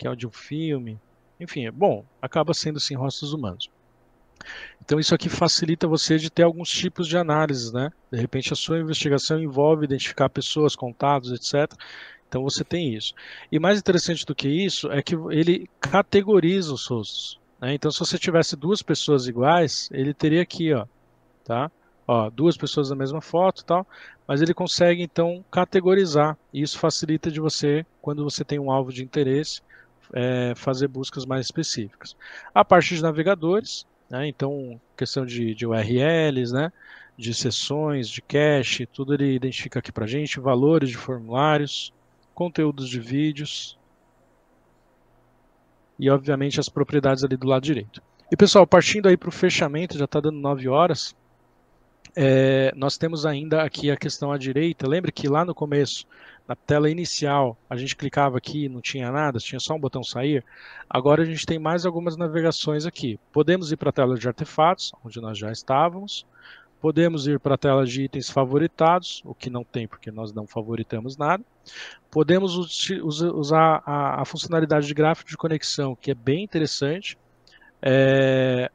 que 0.01 0.07
é 0.07 0.15
de 0.15 0.25
um 0.25 0.31
filme, 0.31 0.99
enfim, 1.39 1.67
é 1.67 1.71
bom, 1.71 2.03
acaba 2.19 2.55
sendo 2.55 2.79
sim 2.79 2.95
rostos 2.95 3.33
humanos. 3.33 3.69
Então 4.83 4.99
isso 4.99 5.13
aqui 5.13 5.29
facilita 5.29 5.87
você 5.87 6.17
de 6.17 6.31
ter 6.31 6.41
alguns 6.41 6.71
tipos 6.71 7.07
de 7.07 7.15
análises, 7.15 7.71
né? 7.71 7.91
De 8.11 8.19
repente 8.19 8.51
a 8.51 8.55
sua 8.55 8.79
investigação 8.79 9.39
envolve 9.39 9.85
identificar 9.85 10.27
pessoas, 10.27 10.75
contatos, 10.75 11.31
etc. 11.31 11.71
Então 12.27 12.41
você 12.41 12.63
tem 12.63 12.95
isso. 12.95 13.13
E 13.51 13.59
mais 13.59 13.77
interessante 13.77 14.25
do 14.25 14.33
que 14.33 14.49
isso 14.49 14.91
é 14.91 15.03
que 15.03 15.13
ele 15.29 15.69
categoriza 15.79 16.73
os 16.73 16.87
rostos. 16.87 17.39
Né? 17.61 17.75
Então 17.75 17.91
se 17.91 17.99
você 17.99 18.17
tivesse 18.17 18.55
duas 18.55 18.81
pessoas 18.81 19.27
iguais, 19.27 19.87
ele 19.91 20.15
teria 20.15 20.41
aqui, 20.41 20.73
ó, 20.73 20.87
tá? 21.45 21.69
Ó, 22.07 22.27
duas 22.31 22.57
pessoas 22.57 22.89
na 22.89 22.95
mesma 22.95 23.21
foto, 23.21 23.63
tal. 23.63 23.85
Mas 24.27 24.41
ele 24.41 24.55
consegue 24.55 25.03
então 25.03 25.45
categorizar. 25.51 26.35
E 26.51 26.63
isso 26.63 26.79
facilita 26.79 27.29
de 27.29 27.39
você, 27.39 27.85
quando 28.01 28.23
você 28.23 28.43
tem 28.43 28.57
um 28.57 28.71
alvo 28.71 28.91
de 28.91 29.03
interesse, 29.03 29.61
é, 30.13 30.53
fazer 30.55 30.87
buscas 30.87 31.25
mais 31.25 31.45
específicas. 31.45 32.15
A 32.53 32.63
parte 32.63 32.95
de 32.95 33.01
navegadores, 33.01 33.85
né? 34.09 34.27
Então, 34.27 34.79
questão 34.97 35.25
de, 35.25 35.55
de 35.55 35.65
URLs, 35.65 36.53
né? 36.53 36.71
de 37.17 37.33
sessões, 37.33 38.09
de 38.09 38.21
cache, 38.21 38.85
tudo 38.85 39.13
ele 39.13 39.35
identifica 39.35 39.79
aqui 39.79 39.91
para 39.91 40.07
gente, 40.07 40.39
valores 40.39 40.89
de 40.89 40.97
formulários, 40.97 41.93
conteúdos 42.33 42.89
de 42.89 42.99
vídeos 42.99 43.77
e, 45.99 46.09
obviamente, 46.09 46.59
as 46.59 46.67
propriedades 46.67 47.23
ali 47.23 47.37
do 47.37 47.47
lado 47.47 47.61
direito. 47.61 48.01
E, 48.31 48.35
pessoal, 48.35 48.65
partindo 48.65 49.07
aí 49.07 49.15
para 49.15 49.29
o 49.29 49.31
fechamento, 49.31 49.97
já 49.97 50.05
está 50.05 50.19
dando 50.19 50.39
9 50.39 50.67
horas, 50.67 51.15
é, 52.15 52.73
nós 52.75 52.97
temos 52.97 53.25
ainda 53.25 53.63
aqui 53.63 53.89
a 53.89 53.97
questão 53.97 54.31
à 54.31 54.37
direita. 54.37 54.87
Lembra 54.87 55.11
que 55.11 55.27
lá 55.27 55.45
no 55.45 55.55
começo 55.55 56.05
na 56.47 56.55
tela 56.55 56.89
inicial, 56.89 57.57
a 57.69 57.77
gente 57.77 57.95
clicava 57.95 58.37
aqui, 58.37 58.67
não 58.67 58.81
tinha 58.81 59.09
nada, 59.11 59.39
tinha 59.39 59.59
só 59.59 59.75
um 59.75 59.79
botão 59.79 60.03
sair. 60.03 60.43
Agora 60.89 61.21
a 61.21 61.25
gente 61.25 61.45
tem 61.45 61.57
mais 61.57 61.85
algumas 61.85 62.17
navegações 62.17 62.85
aqui. 62.85 63.17
Podemos 63.31 63.71
ir 63.71 63.77
para 63.77 63.89
a 63.89 63.93
tela 63.93 64.17
de 64.17 64.27
artefatos, 64.27 64.91
onde 65.05 65.21
nós 65.21 65.37
já 65.37 65.51
estávamos. 65.51 66.25
Podemos 66.81 67.27
ir 67.27 67.39
para 67.39 67.55
a 67.55 67.57
tela 67.57 67.85
de 67.85 68.03
itens 68.03 68.29
favoritados, 68.29 69.21
o 69.23 69.35
que 69.35 69.49
não 69.49 69.63
tem 69.63 69.87
porque 69.87 70.11
nós 70.11 70.33
não 70.33 70.47
favoritamos 70.47 71.15
nada. 71.15 71.43
Podemos 72.09 72.57
usar 72.91 73.83
a, 73.85 74.25
funcionalidade 74.25 74.87
de 74.87 74.93
gráfico 74.93 75.29
de 75.29 75.37
conexão, 75.37 75.95
que 75.95 76.11
é 76.11 76.15
bem 76.15 76.43
interessante. 76.43 77.17
É... 77.81 78.69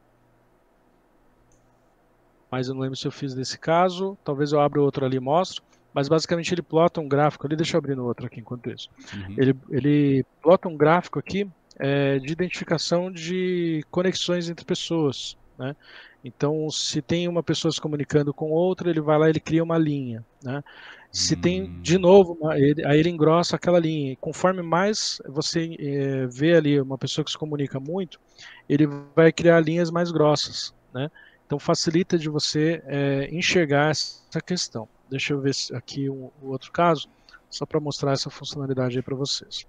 Mas 2.50 2.68
eu 2.68 2.74
não 2.74 2.82
lembro 2.82 2.96
se 2.96 3.06
eu 3.06 3.12
fiz 3.12 3.34
desse 3.34 3.58
caso. 3.58 4.16
Talvez 4.24 4.52
eu 4.52 4.60
abra 4.60 4.80
outro 4.80 5.04
ali 5.04 5.16
e 5.16 5.20
mostro 5.20 5.62
mas 5.96 6.10
basicamente 6.10 6.52
ele 6.52 6.60
plota 6.60 7.00
um 7.00 7.08
gráfico 7.08 7.46
ali, 7.46 7.56
deixa 7.56 7.74
eu 7.74 7.78
abrir 7.78 7.96
no 7.96 8.04
outro 8.04 8.26
aqui 8.26 8.38
enquanto 8.38 8.68
isso. 8.68 8.90
Uhum. 9.14 9.34
Ele, 9.38 9.56
ele 9.70 10.26
plota 10.42 10.68
um 10.68 10.76
gráfico 10.76 11.18
aqui 11.18 11.48
é, 11.78 12.18
de 12.18 12.30
identificação 12.30 13.10
de 13.10 13.82
conexões 13.90 14.50
entre 14.50 14.62
pessoas. 14.62 15.38
Né? 15.58 15.74
Então, 16.22 16.68
se 16.70 17.00
tem 17.00 17.26
uma 17.26 17.42
pessoa 17.42 17.72
se 17.72 17.80
comunicando 17.80 18.34
com 18.34 18.50
outra, 18.50 18.90
ele 18.90 19.00
vai 19.00 19.18
lá 19.18 19.26
e 19.26 19.30
ele 19.30 19.40
cria 19.40 19.64
uma 19.64 19.78
linha. 19.78 20.22
Né? 20.42 20.62
Se 21.10 21.34
hum. 21.34 21.40
tem, 21.40 21.80
de 21.80 21.96
novo, 21.96 22.36
uma, 22.38 22.58
ele, 22.58 22.84
aí 22.84 22.98
ele 22.98 23.08
engrossa 23.08 23.56
aquela 23.56 23.78
linha. 23.78 24.12
E 24.12 24.16
conforme 24.16 24.60
mais 24.60 25.22
você 25.26 25.76
é, 25.78 26.26
vê 26.26 26.56
ali 26.56 26.78
uma 26.78 26.98
pessoa 26.98 27.24
que 27.24 27.30
se 27.30 27.38
comunica 27.38 27.80
muito, 27.80 28.20
ele 28.68 28.86
vai 29.14 29.32
criar 29.32 29.60
linhas 29.60 29.90
mais 29.90 30.10
grossas. 30.10 30.74
Né? 30.92 31.10
Então, 31.46 31.58
facilita 31.60 32.18
de 32.18 32.28
você 32.28 32.82
é, 32.86 33.28
enxergar 33.32 33.90
essa 33.90 34.40
questão. 34.44 34.88
Deixa 35.08 35.32
eu 35.32 35.40
ver 35.40 35.54
aqui 35.72 36.10
o 36.10 36.32
um, 36.42 36.46
um 36.46 36.50
outro 36.50 36.72
caso, 36.72 37.08
só 37.48 37.64
para 37.64 37.78
mostrar 37.78 38.12
essa 38.12 38.28
funcionalidade 38.28 38.96
aí 38.96 39.02
para 39.02 39.14
vocês. 39.14 39.64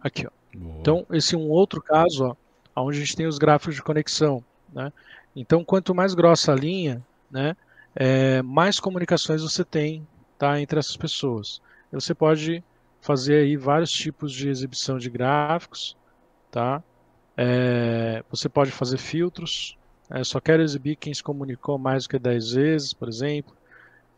Aqui, 0.00 0.26
ó. 0.26 0.30
Então, 0.54 1.04
esse 1.10 1.34
é 1.34 1.38
um 1.38 1.48
outro 1.48 1.82
caso, 1.82 2.36
ó, 2.74 2.82
onde 2.84 2.98
a 2.98 3.00
gente 3.00 3.16
tem 3.16 3.26
os 3.26 3.38
gráficos 3.38 3.74
de 3.74 3.82
conexão, 3.82 4.42
né? 4.72 4.92
Então, 5.34 5.64
quanto 5.64 5.94
mais 5.94 6.14
grossa 6.14 6.52
a 6.52 6.56
linha, 6.56 7.04
né, 7.30 7.56
é, 7.94 8.42
mais 8.42 8.80
comunicações 8.80 9.42
você 9.42 9.64
tem, 9.64 10.06
tá, 10.38 10.60
entre 10.60 10.78
essas 10.78 10.96
pessoas. 10.96 11.60
Você 11.92 12.14
pode 12.14 12.62
fazer 13.00 13.42
aí 13.42 13.56
vários 13.56 13.90
tipos 13.90 14.32
de 14.32 14.48
exibição 14.48 14.98
de 14.98 15.08
gráficos, 15.08 15.96
tá? 16.50 16.82
É, 17.36 18.22
você 18.30 18.48
pode 18.48 18.70
fazer 18.70 18.98
filtros. 18.98 19.76
É, 20.10 20.22
só 20.24 20.40
quero 20.40 20.62
exibir 20.62 20.96
quem 20.96 21.14
se 21.14 21.22
comunicou 21.22 21.78
mais 21.78 22.04
do 22.04 22.10
que 22.10 22.18
10 22.18 22.52
vezes, 22.52 22.92
por 22.92 23.08
exemplo. 23.08 23.54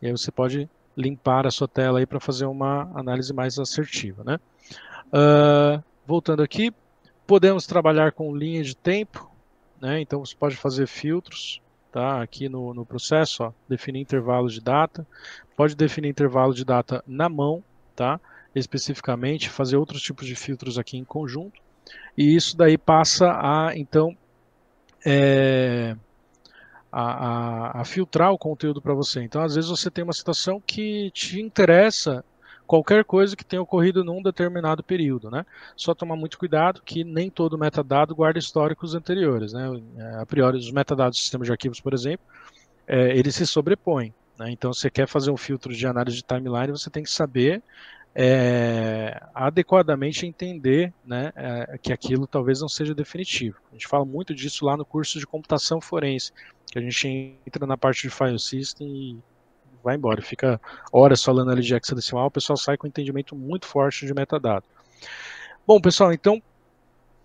E 0.01 0.07
aí 0.07 0.11
você 0.11 0.31
pode 0.31 0.69
limpar 0.97 1.47
a 1.47 1.51
sua 1.51 1.67
tela 1.67 1.99
aí 1.99 2.05
para 2.05 2.19
fazer 2.19 2.45
uma 2.45 2.91
análise 2.93 3.33
mais 3.33 3.57
assertiva. 3.57 4.23
Né? 4.23 4.39
Uh, 5.07 5.83
voltando 6.05 6.43
aqui, 6.43 6.73
podemos 7.25 7.65
trabalhar 7.65 8.11
com 8.11 8.35
linha 8.35 8.63
de 8.63 8.75
tempo. 8.75 9.31
Né? 9.79 10.01
Então 10.01 10.19
você 10.23 10.35
pode 10.35 10.55
fazer 10.55 10.87
filtros 10.87 11.61
tá? 11.91 12.21
aqui 12.21 12.49
no, 12.49 12.73
no 12.73 12.85
processo, 12.85 13.43
ó, 13.43 13.51
definir 13.69 14.01
intervalo 14.01 14.49
de 14.49 14.59
data. 14.59 15.05
Pode 15.55 15.75
definir 15.75 16.09
intervalo 16.09 16.53
de 16.53 16.65
data 16.65 17.03
na 17.07 17.29
mão, 17.29 17.63
tá? 17.95 18.19
Especificamente, 18.55 19.49
fazer 19.49 19.77
outros 19.77 20.01
tipos 20.01 20.27
de 20.27 20.35
filtros 20.35 20.77
aqui 20.77 20.97
em 20.97 21.03
conjunto 21.03 21.61
e 22.17 22.35
isso 22.35 22.55
daí 22.55 22.77
passa 22.77 23.31
a, 23.31 23.71
então, 23.75 24.15
é, 25.05 25.95
a, 26.91 27.01
a, 27.01 27.81
a, 27.81 27.85
filtrar 27.85 28.31
o 28.31 28.37
conteúdo 28.37 28.81
para 28.81 28.93
você. 28.93 29.23
Então, 29.23 29.41
às 29.41 29.55
vezes 29.55 29.69
você 29.69 29.89
tem 29.89 30.03
uma 30.03 30.13
situação 30.13 30.61
que 30.65 31.09
te 31.11 31.41
interessa 31.41 32.23
qualquer 32.67 33.03
coisa 33.03 33.35
que 33.35 33.43
tenha 33.43 33.61
ocorrido 33.61 34.03
num 34.03 34.21
determinado 34.21 34.83
período, 34.83 35.29
né? 35.29 35.45
Só 35.75 35.93
tomar 35.93 36.15
muito 36.15 36.37
cuidado 36.37 36.81
que 36.83 37.03
nem 37.03 37.29
todo 37.29 37.57
metadado 37.57 38.15
guarda 38.15 38.39
históricos 38.39 38.95
anteriores, 38.95 39.53
né? 39.53 39.81
É, 39.97 40.21
a 40.21 40.25
priori, 40.25 40.57
os 40.57 40.71
metadados 40.71 41.17
do 41.17 41.21
sistema 41.21 41.43
de 41.43 41.51
arquivos, 41.51 41.81
por 41.81 41.93
exemplo, 41.93 42.25
é, 42.87 43.17
eles 43.17 43.35
se 43.35 43.45
sobrepõem. 43.45 44.13
Né? 44.37 44.51
Então, 44.51 44.71
você 44.71 44.89
quer 44.89 45.07
fazer 45.07 45.31
um 45.31 45.37
filtro 45.37 45.73
de 45.73 45.85
análise 45.85 46.17
de 46.17 46.23
timeline, 46.23 46.71
você 46.71 46.89
tem 46.89 47.03
que 47.03 47.11
saber 47.11 47.61
é, 48.15 49.21
adequadamente 49.33 50.25
entender 50.25 50.93
né, 51.05 51.31
é, 51.35 51.77
que 51.77 51.91
aquilo 51.91 52.27
talvez 52.27 52.61
não 52.61 52.69
seja 52.69 52.93
definitivo. 52.93 53.57
A 53.71 53.73
gente 53.73 53.87
fala 53.87 54.05
muito 54.05 54.33
disso 54.33 54.65
lá 54.65 54.77
no 54.77 54.85
curso 54.85 55.19
de 55.19 55.25
computação 55.25 55.81
forense, 55.81 56.31
que 56.71 56.77
a 56.77 56.81
gente 56.81 57.37
entra 57.45 57.65
na 57.65 57.77
parte 57.77 58.03
de 58.03 58.09
file 58.09 58.39
system 58.39 58.87
e 58.87 59.17
vai 59.83 59.95
embora, 59.95 60.21
fica 60.21 60.61
horas 60.91 61.23
falando 61.23 61.51
ali 61.51 61.61
de 61.61 61.75
hexadecimal, 61.75 62.27
o 62.27 62.31
pessoal 62.31 62.55
sai 62.55 62.77
com 62.77 62.87
um 62.87 62.89
entendimento 62.89 63.35
muito 63.35 63.65
forte 63.65 64.05
de 64.05 64.13
metadado. 64.13 64.65
Bom, 65.67 65.81
pessoal, 65.81 66.13
então, 66.13 66.41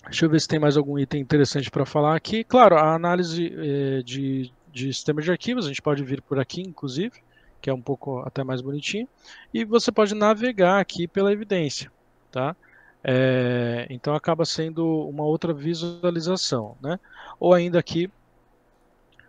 deixa 0.05 0.25
eu 0.25 0.31
ver 0.31 0.41
se 0.41 0.49
tem 0.49 0.59
mais 0.59 0.77
algum 0.77 0.99
item 0.99 1.21
interessante 1.21 1.71
para 1.71 1.87
falar 1.87 2.17
aqui. 2.17 2.43
Claro, 2.43 2.77
a 2.77 2.95
análise 2.95 3.53
é, 3.57 4.03
de 4.03 4.53
de 4.79 4.93
sistema 4.93 5.21
de 5.21 5.31
arquivos, 5.31 5.65
a 5.65 5.69
gente 5.69 5.83
pode 5.83 6.03
vir 6.05 6.23
por 6.23 6.39
aqui, 6.39 6.61
inclusive, 6.61 7.21
que 7.61 7.71
é 7.71 7.75
um 7.75 7.81
pouco 7.83 8.21
até 8.21 8.45
mais 8.45 8.61
bonitinho, 8.61 9.09
e 9.53 9.65
você 9.65 9.91
pode 9.91 10.15
navegar 10.15 10.81
aqui 10.81 11.07
pela 11.07 11.33
evidência, 11.33 11.91
tá? 12.31 12.57
É, 13.03 13.87
então 13.91 14.15
acaba 14.15 14.45
sendo 14.45 15.09
uma 15.09 15.25
outra 15.25 15.53
visualização, 15.53 16.77
né? 16.83 16.99
Ou 17.39 17.55
ainda 17.55 17.79
aqui 17.79 18.11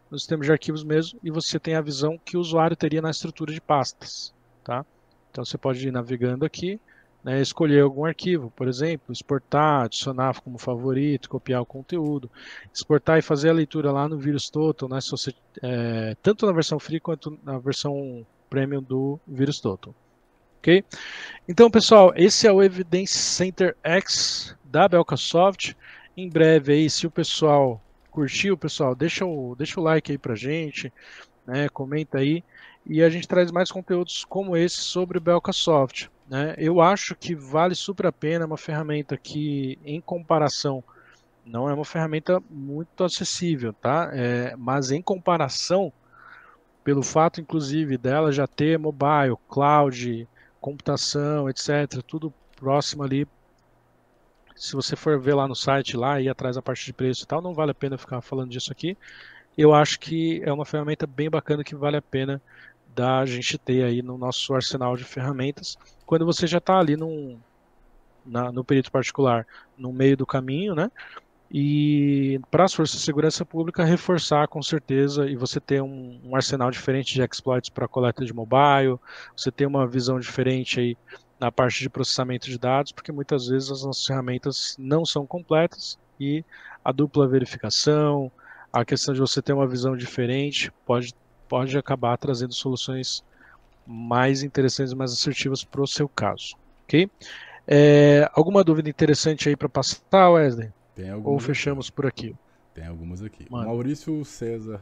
no 0.09 0.17
sistema 0.17 0.43
de 0.43 0.51
arquivos 0.51 0.83
mesmo, 0.83 1.19
e 1.23 1.29
você 1.29 1.59
tem 1.59 1.75
a 1.75 1.81
visão 1.81 2.17
que 2.17 2.35
o 2.35 2.39
usuário 2.39 2.75
teria 2.75 3.01
na 3.01 3.11
estrutura 3.11 3.53
de 3.53 3.61
pastas, 3.61 4.33
tá? 4.63 4.85
Então 5.31 5.45
você 5.45 5.57
pode 5.57 5.87
ir 5.87 5.91
navegando 5.91 6.45
aqui, 6.45 6.79
né, 7.23 7.41
escolher 7.41 7.81
algum 7.81 8.05
arquivo, 8.05 8.51
por 8.55 8.67
exemplo, 8.67 9.11
exportar, 9.11 9.85
adicionar 9.85 10.39
como 10.41 10.57
favorito, 10.57 11.29
copiar 11.29 11.61
o 11.61 11.65
conteúdo, 11.65 12.31
exportar 12.73 13.19
e 13.19 13.21
fazer 13.21 13.49
a 13.49 13.53
leitura 13.53 13.91
lá 13.91 14.07
no 14.07 14.17
VirusTotal, 14.17 14.89
né, 14.89 15.01
se 15.01 15.11
você, 15.11 15.33
é, 15.61 16.15
tanto 16.21 16.45
na 16.45 16.51
versão 16.51 16.79
free 16.79 16.99
quanto 16.99 17.37
na 17.43 17.57
versão 17.59 18.25
premium 18.49 18.81
do 18.81 19.19
VirusTotal. 19.27 19.93
Ok? 20.59 20.83
Então, 21.47 21.71
pessoal, 21.71 22.13
esse 22.15 22.45
é 22.45 22.51
o 22.51 22.61
Evidence 22.61 23.17
Center 23.17 23.75
X 23.81 24.55
da 24.63 24.89
Belkasoft. 24.89 25.75
Em 26.17 26.29
breve 26.29 26.73
aí, 26.73 26.89
se 26.89 27.07
o 27.07 27.11
pessoal 27.11 27.81
curtiu, 28.11 28.57
pessoal, 28.57 28.93
deixa 28.93 29.25
o, 29.25 29.55
deixa 29.55 29.79
o 29.79 29.83
like 29.83 30.11
aí 30.11 30.17
pra 30.17 30.35
gente, 30.35 30.91
né, 31.47 31.69
comenta 31.69 32.17
aí, 32.17 32.43
e 32.85 33.03
a 33.03 33.09
gente 33.09 33.27
traz 33.27 33.51
mais 33.51 33.71
conteúdos 33.71 34.25
como 34.25 34.57
esse 34.57 34.77
sobre 34.77 35.17
o 35.17 35.21
Belkasoft. 35.21 36.09
Né? 36.27 36.55
Eu 36.57 36.79
acho 36.79 37.15
que 37.15 37.35
vale 37.35 37.75
super 37.75 38.05
a 38.05 38.11
pena, 38.11 38.43
é 38.43 38.47
uma 38.47 38.57
ferramenta 38.57 39.17
que, 39.17 39.79
em 39.83 39.99
comparação, 39.99 40.83
não 41.45 41.67
é 41.67 41.73
uma 41.73 41.85
ferramenta 41.85 42.41
muito 42.49 43.03
acessível, 43.03 43.73
tá? 43.73 44.11
É, 44.13 44.55
mas 44.55 44.91
em 44.91 45.01
comparação, 45.01 45.91
pelo 46.83 47.01
fato, 47.01 47.41
inclusive, 47.41 47.97
dela 47.97 48.31
já 48.31 48.45
ter 48.45 48.77
mobile, 48.77 49.35
cloud, 49.47 50.27
computação, 50.61 51.49
etc., 51.49 52.03
tudo 52.05 52.31
próximo 52.55 53.03
ali. 53.03 53.27
Se 54.55 54.73
você 54.73 54.95
for 54.95 55.19
ver 55.19 55.33
lá 55.33 55.47
no 55.47 55.55
site, 55.55 55.97
lá 55.97 56.21
e 56.21 56.29
atrás 56.29 56.55
da 56.55 56.61
parte 56.61 56.85
de 56.85 56.93
preço 56.93 57.23
e 57.23 57.27
tal, 57.27 57.41
não 57.41 57.53
vale 57.53 57.71
a 57.71 57.75
pena 57.75 57.97
ficar 57.97 58.21
falando 58.21 58.51
disso 58.51 58.71
aqui. 58.71 58.95
Eu 59.57 59.73
acho 59.73 59.99
que 59.99 60.41
é 60.43 60.53
uma 60.53 60.65
ferramenta 60.65 61.07
bem 61.07 61.29
bacana 61.29 61.63
que 61.63 61.75
vale 61.75 61.97
a 61.97 62.01
pena 62.01 62.41
da 62.99 63.25
gente 63.25 63.57
ter 63.57 63.85
aí 63.85 64.01
no 64.01 64.17
nosso 64.17 64.53
arsenal 64.53 64.97
de 64.97 65.05
ferramentas, 65.05 65.77
quando 66.05 66.25
você 66.25 66.45
já 66.45 66.57
está 66.57 66.77
ali 66.77 66.97
num, 66.97 67.39
na, 68.25 68.51
no 68.51 68.61
perito 68.61 68.91
particular, 68.91 69.47
no 69.77 69.93
meio 69.93 70.17
do 70.17 70.25
caminho, 70.25 70.75
né? 70.75 70.91
E 71.49 72.41
para 72.51 72.65
as 72.65 72.73
forças 72.73 72.99
de 72.99 73.05
segurança 73.05 73.45
pública 73.45 73.85
reforçar 73.85 74.49
com 74.49 74.61
certeza 74.61 75.29
e 75.29 75.37
você 75.37 75.61
ter 75.61 75.81
um, 75.81 76.19
um 76.25 76.35
arsenal 76.35 76.69
diferente 76.69 77.13
de 77.13 77.21
exploits 77.21 77.69
para 77.69 77.87
coleta 77.87 78.25
de 78.25 78.33
mobile, 78.33 78.99
você 79.35 79.49
ter 79.49 79.65
uma 79.65 79.87
visão 79.87 80.19
diferente 80.19 80.81
aí 80.81 80.97
na 81.39 81.49
parte 81.49 81.79
de 81.79 81.89
processamento 81.89 82.47
de 82.47 82.59
dados, 82.59 82.91
porque 82.91 83.13
muitas 83.13 83.47
vezes 83.47 83.71
as 83.71 83.85
nossas 83.85 84.05
ferramentas 84.05 84.75
não 84.77 85.05
são 85.05 85.25
completas 85.25 85.97
e 86.19 86.43
a 86.83 86.91
dupla 86.91 87.29
verificação, 87.29 88.29
a 88.73 88.83
questão 88.83 89.13
de 89.13 89.21
você 89.21 89.41
ter 89.41 89.53
uma 89.53 89.65
visão 89.65 89.95
diferente 89.95 90.69
pode 90.85 91.13
pode 91.49 91.77
acabar 91.77 92.15
trazendo 92.17 92.53
soluções 92.53 93.23
mais 93.85 94.43
interessantes 94.43 94.93
e 94.93 94.95
mais 94.95 95.11
assertivas 95.11 95.63
para 95.63 95.81
o 95.81 95.87
seu 95.87 96.07
caso. 96.07 96.55
Ok? 96.83 97.09
É, 97.67 98.29
alguma 98.33 98.63
dúvida 98.63 98.89
interessante 98.89 99.49
aí 99.49 99.55
para 99.55 99.67
passar, 99.67 100.29
Wesley? 100.29 100.71
Tem 100.95 101.11
Ou 101.11 101.39
fechamos 101.39 101.87
aqui. 101.87 101.95
por 101.95 102.05
aqui? 102.05 102.35
Tem 102.73 102.85
algumas 102.85 103.21
aqui. 103.23 103.47
Mano. 103.49 103.67
Maurício 103.67 104.23
César. 104.23 104.81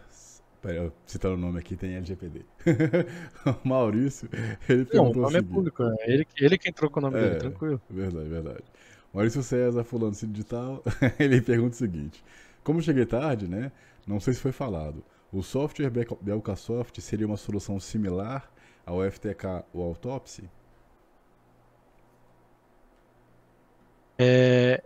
Pera, 0.62 0.92
citando 1.06 1.36
o 1.36 1.38
nome 1.38 1.60
aqui, 1.60 1.76
tem 1.76 1.96
LGPD. 1.96 2.42
Maurício, 3.64 4.28
ele 4.68 4.86
perguntou. 4.86 5.22
Não, 5.22 5.22
o 5.22 5.24
nome 5.24 5.38
é 5.38 5.42
público, 5.42 5.84
é 5.84 6.12
ele, 6.12 6.28
ele 6.36 6.58
que 6.58 6.68
entrou 6.68 6.90
com 6.90 7.00
o 7.00 7.04
nome 7.04 7.20
é, 7.20 7.22
dele, 7.22 7.36
tranquilo. 7.36 7.82
Verdade, 7.90 8.28
verdade. 8.28 8.64
Maurício 9.14 9.44
César, 9.44 9.84
fulano 9.84 10.14
digital, 10.14 10.84
ele 11.20 11.42
pergunta 11.42 11.76
o 11.76 11.78
seguinte: 11.78 12.24
Como 12.64 12.82
cheguei 12.82 13.06
tarde, 13.06 13.48
né? 13.48 13.72
Não 14.06 14.20
sei 14.20 14.34
se 14.34 14.40
foi 14.40 14.52
falado. 14.52 15.04
O 15.32 15.44
software 15.44 15.92
Belkasoft 16.22 17.02
seria 17.02 17.28
uma 17.28 17.38
solução 17.38 17.80
similar 17.80 18.50
ao 18.86 19.04
FTK 19.04 19.66
ou 19.74 19.84
Autopsy? 19.84 20.50
É, 24.18 24.82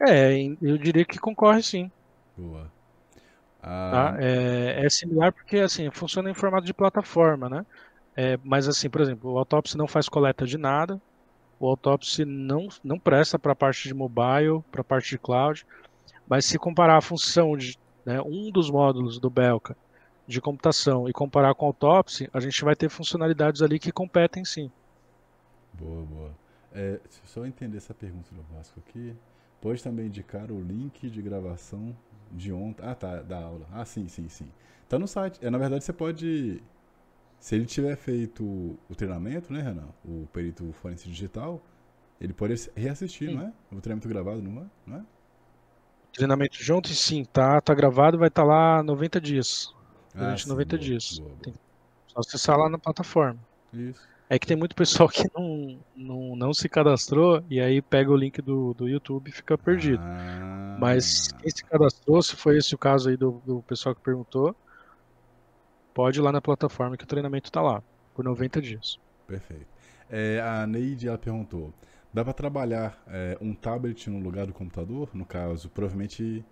é, 0.00 0.34
eu 0.60 0.78
diria 0.78 1.04
que 1.04 1.18
concorre 1.18 1.62
sim. 1.62 1.90
Boa. 2.36 2.72
Ah... 3.62 3.90
Tá? 3.92 4.16
É, 4.20 4.84
é, 4.84 4.90
similar 4.90 5.32
porque 5.32 5.58
assim 5.58 5.90
funciona 5.90 6.30
em 6.30 6.34
formato 6.34 6.66
de 6.66 6.74
plataforma, 6.74 7.48
né? 7.48 7.66
É, 8.16 8.38
mas 8.42 8.66
assim, 8.68 8.90
por 8.90 9.00
exemplo, 9.00 9.32
o 9.32 9.38
Autopsy 9.38 9.76
não 9.76 9.86
faz 9.86 10.08
coleta 10.08 10.44
de 10.44 10.58
nada, 10.58 11.00
o 11.58 11.66
Autopsy 11.68 12.24
não, 12.24 12.68
não 12.82 12.98
presta 12.98 13.38
para 13.38 13.52
a 13.52 13.56
parte 13.56 13.86
de 13.86 13.94
mobile, 13.94 14.62
para 14.70 14.80
a 14.80 14.84
parte 14.84 15.10
de 15.10 15.18
cloud, 15.18 15.64
mas 16.26 16.44
se 16.44 16.58
comparar 16.58 16.96
a 16.96 17.00
função 17.00 17.56
de 17.56 17.78
né, 18.04 18.20
um 18.20 18.50
dos 18.50 18.70
módulos 18.70 19.18
do 19.18 19.30
Belka 19.30 19.76
de 20.26 20.40
computação 20.40 21.08
e 21.08 21.12
comparar 21.12 21.54
com 21.54 21.66
a 21.66 21.68
Autopsy, 21.68 22.28
a 22.32 22.40
gente 22.40 22.64
vai 22.64 22.76
ter 22.76 22.88
funcionalidades 22.88 23.62
ali 23.62 23.78
que 23.78 23.92
competem 23.92 24.44
sim. 24.44 24.70
Boa, 25.74 26.04
boa. 26.04 26.30
É, 26.72 27.00
só 27.24 27.44
entender 27.44 27.76
essa 27.76 27.92
pergunta 27.92 28.34
do 28.34 28.42
Vasco 28.54 28.80
aqui. 28.80 29.14
Pode 29.60 29.82
também 29.82 30.06
indicar 30.06 30.50
o 30.50 30.60
link 30.60 31.08
de 31.08 31.22
gravação 31.22 31.96
de 32.30 32.52
ontem. 32.52 32.84
Ah, 32.84 32.94
tá, 32.94 33.22
da 33.22 33.38
aula. 33.42 33.66
Ah, 33.72 33.84
sim, 33.84 34.08
sim, 34.08 34.28
sim. 34.28 34.48
Tá 34.88 34.98
no 34.98 35.06
site. 35.06 35.38
É, 35.44 35.50
na 35.50 35.58
verdade, 35.58 35.84
você 35.84 35.92
pode. 35.92 36.62
Se 37.38 37.54
ele 37.54 37.66
tiver 37.66 37.96
feito 37.96 38.44
o 38.44 38.94
treinamento, 38.94 39.52
né, 39.52 39.60
Renan? 39.60 39.88
O 40.04 40.26
perito 40.32 40.72
forense 40.72 41.08
digital, 41.08 41.60
ele 42.20 42.32
pode 42.32 42.54
reassistir, 42.74 43.28
sim. 43.28 43.34
não 43.34 43.42
é? 43.42 43.52
O 43.70 43.80
treinamento 43.80 44.08
gravado, 44.08 44.40
não 44.40 44.62
é? 44.62 44.66
Não 44.86 44.96
é? 44.98 45.04
Treinamento 46.12 46.62
junto, 46.62 46.88
sim, 46.88 47.24
tá, 47.24 47.60
tá 47.60 47.74
gravado, 47.74 48.18
vai 48.18 48.28
estar 48.28 48.42
tá 48.42 48.48
lá 48.48 48.82
90 48.82 49.20
dias. 49.20 49.74
Durante 50.14 50.44
ah, 50.44 50.48
90 50.48 50.76
boa, 50.76 50.78
dias. 50.78 51.18
Boa, 51.18 51.28
boa. 51.30 51.40
Tem, 51.42 51.54
só 52.08 52.20
acessar 52.20 52.58
lá 52.58 52.68
na 52.68 52.78
plataforma. 52.78 53.38
Isso. 53.72 54.00
É 54.28 54.38
que 54.38 54.46
tem 54.46 54.56
muito 54.56 54.74
pessoal 54.74 55.08
que 55.08 55.24
não, 55.34 55.78
não, 55.94 56.36
não 56.36 56.54
se 56.54 56.68
cadastrou 56.68 57.44
e 57.50 57.60
aí 57.60 57.82
pega 57.82 58.10
o 58.10 58.16
link 58.16 58.40
do, 58.40 58.72
do 58.74 58.88
YouTube 58.88 59.28
e 59.28 59.32
fica 59.32 59.56
perdido. 59.58 60.02
Ah. 60.02 60.76
Mas 60.78 61.32
quem 61.32 61.50
se 61.50 61.64
cadastrou, 61.64 62.22
se 62.22 62.36
foi 62.36 62.58
esse 62.58 62.74
o 62.74 62.78
caso 62.78 63.08
aí 63.08 63.16
do, 63.16 63.42
do 63.44 63.62
pessoal 63.62 63.94
que 63.94 64.00
perguntou, 64.00 64.56
pode 65.94 66.18
ir 66.18 66.22
lá 66.22 66.32
na 66.32 66.40
plataforma 66.40 66.96
que 66.96 67.04
o 67.04 67.06
treinamento 67.06 67.48
está 67.48 67.60
lá, 67.60 67.82
por 68.14 68.24
90 68.24 68.60
dias. 68.60 68.98
Perfeito. 69.26 69.66
É, 70.10 70.40
a 70.40 70.66
Neide 70.66 71.08
ela 71.08 71.18
perguntou: 71.18 71.72
dá 72.12 72.24
para 72.24 72.32
trabalhar 72.32 73.02
é, 73.08 73.36
um 73.40 73.54
tablet 73.54 74.08
no 74.10 74.18
lugar 74.18 74.46
do 74.46 74.52
computador? 74.52 75.08
No 75.14 75.24
caso, 75.24 75.68
provavelmente, 75.70 76.44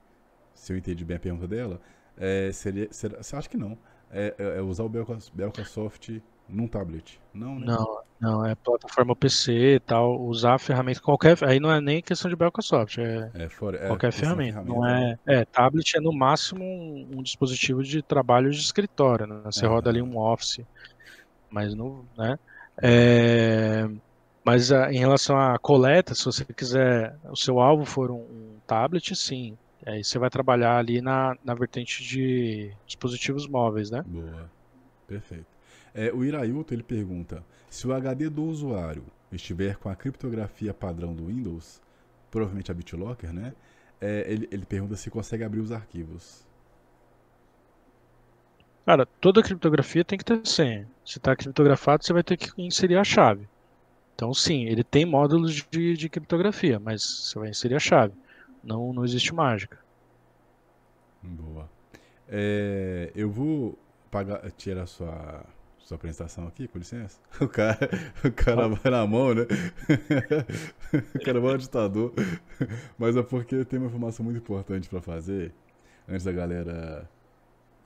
se 0.54 0.72
eu 0.72 0.76
entendi 0.76 1.04
bem 1.04 1.16
a 1.16 1.20
pergunta 1.20 1.46
dela, 1.46 1.80
é, 2.16 2.50
seria, 2.52 2.88
seria, 2.92 3.22
você 3.22 3.36
acha 3.36 3.48
que 3.48 3.56
não? 3.56 3.76
É, 4.10 4.34
é, 4.38 4.58
é 4.58 4.62
usar 4.62 4.84
o 4.84 4.88
Belkasoft 4.88 6.22
num 6.48 6.66
tablet? 6.66 7.20
Não, 7.32 7.58
né? 7.58 7.66
Não, 7.66 8.02
não, 8.20 8.44
é 8.44 8.54
plataforma 8.54 9.14
PC 9.14 9.76
e 9.76 9.80
tal, 9.80 10.20
usar 10.20 10.54
a 10.54 10.58
ferramenta 10.58 11.00
qualquer, 11.00 11.36
aí 11.44 11.60
não 11.60 11.72
é 11.72 11.80
nem 11.80 12.02
questão 12.02 12.28
de 12.28 12.36
Belkasoft, 12.36 12.98
é, 12.98 13.30
é, 13.34 13.48
fora, 13.48 13.78
é 13.78 13.86
qualquer 13.86 14.12
ferramenta, 14.12 14.62
ferramenta, 14.62 14.78
não 14.78 14.86
é, 14.86 15.18
é, 15.26 15.44
tablet 15.44 15.96
é 15.96 16.00
no 16.00 16.12
máximo 16.12 16.64
um, 16.64 17.18
um 17.18 17.22
dispositivo 17.22 17.82
de 17.82 18.02
trabalho 18.02 18.50
de 18.50 18.58
escritório, 18.58 19.26
né? 19.26 19.40
Você 19.44 19.66
roda 19.66 19.88
ali 19.88 20.02
um 20.02 20.18
Office, 20.18 20.60
mas 21.48 21.74
não, 21.74 22.04
né? 22.18 22.38
É, 22.82 23.88
mas 24.44 24.72
a, 24.72 24.92
em 24.92 24.98
relação 24.98 25.38
à 25.38 25.58
coleta, 25.58 26.14
se 26.14 26.24
você 26.24 26.44
quiser, 26.44 27.16
o 27.30 27.36
seu 27.36 27.60
alvo 27.60 27.84
for 27.84 28.10
um, 28.10 28.20
um 28.20 28.56
tablet, 28.66 29.14
sim, 29.14 29.56
Aí 29.86 30.04
você 30.04 30.18
vai 30.18 30.28
trabalhar 30.28 30.76
ali 30.76 31.00
na, 31.00 31.36
na 31.42 31.54
vertente 31.54 32.04
de 32.04 32.70
dispositivos 32.86 33.46
móveis, 33.48 33.90
né? 33.90 34.02
Boa. 34.06 34.50
Perfeito. 35.06 35.46
É, 35.94 36.12
o 36.12 36.24
Irailton 36.24 36.74
ele 36.74 36.82
pergunta: 36.82 37.44
se 37.68 37.86
o 37.86 37.92
HD 37.92 38.28
do 38.28 38.44
usuário 38.44 39.04
estiver 39.32 39.76
com 39.76 39.88
a 39.88 39.96
criptografia 39.96 40.74
padrão 40.74 41.14
do 41.14 41.26
Windows, 41.26 41.80
provavelmente 42.30 42.70
a 42.70 42.74
BitLocker, 42.74 43.32
né? 43.32 43.54
É, 44.00 44.24
ele, 44.30 44.48
ele 44.50 44.66
pergunta 44.66 44.96
se 44.96 45.10
consegue 45.10 45.44
abrir 45.44 45.60
os 45.60 45.72
arquivos. 45.72 46.46
Cara, 48.84 49.06
toda 49.20 49.42
criptografia 49.42 50.04
tem 50.04 50.18
que 50.18 50.24
ter 50.24 50.40
senha. 50.46 50.86
Se 51.04 51.18
está 51.18 51.34
criptografado, 51.36 52.04
você 52.04 52.12
vai 52.12 52.22
ter 52.22 52.36
que 52.36 52.50
inserir 52.60 52.96
a 52.96 53.04
chave. 53.04 53.48
Então, 54.14 54.34
sim, 54.34 54.64
ele 54.66 54.84
tem 54.84 55.06
módulos 55.06 55.66
de, 55.70 55.96
de 55.96 56.08
criptografia, 56.08 56.78
mas 56.78 57.02
você 57.02 57.38
vai 57.38 57.50
inserir 57.50 57.76
a 57.76 57.80
chave. 57.80 58.14
Não, 58.62 58.92
não 58.92 59.04
existe 59.04 59.34
mágica. 59.34 59.78
Boa. 61.22 61.68
É, 62.28 63.10
eu 63.14 63.30
vou 63.30 63.78
pagar, 64.10 64.50
tirar 64.52 64.86
sua, 64.86 65.44
sua 65.78 65.96
apresentação 65.96 66.46
aqui, 66.46 66.68
com 66.68 66.78
licença. 66.78 67.18
O 67.40 67.48
cara, 67.48 67.90
o 68.24 68.32
cara 68.32 68.68
vai 68.68 68.90
na 68.90 69.06
mão, 69.06 69.34
né? 69.34 69.42
o 71.14 71.24
cara 71.24 71.40
vai 71.40 71.52
no 71.52 71.58
ditador. 71.58 72.12
Mas 72.98 73.16
é 73.16 73.22
porque 73.22 73.64
tem 73.64 73.78
uma 73.78 73.88
informação 73.88 74.24
muito 74.24 74.38
importante 74.38 74.88
para 74.88 75.00
fazer 75.00 75.52
antes 76.08 76.24
da 76.24 76.32
galera 76.32 77.08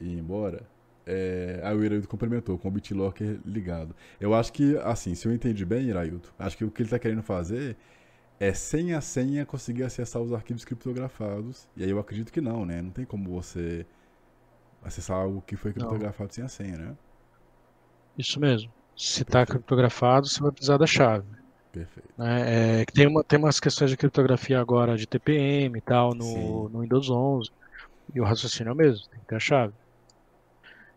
ir 0.01 0.19
embora. 0.19 0.63
É, 1.07 1.61
aí 1.63 1.77
o 1.77 1.85
Iraildo 1.85 2.09
complementou 2.09 2.59
com 2.59 2.69
o 2.69 2.71
BitLocker 2.71 3.39
ligado. 3.45 3.95
Eu 4.21 4.35
acho 4.35 4.53
que, 4.53 4.77
assim, 4.79 5.15
se 5.15 5.27
eu 5.27 5.33
entendi 5.33 5.65
bem, 5.65 5.87
Iraildo, 5.87 6.29
acho 6.39 6.57
que 6.57 6.65
o 6.65 6.71
que 6.71 6.83
ele 6.83 6.87
está 6.87 6.99
querendo 6.99 7.23
fazer 7.23 7.77
é 8.41 8.53
sem 8.53 8.95
a 8.95 9.01
senha 9.01 9.45
conseguir 9.45 9.85
acessar 9.85 10.21
os 10.23 10.33
arquivos 10.33 10.65
criptografados. 10.65 11.69
E 11.77 11.85
aí 11.85 11.91
eu 11.91 11.99
acredito 11.99 12.33
que 12.33 12.41
não, 12.41 12.65
né? 12.65 12.81
Não 12.81 12.91
tem 12.91 13.05
como 13.05 13.31
você 13.31 13.87
acessar 14.83 15.17
algo 15.19 15.43
que 15.47 15.57
foi 15.57 15.73
criptografado 15.73 16.29
não. 16.29 16.35
sem 16.35 16.45
a 16.45 16.49
senha, 16.49 16.77
né? 16.77 16.97
Isso 18.19 18.41
mesmo. 18.41 18.73
Se 18.97 19.23
está 19.23 19.45
criptografado, 19.45 20.27
você 20.27 20.41
vai 20.41 20.53
precisar 20.53 20.79
da 20.79 20.87
chave. 20.87 21.27
Perfeito. 21.73 22.09
É, 22.21 22.83
é, 22.83 22.85
tem, 22.85 23.07
uma, 23.09 23.25
tem 23.25 23.39
umas 23.39 23.59
questões 23.59 23.91
de 23.91 23.97
criptografia 23.97 24.61
agora 24.61 24.97
de 24.97 25.07
TPM 25.07 25.77
e 25.77 25.81
tal 25.81 26.15
no, 26.15 26.69
no 26.69 26.81
Windows 26.81 27.11
11. 27.11 27.51
E 28.15 28.21
o 28.21 28.25
raciocínio 28.25 28.71
é 28.71 28.73
o 28.73 28.77
mesmo, 28.77 29.09
tem 29.09 29.19
que 29.19 29.27
ter 29.27 29.37
a 29.37 29.41
chave. 29.41 29.75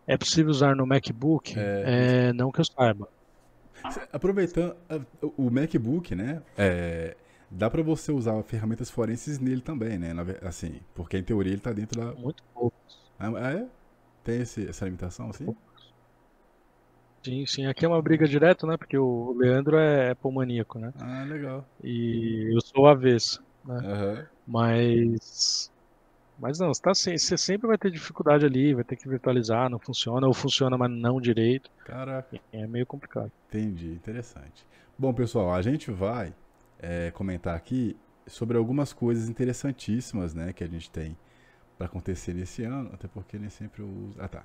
É 0.08 0.16
possível 0.16 0.50
usar 0.50 0.74
no 0.74 0.86
MacBook? 0.86 1.54
É... 1.54 2.28
É, 2.28 2.32
não 2.32 2.50
que 2.50 2.60
eu 2.60 2.64
saiba. 2.64 3.06
Aproveitando, 4.10 4.74
o 5.36 5.50
MacBook, 5.50 6.14
né? 6.14 6.42
É, 6.56 7.14
dá 7.50 7.68
para 7.68 7.82
você 7.82 8.10
usar 8.10 8.42
ferramentas 8.42 8.90
forenses 8.90 9.38
nele 9.38 9.60
também, 9.60 9.98
né? 9.98 10.12
Assim, 10.42 10.80
porque 10.94 11.18
em 11.18 11.22
teoria 11.22 11.52
ele 11.52 11.60
tá 11.60 11.72
dentro 11.72 12.00
da. 12.00 12.12
Muito 12.14 12.42
poucos. 12.54 13.12
Ah, 13.18 13.30
é? 13.52 13.66
Tem 14.24 14.40
esse, 14.40 14.66
essa 14.66 14.86
limitação, 14.86 15.28
assim? 15.28 15.54
Sim, 17.22 17.44
sim. 17.46 17.66
Aqui 17.66 17.84
é 17.84 17.88
uma 17.88 18.00
briga 18.00 18.26
direto, 18.26 18.66
né? 18.66 18.78
Porque 18.78 18.96
o 18.96 19.34
Leandro 19.34 19.76
é 19.76 20.12
Apple 20.12 20.32
maníaco, 20.32 20.78
né? 20.78 20.92
Ah, 20.98 21.24
legal. 21.24 21.66
E 21.84 22.54
eu 22.54 22.60
sou 22.62 22.84
o 22.84 22.88
avesso, 22.88 23.42
né? 23.62 23.76
Uhum. 23.76 24.26
Mas. 24.46 25.70
Mas 26.38 26.58
não, 26.58 26.68
você, 26.68 26.80
tá, 26.80 26.94
você 26.94 27.36
sempre 27.36 27.66
vai 27.66 27.76
ter 27.76 27.90
dificuldade 27.90 28.46
ali, 28.46 28.72
vai 28.72 28.84
ter 28.84 28.96
que 28.96 29.08
virtualizar, 29.08 29.68
não 29.68 29.78
funciona, 29.78 30.26
ou 30.26 30.32
funciona, 30.32 30.78
mas 30.78 30.90
não 30.90 31.20
direito. 31.20 31.70
Caraca. 31.84 32.38
É 32.52 32.66
meio 32.66 32.86
complicado. 32.86 33.32
Entendi, 33.48 33.88
interessante. 33.88 34.66
Bom, 34.96 35.12
pessoal, 35.12 35.52
a 35.52 35.60
gente 35.62 35.90
vai 35.90 36.32
é, 36.78 37.10
comentar 37.10 37.56
aqui 37.56 37.96
sobre 38.26 38.56
algumas 38.56 38.92
coisas 38.92 39.28
interessantíssimas, 39.28 40.34
né, 40.34 40.52
que 40.52 40.62
a 40.62 40.68
gente 40.68 40.90
tem 40.90 41.16
para 41.76 41.86
acontecer 41.86 42.34
nesse 42.34 42.64
ano, 42.64 42.90
até 42.92 43.08
porque 43.08 43.38
nem 43.38 43.48
sempre 43.48 43.82
eu 43.82 43.88
uso. 43.88 44.20
Ah, 44.20 44.28
tá. 44.28 44.44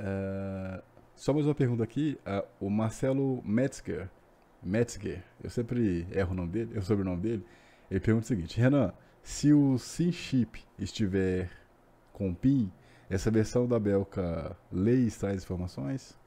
Uh, 0.00 0.82
só 1.14 1.32
mais 1.32 1.46
uma 1.46 1.54
pergunta 1.54 1.82
aqui. 1.82 2.18
Uh, 2.26 2.66
o 2.66 2.70
Marcelo 2.70 3.42
Metzger, 3.44 4.08
Metzger, 4.62 5.22
eu 5.42 5.50
sempre 5.50 6.06
erro 6.12 6.32
o 6.32 6.34
nome 6.34 6.52
dele, 6.52 6.70
eu 6.74 6.82
soube 6.82 7.02
o 7.02 7.04
nome 7.04 7.22
dele. 7.22 7.44
Ele 7.90 8.00
pergunta 8.00 8.24
o 8.24 8.28
seguinte: 8.28 8.58
Renan, 8.58 8.92
se 9.22 9.52
o 9.52 9.78
SimChip 9.78 10.62
estiver 10.78 11.50
com 12.12 12.34
PIN, 12.34 12.70
essa 13.08 13.30
versão 13.30 13.66
da 13.66 13.78
Belka 13.78 14.56
lê 14.70 15.06
e 15.06 15.10
traz 15.10 15.42
informações? 15.42 16.18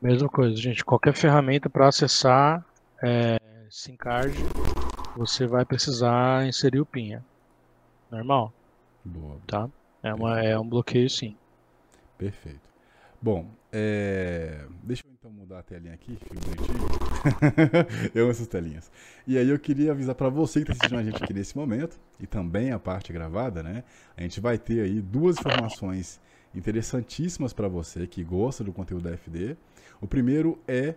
Mesma 0.00 0.28
coisa, 0.28 0.56
gente. 0.56 0.84
Qualquer 0.84 1.14
ferramenta 1.14 1.70
para 1.70 1.88
acessar 1.88 2.64
é, 3.02 3.38
SimCard, 3.70 4.36
você 5.16 5.46
vai 5.46 5.64
precisar 5.64 6.46
inserir 6.46 6.80
o 6.80 6.86
PIN. 6.86 7.14
É 7.14 7.22
normal. 8.10 8.52
Boa. 9.04 9.38
Tá? 9.46 9.68
É, 10.02 10.12
uma, 10.12 10.40
é 10.40 10.58
um 10.58 10.68
bloqueio 10.68 11.08
sim. 11.08 11.36
Perfeito. 12.18 12.60
Bom, 13.20 13.50
é... 13.72 14.64
deixa 14.82 15.06
eu 15.06 15.12
então 15.12 15.30
mudar 15.30 15.60
a 15.60 15.62
telinha 15.62 15.94
aqui, 15.94 16.16
fica 16.16 16.34
bonitinho. 16.34 16.95
eu 18.14 18.24
amo 18.24 18.30
essas 18.30 18.46
telinhas. 18.46 18.90
E 19.26 19.36
aí 19.36 19.48
eu 19.48 19.58
queria 19.58 19.92
avisar 19.92 20.14
para 20.14 20.28
você 20.28 20.64
que 20.64 20.70
está 20.70 20.72
assistindo 20.72 20.98
a 20.98 21.02
gente 21.02 21.22
aqui 21.22 21.32
nesse 21.32 21.56
momento, 21.56 21.98
e 22.20 22.26
também 22.26 22.72
a 22.72 22.78
parte 22.78 23.12
gravada, 23.12 23.62
né? 23.62 23.84
A 24.16 24.22
gente 24.22 24.40
vai 24.40 24.58
ter 24.58 24.80
aí 24.80 25.00
duas 25.00 25.38
informações 25.38 26.20
interessantíssimas 26.54 27.52
para 27.52 27.68
você 27.68 28.06
que 28.06 28.24
gosta 28.24 28.64
do 28.64 28.72
conteúdo 28.72 29.04
da 29.04 29.16
FD. 29.16 29.56
O 30.00 30.06
primeiro 30.06 30.58
é 30.66 30.94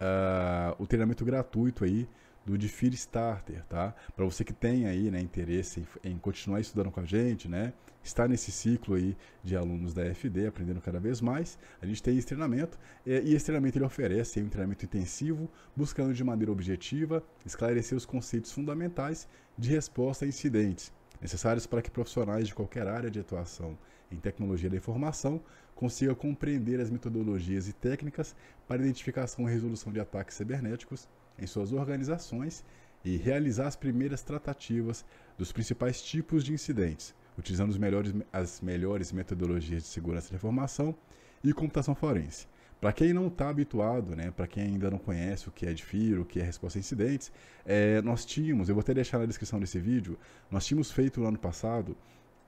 uh, 0.00 0.82
o 0.82 0.86
treinamento 0.86 1.24
gratuito 1.24 1.84
aí 1.84 2.08
do 2.44 2.58
Defeat 2.58 2.94
Starter, 2.96 3.64
tá? 3.68 3.94
Para 4.16 4.24
você 4.24 4.44
que 4.44 4.52
tem 4.52 4.86
aí, 4.86 5.10
né, 5.10 5.20
interesse 5.20 5.86
em, 6.04 6.10
em, 6.10 6.18
continuar 6.18 6.60
estudando 6.60 6.90
com 6.90 7.00
a 7.00 7.04
gente, 7.04 7.48
né? 7.48 7.72
Está 8.02 8.26
nesse 8.26 8.50
ciclo 8.50 8.94
aí 8.96 9.16
de 9.44 9.56
alunos 9.56 9.94
da 9.94 10.04
FD, 10.14 10.46
aprendendo 10.46 10.80
cada 10.80 10.98
vez 10.98 11.20
mais. 11.20 11.58
A 11.80 11.86
gente 11.86 12.02
tem 12.02 12.16
esse 12.16 12.26
treinamento 12.26 12.78
e, 13.06 13.12
e 13.20 13.34
esse 13.34 13.44
treinamento 13.44 13.78
ele 13.78 13.84
oferece 13.84 14.40
um 14.40 14.48
treinamento 14.48 14.84
intensivo, 14.84 15.48
buscando 15.76 16.12
de 16.12 16.24
maneira 16.24 16.50
objetiva 16.50 17.22
esclarecer 17.46 17.96
os 17.96 18.04
conceitos 18.04 18.50
fundamentais 18.50 19.28
de 19.56 19.70
resposta 19.70 20.24
a 20.24 20.28
incidentes, 20.28 20.92
necessários 21.20 21.66
para 21.66 21.82
que 21.82 21.90
profissionais 21.90 22.48
de 22.48 22.54
qualquer 22.54 22.86
área 22.88 23.10
de 23.10 23.20
atuação 23.20 23.78
em 24.10 24.16
tecnologia 24.16 24.68
da 24.68 24.76
informação 24.76 25.40
consigam 25.74 26.14
compreender 26.14 26.80
as 26.80 26.90
metodologias 26.90 27.68
e 27.68 27.72
técnicas 27.72 28.36
para 28.68 28.82
identificação 28.82 29.48
e 29.48 29.52
resolução 29.52 29.92
de 29.92 30.00
ataques 30.00 30.36
cibernéticos 30.36 31.08
em 31.38 31.46
suas 31.46 31.72
organizações 31.72 32.64
e 33.04 33.16
realizar 33.16 33.66
as 33.66 33.76
primeiras 33.76 34.22
tratativas 34.22 35.04
dos 35.36 35.50
principais 35.50 36.00
tipos 36.02 36.44
de 36.44 36.52
incidentes, 36.52 37.14
utilizando 37.38 37.78
melhores, 37.78 38.14
as 38.32 38.60
melhores 38.60 39.12
metodologias 39.12 39.82
de 39.82 39.88
segurança 39.88 40.30
da 40.30 40.36
informação 40.36 40.94
e 41.42 41.52
computação 41.52 41.94
forense. 41.94 42.46
Para 42.80 42.92
quem 42.92 43.12
não 43.12 43.28
está 43.28 43.48
habituado, 43.48 44.16
né, 44.16 44.32
para 44.32 44.46
quem 44.46 44.64
ainda 44.64 44.90
não 44.90 44.98
conhece 44.98 45.48
o 45.48 45.52
que 45.52 45.64
é 45.66 45.72
DFIR, 45.72 46.20
o 46.20 46.24
que 46.24 46.40
é 46.40 46.42
resposta 46.42 46.78
a 46.78 46.80
incidentes, 46.80 47.30
é, 47.64 48.02
nós 48.02 48.24
tínhamos, 48.24 48.68
eu 48.68 48.74
vou 48.74 48.82
até 48.82 48.92
deixar 48.92 49.18
na 49.18 49.26
descrição 49.26 49.60
desse 49.60 49.78
vídeo, 49.78 50.18
nós 50.50 50.66
tínhamos 50.66 50.90
feito 50.90 51.20
no 51.20 51.28
ano 51.28 51.38
passado 51.38 51.96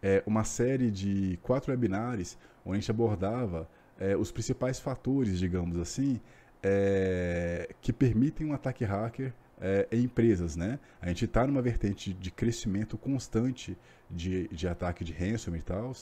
é, 0.03 0.23
uma 0.27 0.43
série 0.43 0.91
de 0.91 1.39
quatro 1.41 1.71
webinars 1.71 2.37
onde 2.65 2.79
a 2.79 2.81
gente 2.81 2.91
abordava 2.91 3.69
é, 3.99 4.17
os 4.17 4.33
principais 4.33 4.81
fatores, 4.81 5.39
digamos 5.39 5.79
assim, 5.79 6.21
é, 6.63 7.73
que 7.81 7.93
permitem 7.93 8.47
um 8.49 8.53
ataque 8.53 8.85
hacker 8.85 9.33
é, 9.61 9.87
em 9.91 10.05
empresas, 10.05 10.57
né? 10.57 10.79
A 11.01 11.09
gente 11.09 11.25
está 11.25 11.47
numa 11.47 11.63
vertente 11.63 12.13
de 12.13 12.31
crescimento 12.31 12.97
constante 12.97 13.77
de, 14.11 14.49
de 14.49 14.69
ataque 14.69 15.05
de 15.05 15.13
ransomware 15.13 15.61
e 15.61 15.65
tal, 15.65 15.93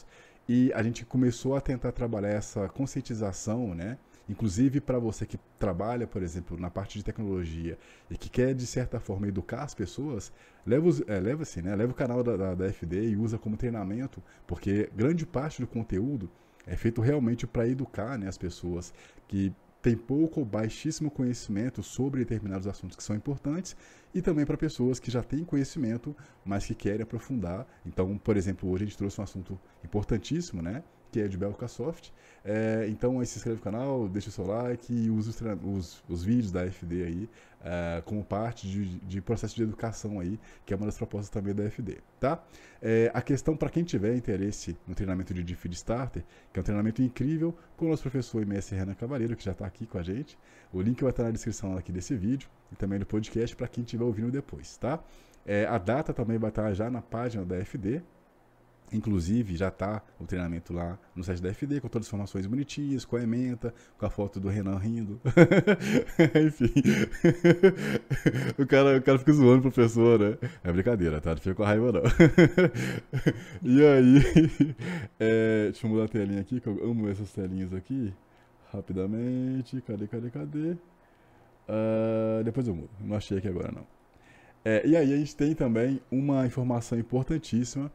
e 0.49 0.73
a 0.73 0.83
gente 0.83 1.05
começou 1.05 1.55
a 1.57 1.61
tentar 1.61 1.93
trabalhar 1.93 2.31
essa 2.31 2.69
conscientização, 2.69 3.75
né? 3.75 3.99
Inclusive 4.29 4.81
para 4.81 4.99
você 4.99 5.27
que 5.27 5.39
trabalha, 5.59 6.07
por 6.07 6.23
exemplo, 6.23 6.59
na 6.59 6.71
parte 6.71 6.99
de 6.99 7.05
tecnologia 7.05 7.79
e 8.11 8.17
que 8.17 8.31
quer 8.31 8.55
de 8.55 8.67
certa 8.67 9.01
forma 9.01 9.29
educar 9.29 9.63
as 9.63 9.75
pessoas, 9.75 10.33
leva, 10.65 10.89
é, 11.07 11.21
leva 11.21 11.43
assim, 11.43 11.61
né? 11.61 11.75
Leva 11.75 11.93
o 11.93 11.95
canal 11.95 12.23
da, 12.23 12.37
da, 12.37 12.55
da 12.55 12.73
FD 12.73 13.11
e 13.11 13.17
usa 13.17 13.39
como 13.39 13.57
treinamento, 13.57 14.23
porque 14.47 14.91
grande 14.95 15.27
parte 15.27 15.61
do 15.61 15.67
conteúdo 15.67 16.31
é 16.67 16.77
feito 16.77 17.01
realmente 17.01 17.47
para 17.47 17.67
educar 17.67 18.17
né, 18.17 18.29
as 18.29 18.39
pessoas 18.39 18.95
que 19.27 19.53
tem 19.83 19.97
pouco 19.97 20.41
ou 20.41 20.47
baixíssimo 20.47 21.11
conhecimento 21.11 21.83
sobre 21.83 22.21
determinados 22.21 22.69
assuntos 22.69 22.97
que 22.97 23.03
são 23.03 23.17
importantes 23.17 23.77
e 24.15 24.23
também 24.23 24.47
para 24.47 24.57
pessoas 24.57 25.01
que 25.01 25.11
já 25.11 25.23
têm 25.23 25.45
conhecimento, 25.45 26.17
mas 26.45 26.65
que 26.65 26.75
querem 26.75 27.03
aprofundar. 27.03 27.67
Então, 27.85 28.17
por 28.17 28.37
exemplo, 28.37 28.71
hoje 28.71 28.85
a 28.85 28.87
gente 28.87 28.97
trouxe 28.97 29.21
um 29.21 29.25
assunto 29.25 29.61
importantíssimo, 29.85 30.63
né? 30.63 30.85
que 31.13 31.21
é 31.21 31.29
de 31.29 31.37
Belcasoft. 31.37 32.13
É, 32.43 32.87
então 32.89 33.21
aí 33.21 33.27
se 33.27 33.37
inscreve 33.37 33.59
no 33.59 33.63
canal, 33.63 34.09
deixa 34.09 34.31
o 34.31 34.33
seu 34.33 34.47
like 34.47 34.93
e 34.93 35.11
use 35.11 35.29
os, 35.29 35.41
os, 35.63 36.05
os 36.09 36.25
vídeos 36.25 36.51
da 36.51 36.67
FD 36.67 37.05
aí 37.05 37.31
é, 37.65 38.03
como 38.05 38.25
parte 38.25 38.69
de, 38.69 38.99
de, 39.01 39.21
processo 39.21 39.55
de 39.55 39.63
educação 39.63 40.19
aí, 40.21 40.39
que 40.67 40.75
é 40.75 40.77
uma 40.77 40.87
das 40.87 40.97
propostas 40.97 41.31
também 41.31 41.55
da 41.55 41.65
FD, 41.65 41.99
tá? 42.19 42.43
É, 42.81 43.11
a 43.15 43.23
questão 43.23 43.57
para 43.57 43.71
quem 43.71 43.85
tiver 43.85 44.17
interesse 44.17 44.77
no 44.87 44.95
treinamento 44.95 45.33
de 45.33 45.43
Defeat 45.43 45.75
Starter, 45.77 46.25
que 46.53 46.59
é 46.59 46.61
um 46.61 46.65
treinamento 46.65 47.03
incrível 47.03 47.57
com 47.77 47.87
o 47.87 47.89
nosso 47.89 48.03
professor 48.03 48.43
MS 48.43 48.75
Renan 48.75 48.95
Cavaleiro, 48.95 49.37
que 49.37 49.45
já 49.45 49.53
está 49.53 49.67
aqui 49.67 49.87
com 49.87 49.99
a 49.99 50.03
gente. 50.03 50.37
O 50.73 50.81
link 50.81 51.01
vai 51.01 51.11
estar 51.11 51.25
na 51.25 51.31
descrição 51.31 51.77
aqui 51.77 51.93
desse 51.93 52.17
vídeo 52.17 52.49
e 52.73 52.77
também 52.77 52.99
no 52.99 53.07
podcast 53.07 53.55
para 53.55 53.69
quem 53.69 53.85
estiver 53.85 54.05
ouvindo 54.05 54.31
depois, 54.31 54.77
tá? 54.77 55.03
É, 55.45 55.67
a 55.67 55.79
data 55.79 56.13
também 56.13 56.39
vai 56.39 56.51
estar 56.51 56.73
já 56.73 56.91
na 56.91 57.03
página 57.03 57.45
da 57.45 57.57
FD, 57.65 58.03
Inclusive, 58.93 59.57
já 59.57 59.69
está 59.69 60.03
o 60.21 60.27
treinamento 60.27 60.73
lá 60.73 60.99
no 61.17 61.25
site 61.25 61.41
da 61.41 61.49
FD, 61.49 61.81
com 61.81 61.89
todas 61.89 62.07
as 62.07 62.11
informações 62.11 62.47
bonitinhas, 62.47 63.07
com 63.07 63.17
a 63.17 63.23
ementa, 63.23 63.73
com 63.97 64.05
a 64.05 64.11
foto 64.11 64.39
do 64.39 64.49
Renan 64.49 64.77
rindo. 64.77 65.19
Enfim. 66.47 66.73
o, 68.59 68.67
cara, 68.67 68.99
o 68.99 69.03
cara 69.03 69.19
fica 69.19 69.33
zoando 69.33 69.69
o 69.69 69.73
professor, 69.73 70.21
né? 70.21 70.39
É 70.63 70.71
brincadeira, 70.71 71.21
tá? 71.23 71.31
Não 71.31 71.39
fica 71.39 71.55
com 71.55 71.63
a 71.63 71.67
raiva, 71.67 71.91
não. 71.91 72.03
e 73.63 73.83
aí. 73.83 74.75
É, 75.19 75.65
deixa 75.71 75.87
eu 75.87 75.91
mudar 75.91 76.05
a 76.05 76.09
telinha 76.09 76.41
aqui, 76.41 76.61
que 76.61 76.67
eu 76.67 76.85
amo 76.85 77.09
essas 77.09 77.33
telinhas 77.33 77.73
aqui. 77.73 78.13
Rapidamente. 78.71 79.81
Cadê, 79.83 80.07
cadê, 80.07 80.31
cadê? 80.31 80.77
Uh, 81.69 82.45
depois 82.45 82.69
eu 82.69 82.75
mudo. 82.75 82.91
Não 83.01 83.17
achei 83.17 83.39
aqui 83.39 83.49
agora, 83.49 83.73
não. 83.73 83.87
É, 84.65 84.87
e 84.87 84.97
aí, 84.97 85.13
a 85.13 85.17
gente 85.17 85.35
tem 85.35 85.55
também 85.55 86.01
uma 86.11 86.47
informação 86.47 86.99
importantíssima 86.99 87.91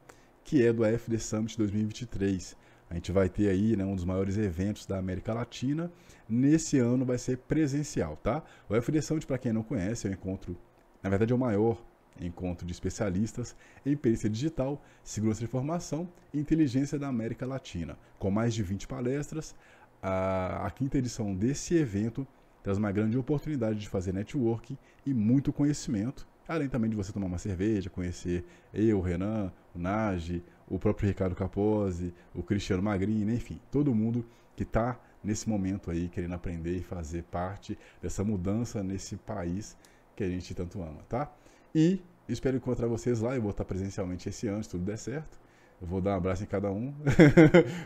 que 0.47 0.65
é 0.65 0.71
do 0.71 0.85
AFD 0.85 1.19
Summit 1.19 1.57
2023. 1.57 2.55
A 2.89 2.93
gente 2.93 3.11
vai 3.11 3.27
ter 3.27 3.49
aí 3.49 3.75
né, 3.75 3.83
um 3.83 3.93
dos 3.93 4.05
maiores 4.05 4.37
eventos 4.37 4.85
da 4.85 4.97
América 4.97 5.33
Latina. 5.33 5.91
Nesse 6.27 6.79
ano 6.79 7.03
vai 7.03 7.17
ser 7.17 7.39
presencial, 7.39 8.15
tá? 8.15 8.41
O 8.69 8.73
AFD 8.73 9.01
Summit, 9.01 9.27
para 9.27 9.37
quem 9.37 9.51
não 9.51 9.61
conhece, 9.61 10.07
é 10.07 10.09
um 10.09 10.13
encontro, 10.13 10.57
na 11.03 11.09
verdade 11.09 11.33
é 11.33 11.35
o 11.35 11.37
maior 11.37 11.83
encontro 12.21 12.65
de 12.65 12.71
especialistas 12.71 13.57
em 13.85 13.97
perícia 13.97 14.29
digital, 14.29 14.81
segurança 15.03 15.39
de 15.39 15.45
informação 15.45 16.07
e 16.33 16.39
inteligência 16.39 16.97
da 16.97 17.09
América 17.09 17.45
Latina. 17.45 17.97
Com 18.17 18.31
mais 18.31 18.53
de 18.53 18.63
20 18.63 18.87
palestras, 18.87 19.53
a, 20.01 20.65
a 20.65 20.71
quinta 20.71 20.97
edição 20.97 21.35
desse 21.35 21.75
evento 21.75 22.25
traz 22.63 22.77
uma 22.77 22.91
grande 22.93 23.17
oportunidade 23.17 23.79
de 23.79 23.89
fazer 23.89 24.13
networking 24.13 24.77
e 25.05 25.13
muito 25.13 25.51
conhecimento, 25.51 26.25
além 26.47 26.69
também 26.69 26.89
de 26.89 26.95
você 26.95 27.11
tomar 27.11 27.25
uma 27.25 27.37
cerveja, 27.37 27.89
conhecer 27.89 28.45
eu, 28.73 29.01
Renan, 29.01 29.51
Nage, 29.77 30.43
o 30.67 30.77
próprio 30.77 31.07
Ricardo 31.07 31.35
Capozzi, 31.35 32.13
o 32.33 32.43
Cristiano 32.43 32.83
Magrini, 32.83 33.33
enfim, 33.35 33.59
todo 33.71 33.93
mundo 33.93 34.25
que 34.55 34.63
está 34.63 34.99
nesse 35.23 35.47
momento 35.47 35.91
aí 35.91 36.09
querendo 36.09 36.33
aprender 36.33 36.77
e 36.77 36.83
fazer 36.83 37.23
parte 37.23 37.77
dessa 38.01 38.23
mudança 38.23 38.83
nesse 38.83 39.15
país 39.17 39.77
que 40.15 40.23
a 40.23 40.29
gente 40.29 40.53
tanto 40.53 40.81
ama, 40.81 41.01
tá? 41.07 41.31
E 41.73 42.01
espero 42.27 42.57
encontrar 42.57 42.87
vocês 42.87 43.21
lá. 43.21 43.35
Eu 43.35 43.41
vou 43.41 43.51
estar 43.51 43.65
presencialmente 43.65 44.27
esse 44.27 44.47
ano, 44.47 44.63
se 44.63 44.69
tudo 44.69 44.83
der 44.83 44.97
certo. 44.97 45.39
Eu 45.79 45.87
vou 45.87 46.01
dar 46.01 46.13
um 46.13 46.17
abraço 46.17 46.43
em 46.43 46.47
cada 46.47 46.71
um. 46.71 46.93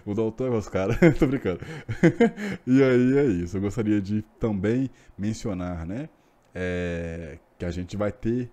vou 0.06 0.16
dar 0.16 0.24
o 0.24 0.32
toque 0.32 0.56
aos 0.56 0.70
caras. 0.70 0.98
Tô 1.20 1.28
brincando. 1.28 1.60
e 2.66 2.82
aí 2.82 3.18
é 3.18 3.26
isso. 3.26 3.58
Eu 3.58 3.62
gostaria 3.62 4.02
de 4.02 4.22
também 4.40 4.90
mencionar, 5.18 5.86
né? 5.86 6.08
É, 6.56 7.38
que 7.58 7.66
a 7.66 7.72
gente 7.72 7.98
vai 7.98 8.12
ter 8.12 8.50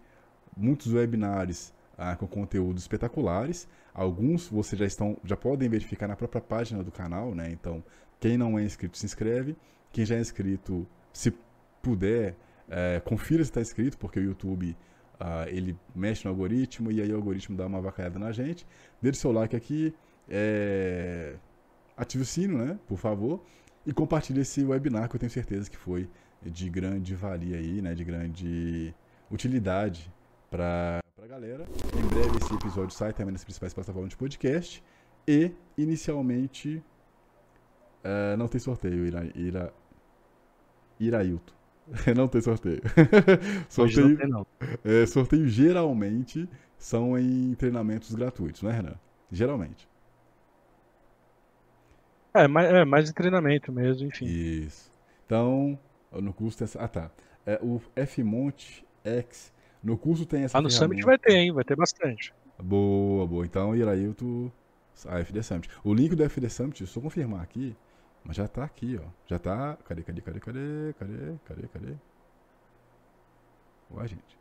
muitos 0.56 0.92
webinários 0.92 1.72
ah, 1.98 2.14
com 2.16 2.26
conteúdos 2.26 2.82
espetaculares. 2.82 3.68
Alguns 3.92 4.48
vocês 4.48 4.78
já 4.78 4.86
estão, 4.86 5.16
já 5.24 5.36
podem 5.36 5.68
verificar 5.68 6.06
na 6.06 6.16
própria 6.16 6.40
página 6.40 6.82
do 6.82 6.92
canal, 6.92 7.34
né? 7.34 7.50
Então, 7.50 7.82
quem 8.20 8.38
não 8.38 8.58
é 8.58 8.62
inscrito 8.62 8.96
se 8.96 9.04
inscreve. 9.04 9.56
Quem 9.92 10.06
já 10.06 10.16
é 10.16 10.20
inscrito, 10.20 10.86
se 11.12 11.34
puder, 11.82 12.36
é, 12.68 13.00
confira 13.00 13.42
se 13.42 13.50
está 13.50 13.60
inscrito, 13.60 13.98
porque 13.98 14.20
o 14.20 14.22
YouTube 14.22 14.76
uh, 15.20 15.48
ele 15.48 15.76
mexe 15.94 16.24
no 16.24 16.30
algoritmo 16.30 16.90
e 16.92 17.00
aí 17.00 17.12
o 17.12 17.16
algoritmo 17.16 17.56
dá 17.56 17.66
uma 17.66 17.80
vacaiada 17.80 18.18
na 18.18 18.32
gente. 18.32 18.66
Deixe 19.02 19.18
seu 19.18 19.32
like 19.32 19.56
aqui, 19.56 19.94
é... 20.28 21.34
ative 21.96 22.22
o 22.22 22.26
sino, 22.26 22.58
né, 22.58 22.78
por 22.86 22.98
favor, 22.98 23.42
e 23.86 23.92
compartilhe 23.92 24.40
esse 24.40 24.62
webinar 24.64 25.08
que 25.08 25.16
eu 25.16 25.20
tenho 25.20 25.32
certeza 25.32 25.70
que 25.70 25.76
foi 25.76 26.08
de 26.42 26.70
grande 26.70 27.14
valia 27.14 27.56
aí, 27.56 27.82
né, 27.82 27.94
de 27.94 28.04
grande 28.04 28.94
utilidade 29.30 30.12
para 30.50 31.00
galera. 31.28 31.66
Em 31.94 32.08
breve 32.08 32.38
esse 32.38 32.54
episódio 32.54 32.90
sai 32.90 33.12
também 33.12 33.32
nas 33.32 33.44
principais 33.44 33.74
plataformas 33.74 34.08
de 34.08 34.16
podcast 34.16 34.82
e 35.26 35.52
inicialmente 35.76 36.82
uh, 38.02 38.34
não 38.38 38.48
tem 38.48 38.58
sorteio, 38.58 39.06
Ira, 39.06 39.30
Ira, 39.34 39.74
Irailton. 40.98 41.52
não 42.16 42.28
tem 42.28 42.40
sorteio. 42.40 42.80
sorteio, 43.68 44.08
não 44.08 44.16
tem, 44.16 44.28
não. 44.28 44.46
É, 44.82 45.04
sorteio 45.04 45.46
geralmente 45.46 46.48
são 46.78 47.18
em 47.18 47.54
treinamentos 47.56 48.14
gratuitos, 48.14 48.62
né, 48.62 48.72
Renan? 48.72 48.96
Geralmente. 49.30 49.86
É, 52.32 52.48
mais, 52.48 52.72
é, 52.72 52.84
mais 52.86 53.10
em 53.10 53.12
treinamento 53.12 53.70
mesmo, 53.70 54.08
enfim. 54.08 54.24
Isso. 54.24 54.90
Então, 55.26 55.78
no 56.10 56.32
tem 56.32 56.64
essa. 56.64 56.80
Ah, 56.82 56.88
tá. 56.88 57.10
É, 57.44 57.58
o 57.62 57.78
Fmonte 58.06 58.86
X. 59.04 59.52
No 59.82 59.96
curso 59.96 60.26
tem 60.26 60.44
essa. 60.44 60.58
Ah, 60.58 60.60
no 60.60 60.70
Summit 60.70 61.02
vai 61.02 61.18
ter, 61.18 61.34
hein? 61.34 61.52
Vai 61.52 61.64
ter 61.64 61.76
bastante. 61.76 62.34
Boa, 62.60 63.26
boa. 63.26 63.46
Então, 63.46 63.74
Irailto. 63.74 64.52
A 65.06 65.20
FD 65.20 65.42
Summit. 65.44 65.70
O 65.84 65.94
link 65.94 66.16
do 66.16 66.24
FD 66.24 66.50
Summit, 66.50 66.84
só 66.86 67.00
confirmar 67.00 67.40
aqui, 67.40 67.76
mas 68.24 68.36
já 68.36 68.48
tá 68.48 68.64
aqui, 68.64 68.98
ó. 69.00 69.06
Já 69.28 69.38
tá. 69.38 69.78
Cadê, 69.84 70.02
cadê, 70.02 70.20
cadê, 70.20 70.40
cadê? 70.40 70.92
Cadê, 70.98 71.34
cadê, 71.44 71.68
cadê? 71.68 71.94
Ué, 73.92 74.08
gente. 74.08 74.38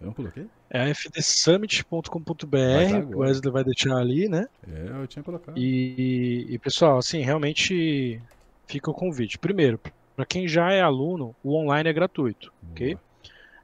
Eu 0.00 0.06
não 0.06 0.14
coloquei? 0.14 0.48
É 0.70 0.92
fdsummit.com.br. 0.92 3.14
O 3.14 3.18
Wesley 3.18 3.52
vai 3.52 3.64
deixar 3.64 3.96
ali, 3.96 4.28
né? 4.28 4.46
É, 4.68 5.02
eu 5.02 5.06
tinha 5.06 5.22
colocado. 5.22 5.58
E, 5.58 6.46
e 6.48 6.58
pessoal, 6.58 6.98
assim, 6.98 7.20
realmente 7.20 8.20
fica 8.66 8.90
o 8.90 8.94
convite. 8.94 9.38
Primeiro, 9.38 9.80
para 10.14 10.26
quem 10.26 10.46
já 10.46 10.72
é 10.72 10.80
aluno, 10.80 11.34
o 11.42 11.54
online 11.54 11.88
é 11.88 11.92
gratuito, 11.92 12.52
Boa. 12.62 12.72
ok? 12.72 12.98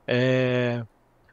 É, 0.07 0.83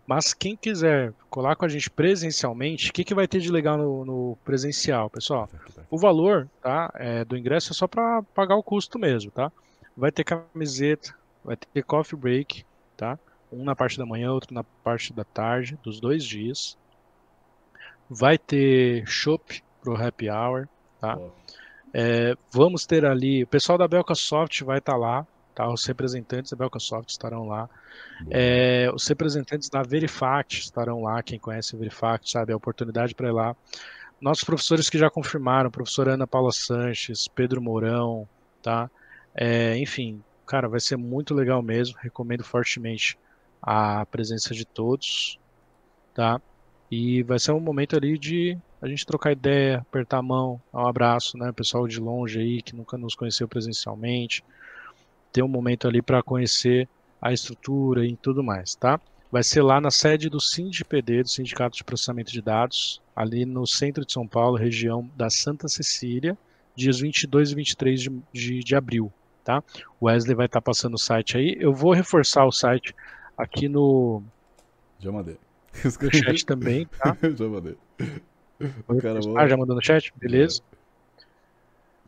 mas 0.08 0.34
quem 0.34 0.56
quiser 0.56 1.14
colar 1.30 1.58
com 1.58 1.66
a 1.66 1.68
gente 1.68 1.90
presencialmente, 1.90 2.90
o 2.90 2.94
que, 2.94 3.04
que 3.04 3.14
vai 3.14 3.28
ter 3.28 3.42
de 3.42 3.52
legal 3.52 3.78
no, 3.78 4.06
no 4.06 4.38
presencial, 4.46 5.10
pessoal? 5.10 5.50
O 5.90 5.98
valor 5.98 6.48
tá, 6.62 6.90
é, 6.96 7.26
do 7.26 7.38
ingresso 7.38 7.74
é 7.74 7.76
só 7.76 7.88
para 7.88 8.24
pagar 8.34 8.56
o 8.56 8.64
custo 8.64 8.98
mesmo, 8.98 9.32
tá? 9.32 9.52
Vai 9.96 10.10
ter 10.10 10.24
camiseta, 10.24 11.14
vai 11.44 11.58
ter 11.58 11.84
coffee 11.84 12.18
break, 12.18 12.66
tá? 12.96 13.20
Um 13.52 13.66
na 13.66 13.76
parte 13.76 13.98
da 13.98 14.06
manhã, 14.06 14.32
outro 14.32 14.54
na 14.54 14.64
parte 14.64 15.12
da 15.12 15.26
tarde, 15.26 15.78
dos 15.84 16.00
dois 16.00 16.24
dias. 16.24 16.78
Vai 18.10 18.38
ter 18.38 19.06
chopp 19.06 19.62
pro 19.82 20.02
happy 20.02 20.30
hour, 20.30 20.70
tá? 21.02 21.20
É, 21.94 22.36
vamos 22.50 22.86
ter 22.86 23.06
ali, 23.06 23.44
o 23.44 23.48
pessoal 23.48 23.78
da 23.78 23.88
Belka 23.88 24.16
Soft 24.16 24.62
vai 24.62 24.78
estar 24.78 24.94
tá 24.94 24.98
lá, 24.98 25.28
tá? 25.58 25.68
Os 25.68 25.84
representantes 25.86 26.52
da 26.52 26.58
Belka 26.58 26.78
Soft 26.78 27.10
estarão 27.10 27.48
lá. 27.48 27.68
É, 28.30 28.92
os 28.94 29.08
representantes 29.08 29.70
da 29.70 29.82
Verifact 29.82 30.60
estarão 30.60 31.02
lá, 31.02 31.24
quem 31.24 31.40
conhece 31.40 31.76
a 31.76 31.80
Verifact 31.80 32.30
sabe, 32.30 32.54
a 32.54 32.56
oportunidade 32.56 33.16
para 33.16 33.30
ir 33.30 33.32
lá. 33.32 33.56
Nossos 34.22 34.44
professores 34.44 34.88
que 34.88 35.00
já 35.00 35.10
confirmaram, 35.10 35.72
professora 35.72 36.14
Ana 36.14 36.28
Paula 36.28 36.52
Sanches, 36.52 37.28
Pedro 37.28 37.60
Mourão, 37.60 38.30
tá? 38.62 38.88
É, 39.34 39.76
enfim, 39.80 40.24
cara, 40.46 40.70
vai 40.70 40.80
ser 40.80 40.96
muito 40.96 41.34
legal 41.34 41.64
mesmo. 41.64 41.98
Recomendo 42.00 42.44
fortemente 42.44 43.18
a 43.60 44.06
presença 44.06 44.54
de 44.54 44.64
todos, 44.64 45.40
tá? 46.14 46.40
E 46.92 47.24
vai 47.24 47.40
ser 47.40 47.52
um 47.52 47.60
momento 47.60 47.96
ali 47.96 48.16
de 48.20 48.56
a 48.80 48.88
gente 48.88 49.08
trocar 49.08 49.32
ideia, 49.32 49.80
apertar 49.80 50.20
a 50.20 50.22
mão, 50.22 50.62
dar 50.72 50.84
um 50.84 50.88
abraço, 50.88 51.36
né? 51.36 51.52
Pessoal 51.52 51.88
de 51.88 52.00
longe 52.00 52.40
aí 52.40 52.62
que 52.62 52.76
nunca 52.76 52.96
nos 52.96 53.16
conheceu 53.16 53.48
presencialmente, 53.48 54.44
ter 55.38 55.44
um 55.44 55.48
momento 55.48 55.88
ali 55.88 56.02
para 56.02 56.24
conhecer 56.24 56.90
a 57.22 57.32
estrutura 57.32 58.04
e 58.04 58.16
tudo 58.16 58.44
mais, 58.44 58.74
tá? 58.74 59.00
Vai 59.32 59.44
ser 59.44 59.62
lá 59.62 59.80
na 59.80 59.92
sede 59.92 60.30
do 60.30 60.42
SINDPD, 60.42 61.22
do 61.22 61.30
Sindicato 61.30 61.78
de 61.78 61.84
Processamento 61.84 62.32
de 62.32 62.42
Dados, 62.42 63.00
ali 63.16 63.46
no 63.46 63.68
centro 63.68 64.04
de 64.04 64.12
São 64.12 64.28
Paulo, 64.28 64.58
região 64.58 65.08
da 65.16 65.30
Santa 65.30 65.68
Cecília, 65.68 66.36
dias 66.76 67.00
22 67.00 67.52
e 67.52 67.56
23 67.56 68.02
de, 68.02 68.22
de, 68.34 68.60
de 68.62 68.76
abril, 68.76 69.14
tá? 69.44 69.64
O 70.00 70.08
Wesley 70.08 70.36
vai 70.36 70.48
estar 70.48 70.60
tá 70.60 70.66
passando 70.66 70.96
o 70.96 70.98
site 71.00 71.38
aí. 71.38 71.56
Eu 71.60 71.72
vou 71.72 71.94
reforçar 71.94 72.44
o 72.44 72.52
site 72.52 72.96
aqui 73.38 73.70
no... 73.70 74.24
Já 74.98 75.12
mandei. 75.12 75.38
No 75.84 76.12
chat 76.12 76.46
também, 76.48 76.88
tá? 76.88 77.16
já 77.22 77.48
mandei. 77.48 77.78
Ah, 79.38 79.48
já 79.48 79.56
mandou 79.56 79.76
no 79.76 79.84
chat? 79.84 80.12
Beleza. 80.16 80.64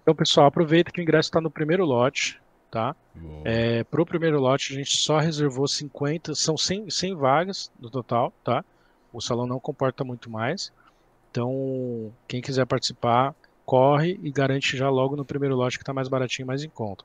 Então, 0.01 0.15
pessoal, 0.15 0.47
aproveita 0.47 0.91
que 0.91 0.99
o 0.99 1.03
ingresso 1.03 1.29
está 1.29 1.39
no 1.39 1.51
primeiro 1.51 1.85
lote 1.85 2.41
tá? 2.69 2.95
É, 3.43 3.83
pro 3.83 4.05
primeiro 4.05 4.39
lote 4.39 4.73
a 4.73 4.77
gente 4.77 4.95
só 4.97 5.17
reservou 5.17 5.67
50, 5.67 6.35
são 6.35 6.57
100, 6.57 6.89
100 6.89 7.15
vagas 7.15 7.71
no 7.79 7.89
total, 7.89 8.33
tá? 8.43 8.63
O 9.11 9.21
salão 9.21 9.47
não 9.47 9.59
comporta 9.59 10.03
muito 10.03 10.29
mais. 10.29 10.71
Então, 11.31 12.11
quem 12.27 12.41
quiser 12.41 12.65
participar, 12.65 13.35
corre 13.65 14.19
e 14.23 14.31
garante 14.31 14.75
já 14.75 14.89
logo 14.89 15.15
no 15.15 15.25
primeiro 15.25 15.55
lote 15.55 15.77
que 15.77 15.83
está 15.83 15.93
mais 15.93 16.07
baratinho, 16.07 16.47
mais 16.47 16.63
em 16.63 16.69
conta. 16.69 17.03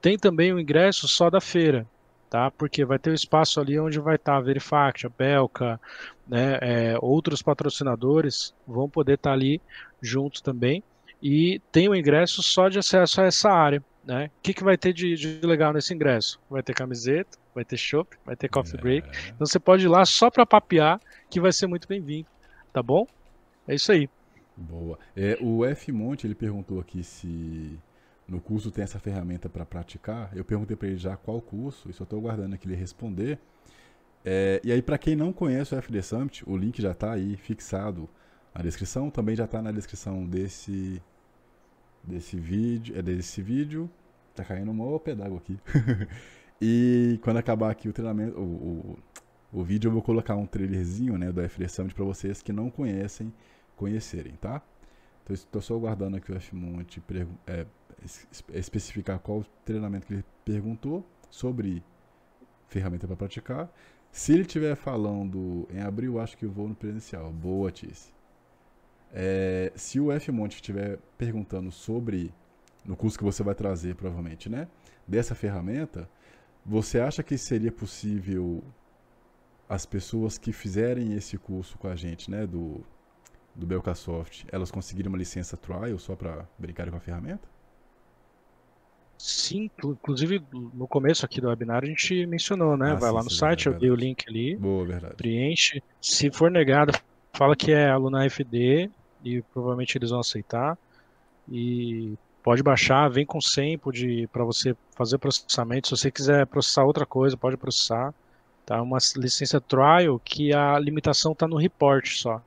Tem 0.00 0.16
também 0.16 0.52
o 0.52 0.60
ingresso 0.60 1.08
só 1.08 1.28
da 1.28 1.40
feira, 1.40 1.86
tá? 2.30 2.50
Porque 2.50 2.84
vai 2.84 2.98
ter 2.98 3.10
o 3.10 3.14
espaço 3.14 3.60
ali 3.60 3.78
onde 3.78 3.98
vai 3.98 4.16
estar 4.16 4.32
tá 4.32 4.38
a 4.38 4.40
Verifact, 4.40 5.06
a 5.06 5.10
Belka, 5.10 5.80
né? 6.26 6.58
É, 6.60 6.96
outros 7.00 7.42
patrocinadores 7.42 8.54
vão 8.66 8.88
poder 8.88 9.14
estar 9.14 9.30
tá 9.30 9.34
ali 9.34 9.60
juntos 10.00 10.40
também. 10.40 10.82
E 11.22 11.60
tem 11.72 11.88
o 11.88 11.94
ingresso 11.94 12.42
só 12.42 12.68
de 12.68 12.78
acesso 12.78 13.20
a 13.20 13.24
essa 13.24 13.50
área, 13.50 13.82
né? 14.06 14.26
O 14.26 14.42
que, 14.42 14.54
que 14.54 14.64
vai 14.64 14.76
ter 14.76 14.92
de, 14.92 15.14
de, 15.14 15.46
legal 15.46 15.72
nesse 15.72 15.94
ingresso? 15.94 16.40
Vai 16.48 16.62
ter 16.62 16.74
camiseta, 16.74 17.38
vai 17.54 17.64
ter 17.64 17.76
chopp, 17.76 18.16
vai 18.24 18.36
ter 18.36 18.48
coffee 18.48 18.78
é. 18.78 18.82
break. 18.82 19.08
Então 19.28 19.46
você 19.46 19.58
pode 19.58 19.84
ir 19.84 19.88
lá 19.88 20.04
só 20.04 20.30
para 20.30 20.44
papear, 20.44 21.00
que 21.30 21.40
vai 21.40 21.52
ser 21.52 21.66
muito 21.66 21.88
bem-vindo, 21.88 22.28
tá 22.72 22.82
bom? 22.82 23.06
É 23.66 23.74
isso 23.74 23.90
aí. 23.92 24.08
Boa. 24.56 24.98
É, 25.16 25.36
o 25.40 25.64
F 25.64 25.90
Monte 25.90 26.26
ele 26.26 26.34
perguntou 26.34 26.78
aqui 26.78 27.02
se 27.02 27.78
no 28.26 28.40
curso 28.40 28.70
tem 28.70 28.84
essa 28.84 28.98
ferramenta 28.98 29.48
para 29.48 29.64
praticar. 29.64 30.30
Eu 30.34 30.44
perguntei 30.44 30.76
para 30.76 30.88
ele 30.88 30.96
já 30.96 31.16
qual 31.16 31.40
curso, 31.40 31.90
e 31.90 31.92
só 31.92 32.04
estou 32.04 32.18
aguardando 32.18 32.54
aqui 32.54 32.66
ele 32.66 32.76
responder. 32.76 33.38
É, 34.24 34.60
e 34.64 34.72
aí, 34.72 34.80
para 34.80 34.96
quem 34.96 35.14
não 35.14 35.32
conhece 35.32 35.74
o 35.74 35.82
FD 35.82 36.02
Summit, 36.02 36.48
o 36.48 36.56
link 36.56 36.80
já 36.80 36.92
está 36.92 37.12
aí 37.12 37.36
fixado 37.36 38.08
na 38.54 38.62
descrição. 38.62 39.10
Também 39.10 39.36
já 39.36 39.44
está 39.44 39.60
na 39.60 39.70
descrição 39.70 40.24
desse 40.24 41.02
desse 42.06 42.38
vídeo, 42.38 42.96
é 42.96 43.02
desse 43.02 43.42
vídeo. 43.42 43.90
Tá 44.34 44.44
caindo 44.44 44.70
um 44.70 44.74
maior 44.74 44.98
pedaço 44.98 45.36
aqui. 45.36 45.58
e 46.60 47.18
quando 47.22 47.36
acabar 47.38 47.70
aqui 47.70 47.88
o 47.88 47.92
treinamento, 47.92 48.38
o, 48.38 48.42
o, 49.52 49.60
o, 49.60 49.64
vídeo, 49.64 49.88
eu 49.88 49.92
vou 49.92 50.02
colocar 50.02 50.34
um 50.34 50.46
trailerzinho, 50.46 51.16
né, 51.16 51.30
do 51.30 51.40
FD 51.48 51.68
Summit 51.68 51.94
para 51.94 52.04
vocês 52.04 52.42
que 52.42 52.52
não 52.52 52.70
conhecem, 52.70 53.32
conhecerem, 53.76 54.34
tá? 54.34 54.62
Então, 55.22 55.34
estou 55.34 55.62
só 55.62 55.74
aguardando 55.74 56.16
aqui 56.16 56.32
o 56.32 56.36
F-Monte 56.36 57.02
é, 57.46 57.66
especificar 58.52 59.18
qual 59.18 59.44
treinamento 59.64 60.06
que 60.06 60.14
ele 60.14 60.24
perguntou 60.44 61.06
sobre 61.30 61.82
ferramenta 62.68 63.06
para 63.06 63.16
praticar. 63.16 63.72
Se 64.12 64.32
ele 64.32 64.42
estiver 64.42 64.76
falando 64.76 65.66
em 65.72 65.80
abril, 65.80 66.20
acho 66.20 66.36
que 66.36 66.46
vou 66.46 66.68
no 66.68 66.74
presencial. 66.74 67.32
Boa, 67.32 67.72
Tice. 67.72 68.13
É, 69.16 69.72
se 69.76 70.00
o 70.00 70.10
F 70.10 70.32
Monte 70.32 70.56
estiver 70.56 70.98
perguntando 71.16 71.70
sobre 71.70 72.34
no 72.84 72.96
curso 72.96 73.16
que 73.16 73.24
você 73.24 73.44
vai 73.44 73.54
trazer, 73.54 73.94
provavelmente, 73.94 74.48
né? 74.48 74.66
Dessa 75.06 75.36
ferramenta, 75.36 76.08
você 76.66 76.98
acha 76.98 77.22
que 77.22 77.38
seria 77.38 77.70
possível 77.70 78.62
as 79.68 79.86
pessoas 79.86 80.36
que 80.36 80.52
fizerem 80.52 81.14
esse 81.14 81.38
curso 81.38 81.78
com 81.78 81.88
a 81.88 81.96
gente, 81.96 82.30
né, 82.30 82.46
do, 82.46 82.84
do 83.54 83.66
Belcasoft, 83.66 84.46
elas 84.52 84.70
conseguirem 84.70 85.08
uma 85.08 85.16
licença 85.16 85.56
trial 85.56 85.98
só 85.98 86.14
para 86.16 86.46
brincar 86.58 86.90
com 86.90 86.96
a 86.96 87.00
ferramenta? 87.00 87.48
Sim, 89.16 89.70
inclusive 89.82 90.42
no 90.52 90.86
começo 90.86 91.24
aqui 91.24 91.40
do 91.40 91.48
webinar 91.48 91.82
a 91.82 91.86
gente 91.86 92.26
mencionou, 92.26 92.76
né? 92.76 92.92
Ah, 92.92 92.96
Vai 92.96 93.10
sim, 93.10 93.16
lá 93.16 93.22
no 93.22 93.30
sim, 93.30 93.36
site, 93.36 93.68
é 93.68 93.70
eu 93.70 93.78
dei 93.78 93.90
o 93.90 93.94
link 93.94 94.24
ali. 94.28 94.56
Boa, 94.56 94.84
verdade. 94.84 95.14
Preenche. 95.14 95.82
Se 96.00 96.30
for 96.30 96.50
negado, 96.50 96.92
fala 97.32 97.56
que 97.56 97.72
é 97.72 97.88
aluna 97.88 98.26
FD 98.26 98.90
e 99.24 99.42
provavelmente 99.42 99.96
eles 99.96 100.10
vão 100.10 100.20
aceitar. 100.20 100.78
E 101.50 102.14
pode 102.42 102.62
baixar, 102.62 103.08
vem 103.08 103.24
com 103.24 103.40
sample 103.40 103.92
de 103.92 104.28
para 104.32 104.44
você 104.44 104.76
fazer 104.94 105.18
processamento. 105.18 105.88
Se 105.88 105.96
você 105.96 106.10
quiser 106.10 106.46
processar 106.46 106.84
outra 106.84 107.06
coisa, 107.06 107.36
pode 107.36 107.56
processar. 107.56 108.12
Tá 108.66 108.80
uma 108.80 108.98
licença 109.16 109.60
trial 109.60 110.18
que 110.18 110.54
a 110.54 110.78
limitação 110.78 111.32
está 111.32 111.48
no 111.48 111.56
report 111.56 112.06
só. 112.08 112.40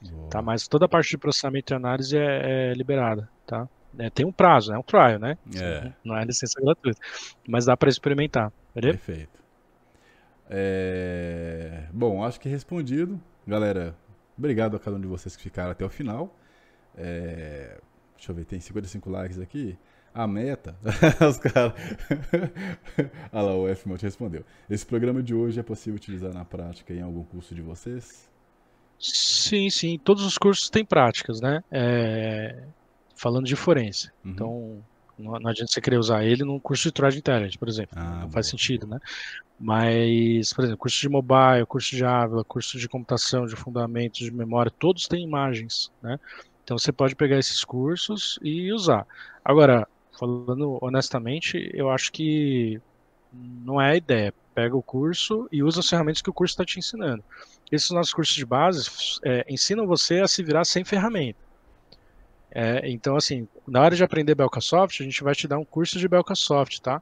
Boa. 0.00 0.28
Tá, 0.28 0.42
mas 0.42 0.66
toda 0.66 0.86
a 0.86 0.88
parte 0.88 1.10
de 1.10 1.18
processamento 1.18 1.72
e 1.72 1.76
análise 1.76 2.16
é, 2.16 2.70
é 2.70 2.74
liberada, 2.74 3.28
tá? 3.46 3.68
É, 3.98 4.10
tem 4.10 4.26
um 4.26 4.32
prazo, 4.32 4.72
é 4.72 4.78
um 4.78 4.82
trial, 4.82 5.18
né? 5.18 5.36
É. 5.54 5.92
Não 6.04 6.16
é 6.16 6.24
licença 6.24 6.60
gratuita. 6.60 7.00
Mas 7.46 7.66
dá 7.66 7.76
para 7.76 7.88
experimentar. 7.88 8.52
Beleza? 8.74 8.98
Perfeito. 8.98 9.42
É... 10.48 11.84
Bom, 11.92 12.24
acho 12.24 12.40
que 12.40 12.48
respondido. 12.48 13.20
Galera, 13.46 13.94
obrigado 14.36 14.76
a 14.76 14.80
cada 14.80 14.96
um 14.96 15.00
de 15.00 15.06
vocês 15.06 15.36
que 15.36 15.42
ficaram 15.42 15.70
até 15.70 15.84
o 15.84 15.88
final. 15.88 16.36
É... 16.96 17.80
Deixa 18.16 18.30
eu 18.30 18.36
ver, 18.36 18.44
tem 18.44 18.60
55 18.60 19.10
likes 19.10 19.38
aqui. 19.38 19.76
A 20.14 20.26
meta. 20.26 20.76
Os 21.28 21.38
caras. 21.38 21.72
Olha 23.32 23.42
lá, 23.42 23.56
o 23.56 23.68
F. 23.68 23.88
Monte 23.88 24.02
respondeu. 24.02 24.44
Esse 24.68 24.84
programa 24.84 25.22
de 25.22 25.34
hoje 25.34 25.58
é 25.58 25.62
possível 25.62 25.96
utilizar 25.96 26.32
na 26.32 26.44
prática 26.44 26.92
em 26.92 27.00
algum 27.00 27.24
curso 27.24 27.54
de 27.54 27.62
vocês? 27.62 28.30
Sim, 28.98 29.70
sim. 29.70 29.98
Todos 29.98 30.22
os 30.24 30.36
cursos 30.36 30.68
têm 30.68 30.84
práticas, 30.84 31.40
né? 31.40 31.64
É 31.70 32.62
falando 33.22 33.46
de 33.46 33.54
forense. 33.54 34.10
Uhum. 34.24 34.30
Então, 34.32 34.84
não, 35.18 35.32
não, 35.38 35.50
adianta 35.50 35.70
você 35.72 35.80
querer 35.80 35.98
usar 35.98 36.24
ele 36.24 36.44
num 36.44 36.58
curso 36.58 36.84
de 36.84 36.92
Threat 36.92 37.16
Intelligence, 37.16 37.58
por 37.58 37.68
exemplo. 37.68 37.98
Ah, 37.98 38.22
não 38.22 38.30
faz 38.30 38.46
sentido, 38.48 38.86
né? 38.86 38.98
Mas, 39.58 40.52
por 40.52 40.64
exemplo, 40.64 40.78
curso 40.78 41.00
de 41.00 41.08
mobile, 41.08 41.66
curso 41.66 41.90
de 41.90 41.98
Java, 41.98 42.44
curso 42.44 42.78
de 42.78 42.88
computação, 42.88 43.46
de 43.46 43.54
fundamentos, 43.54 44.18
de 44.18 44.30
memória, 44.30 44.72
todos 44.76 45.06
têm 45.06 45.22
imagens, 45.22 45.92
né? 46.02 46.18
Então 46.64 46.78
você 46.78 46.92
pode 46.92 47.14
pegar 47.14 47.38
esses 47.38 47.64
cursos 47.64 48.38
e 48.42 48.72
usar. 48.72 49.06
Agora, 49.44 49.86
falando 50.18 50.78
honestamente, 50.80 51.70
eu 51.74 51.90
acho 51.90 52.12
que 52.12 52.80
não 53.32 53.80
é 53.80 53.92
a 53.92 53.96
ideia. 53.96 54.34
Pega 54.54 54.76
o 54.76 54.82
curso 54.82 55.48
e 55.50 55.62
usa 55.62 55.80
as 55.80 55.88
ferramentas 55.88 56.20
que 56.20 56.30
o 56.30 56.34
curso 56.34 56.52
está 56.52 56.64
te 56.64 56.78
ensinando. 56.78 57.24
Esses 57.70 57.90
nossos 57.90 58.12
cursos 58.12 58.34
de 58.34 58.44
base 58.44 58.88
é, 59.24 59.46
ensinam 59.48 59.86
você 59.86 60.20
a 60.20 60.28
se 60.28 60.42
virar 60.42 60.64
sem 60.64 60.84
ferramenta. 60.84 61.38
É, 62.54 62.82
então, 62.90 63.16
assim, 63.16 63.48
na 63.66 63.80
hora 63.80 63.96
de 63.96 64.04
aprender 64.04 64.34
Belcasoft, 64.34 65.02
a 65.02 65.04
gente 65.04 65.24
vai 65.24 65.34
te 65.34 65.48
dar 65.48 65.58
um 65.58 65.64
curso 65.64 65.98
de 65.98 66.06
Belcasoft, 66.06 66.82
tá? 66.82 67.00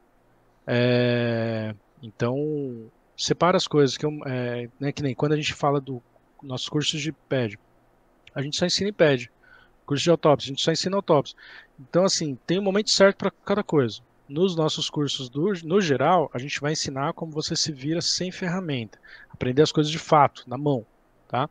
É, 0.64 1.74
então, 2.00 2.88
separa 3.16 3.56
as 3.56 3.66
coisas, 3.66 3.96
que, 3.96 4.06
eu, 4.06 4.12
é, 4.26 4.68
né, 4.78 4.92
que 4.92 5.02
nem 5.02 5.14
quando 5.14 5.32
a 5.32 5.36
gente 5.36 5.52
fala 5.52 5.80
do 5.80 6.00
nossos 6.40 6.68
cursos 6.68 7.00
de 7.00 7.12
PED, 7.12 7.58
a 8.34 8.40
gente 8.40 8.56
só 8.56 8.64
ensina 8.64 8.88
em 8.88 8.92
PED. 8.92 9.30
Curso 9.84 10.04
de 10.04 10.10
autópsia, 10.10 10.48
a 10.48 10.50
gente 10.50 10.62
só 10.62 10.70
ensina 10.70 10.96
autópsia. 10.96 11.36
Então, 11.78 12.04
assim, 12.04 12.38
tem 12.46 12.60
um 12.60 12.62
momento 12.62 12.90
certo 12.90 13.16
para 13.16 13.32
cada 13.44 13.64
coisa. 13.64 14.00
Nos 14.28 14.54
nossos 14.54 14.88
cursos, 14.88 15.28
do, 15.28 15.52
no 15.64 15.80
geral, 15.80 16.30
a 16.32 16.38
gente 16.38 16.60
vai 16.60 16.72
ensinar 16.72 17.12
como 17.12 17.32
você 17.32 17.56
se 17.56 17.72
vira 17.72 18.00
sem 18.00 18.30
ferramenta. 18.30 19.00
Aprender 19.28 19.62
as 19.62 19.72
coisas 19.72 19.90
de 19.90 19.98
fato, 19.98 20.44
na 20.46 20.56
mão, 20.56 20.86
tá? 21.26 21.50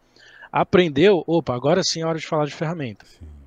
Aprendeu, 0.50 1.22
opa, 1.28 1.54
agora 1.54 1.84
sim 1.84 2.02
é 2.02 2.06
hora 2.06 2.18
de 2.18 2.26
falar 2.26 2.46
de 2.46 2.56
ferramenta. 2.56 3.06
Sim. 3.06 3.39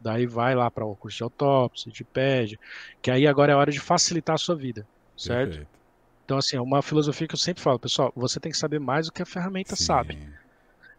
Daí 0.00 0.26
vai 0.26 0.54
lá 0.54 0.70
para 0.70 0.84
o 0.84 0.96
curso 0.96 1.18
de 1.18 1.22
autópsia, 1.22 1.92
de 1.92 2.04
PED, 2.04 2.58
que 3.02 3.10
aí 3.10 3.26
agora 3.26 3.52
é 3.52 3.54
hora 3.54 3.70
de 3.70 3.78
facilitar 3.78 4.34
a 4.34 4.38
sua 4.38 4.56
vida, 4.56 4.86
certo? 5.16 5.50
Perfeito. 5.50 5.80
Então, 6.24 6.38
assim, 6.38 6.56
é 6.56 6.60
uma 6.60 6.80
filosofia 6.80 7.26
que 7.26 7.34
eu 7.34 7.38
sempre 7.38 7.62
falo, 7.62 7.78
pessoal, 7.78 8.12
você 8.14 8.38
tem 8.38 8.52
que 8.52 8.58
saber 8.58 8.78
mais 8.78 9.06
do 9.06 9.12
que 9.12 9.20
a 9.20 9.26
ferramenta 9.26 9.74
Sim. 9.74 9.84
sabe. 9.84 10.18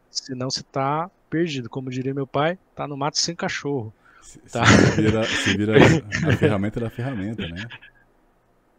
Senão 0.10 0.50
você 0.50 0.60
está 0.60 1.10
perdido. 1.30 1.70
Como 1.70 1.90
diria 1.90 2.14
meu 2.14 2.28
pai, 2.28 2.60
tá 2.76 2.86
no 2.86 2.98
mato 2.98 3.18
sem 3.18 3.34
cachorro. 3.34 3.94
Se, 4.22 4.40
tá? 4.40 4.66
se, 4.66 5.02
vira, 5.02 5.24
se 5.24 5.58
vira 5.58 5.74
a 5.78 6.36
ferramenta 6.38 6.82
da 6.82 6.90
ferramenta, 6.90 7.48
né? 7.48 7.66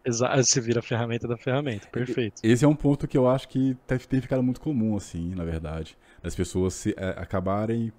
Exato, 0.04 0.44
se 0.44 0.60
vira 0.60 0.80
a 0.80 0.82
ferramenta 0.82 1.26
da 1.26 1.36
ferramenta, 1.36 1.88
perfeito. 1.88 2.42
Esse 2.42 2.64
é 2.64 2.68
um 2.68 2.74
ponto 2.74 3.08
que 3.08 3.16
eu 3.16 3.28
acho 3.28 3.48
que 3.48 3.76
tem 3.86 4.20
ficado 4.20 4.42
muito 4.42 4.60
comum, 4.60 4.96
assim, 4.96 5.34
na 5.34 5.44
verdade. 5.44 5.96
As 6.22 6.34
pessoas 6.34 6.74
se, 6.74 6.94
é, 6.96 7.10
acabarem 7.10 7.92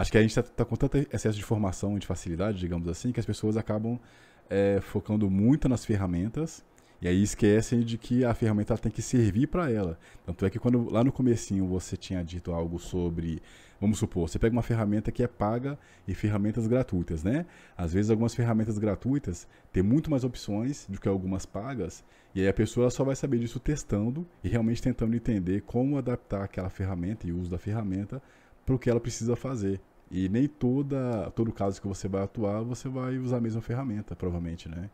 Acho 0.00 0.10
que 0.10 0.16
a 0.16 0.22
gente 0.22 0.30
está 0.30 0.42
tá 0.42 0.64
com 0.64 0.76
tanto 0.76 0.96
excesso 0.96 1.36
de 1.36 1.42
informação 1.42 1.94
e 1.94 2.00
de 2.00 2.06
facilidade, 2.06 2.58
digamos 2.58 2.88
assim, 2.88 3.12
que 3.12 3.20
as 3.20 3.26
pessoas 3.26 3.58
acabam 3.58 4.00
é, 4.48 4.80
focando 4.80 5.28
muito 5.28 5.68
nas 5.68 5.84
ferramentas 5.84 6.64
e 7.02 7.06
aí 7.06 7.22
esquecem 7.22 7.80
de 7.80 7.98
que 7.98 8.24
a 8.24 8.32
ferramenta 8.32 8.78
tem 8.78 8.90
que 8.90 9.02
servir 9.02 9.48
para 9.48 9.70
ela. 9.70 9.98
Tanto 10.24 10.46
é 10.46 10.48
que 10.48 10.58
quando 10.58 10.90
lá 10.90 11.04
no 11.04 11.12
comecinho 11.12 11.66
você 11.66 11.98
tinha 11.98 12.24
dito 12.24 12.50
algo 12.50 12.78
sobre, 12.78 13.42
vamos 13.78 13.98
supor, 13.98 14.26
você 14.26 14.38
pega 14.38 14.56
uma 14.56 14.62
ferramenta 14.62 15.12
que 15.12 15.22
é 15.22 15.28
paga 15.28 15.78
e 16.08 16.14
ferramentas 16.14 16.66
gratuitas, 16.66 17.22
né? 17.22 17.44
Às 17.76 17.92
vezes 17.92 18.10
algumas 18.10 18.34
ferramentas 18.34 18.78
gratuitas 18.78 19.46
têm 19.70 19.82
muito 19.82 20.10
mais 20.10 20.24
opções 20.24 20.86
do 20.88 20.98
que 20.98 21.08
algumas 21.08 21.44
pagas, 21.44 22.02
e 22.34 22.40
aí 22.40 22.48
a 22.48 22.54
pessoa 22.54 22.88
só 22.88 23.04
vai 23.04 23.16
saber 23.16 23.38
disso 23.38 23.60
testando 23.60 24.26
e 24.42 24.48
realmente 24.48 24.80
tentando 24.80 25.14
entender 25.14 25.60
como 25.60 25.98
adaptar 25.98 26.42
aquela 26.42 26.70
ferramenta 26.70 27.28
e 27.28 27.32
o 27.32 27.38
uso 27.38 27.50
da 27.50 27.58
ferramenta 27.58 28.22
para 28.64 28.74
o 28.74 28.78
que 28.78 28.88
ela 28.88 28.98
precisa 28.98 29.36
fazer. 29.36 29.78
E 30.10 30.28
nem 30.28 30.48
toda, 30.48 31.30
todo 31.30 31.52
caso 31.52 31.80
que 31.80 31.86
você 31.86 32.08
vai 32.08 32.22
atuar, 32.22 32.62
você 32.62 32.88
vai 32.88 33.16
usar 33.18 33.36
a 33.36 33.40
mesma 33.40 33.62
ferramenta, 33.62 34.16
provavelmente, 34.16 34.68
né? 34.68 34.90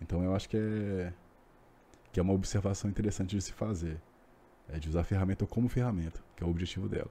Então 0.00 0.22
eu 0.22 0.34
acho 0.34 0.48
que 0.48 0.56
é, 0.56 1.12
que 2.12 2.20
é 2.20 2.22
uma 2.22 2.32
observação 2.32 2.88
interessante 2.88 3.34
de 3.34 3.42
se 3.42 3.52
fazer. 3.52 4.00
É 4.68 4.78
de 4.78 4.88
usar 4.88 5.00
a 5.00 5.04
ferramenta 5.04 5.46
como 5.46 5.68
ferramenta, 5.68 6.20
que 6.36 6.44
é 6.44 6.46
o 6.46 6.50
objetivo 6.50 6.88
dela. 6.88 7.10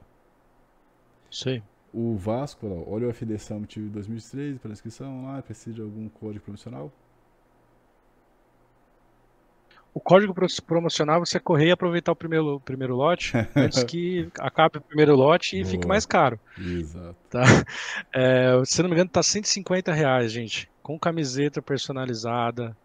Sim. 1.29 1.61
O 1.93 2.15
Vasco, 2.15 2.65
olha 2.87 3.07
o 3.07 3.13
FD 3.13 3.37
Summit 3.37 3.79
2013 3.79 4.59
para 4.59 4.71
inscrição 4.71 5.25
lá, 5.25 5.41
precisa 5.41 5.75
de 5.75 5.81
algum 5.81 6.07
código 6.09 6.45
promocional? 6.45 6.91
O 9.93 9.99
código 9.99 10.33
promocional 10.65 11.19
você 11.19 11.39
correr 11.39 11.67
e 11.67 11.71
aproveitar 11.71 12.11
o 12.11 12.15
primeiro, 12.15 12.55
o 12.55 12.59
primeiro 12.59 12.95
lote 12.95 13.33
antes 13.55 13.83
que 13.83 14.27
acabe 14.39 14.79
o 14.79 14.81
primeiro 14.81 15.15
lote 15.15 15.55
e 15.55 15.61
Boa. 15.61 15.71
fique 15.71 15.87
mais 15.87 16.05
caro. 16.05 16.39
Exato. 16.57 17.15
Tá? 17.29 17.43
É, 18.11 18.61
se 18.65 18.81
não 18.81 18.89
me 18.89 18.95
engano, 18.95 19.09
tá 19.09 19.23
150 19.23 19.91
reais, 19.91 20.31
gente. 20.31 20.69
Com 20.81 20.99
camiseta 20.99 21.61
personalizada. 21.61 22.75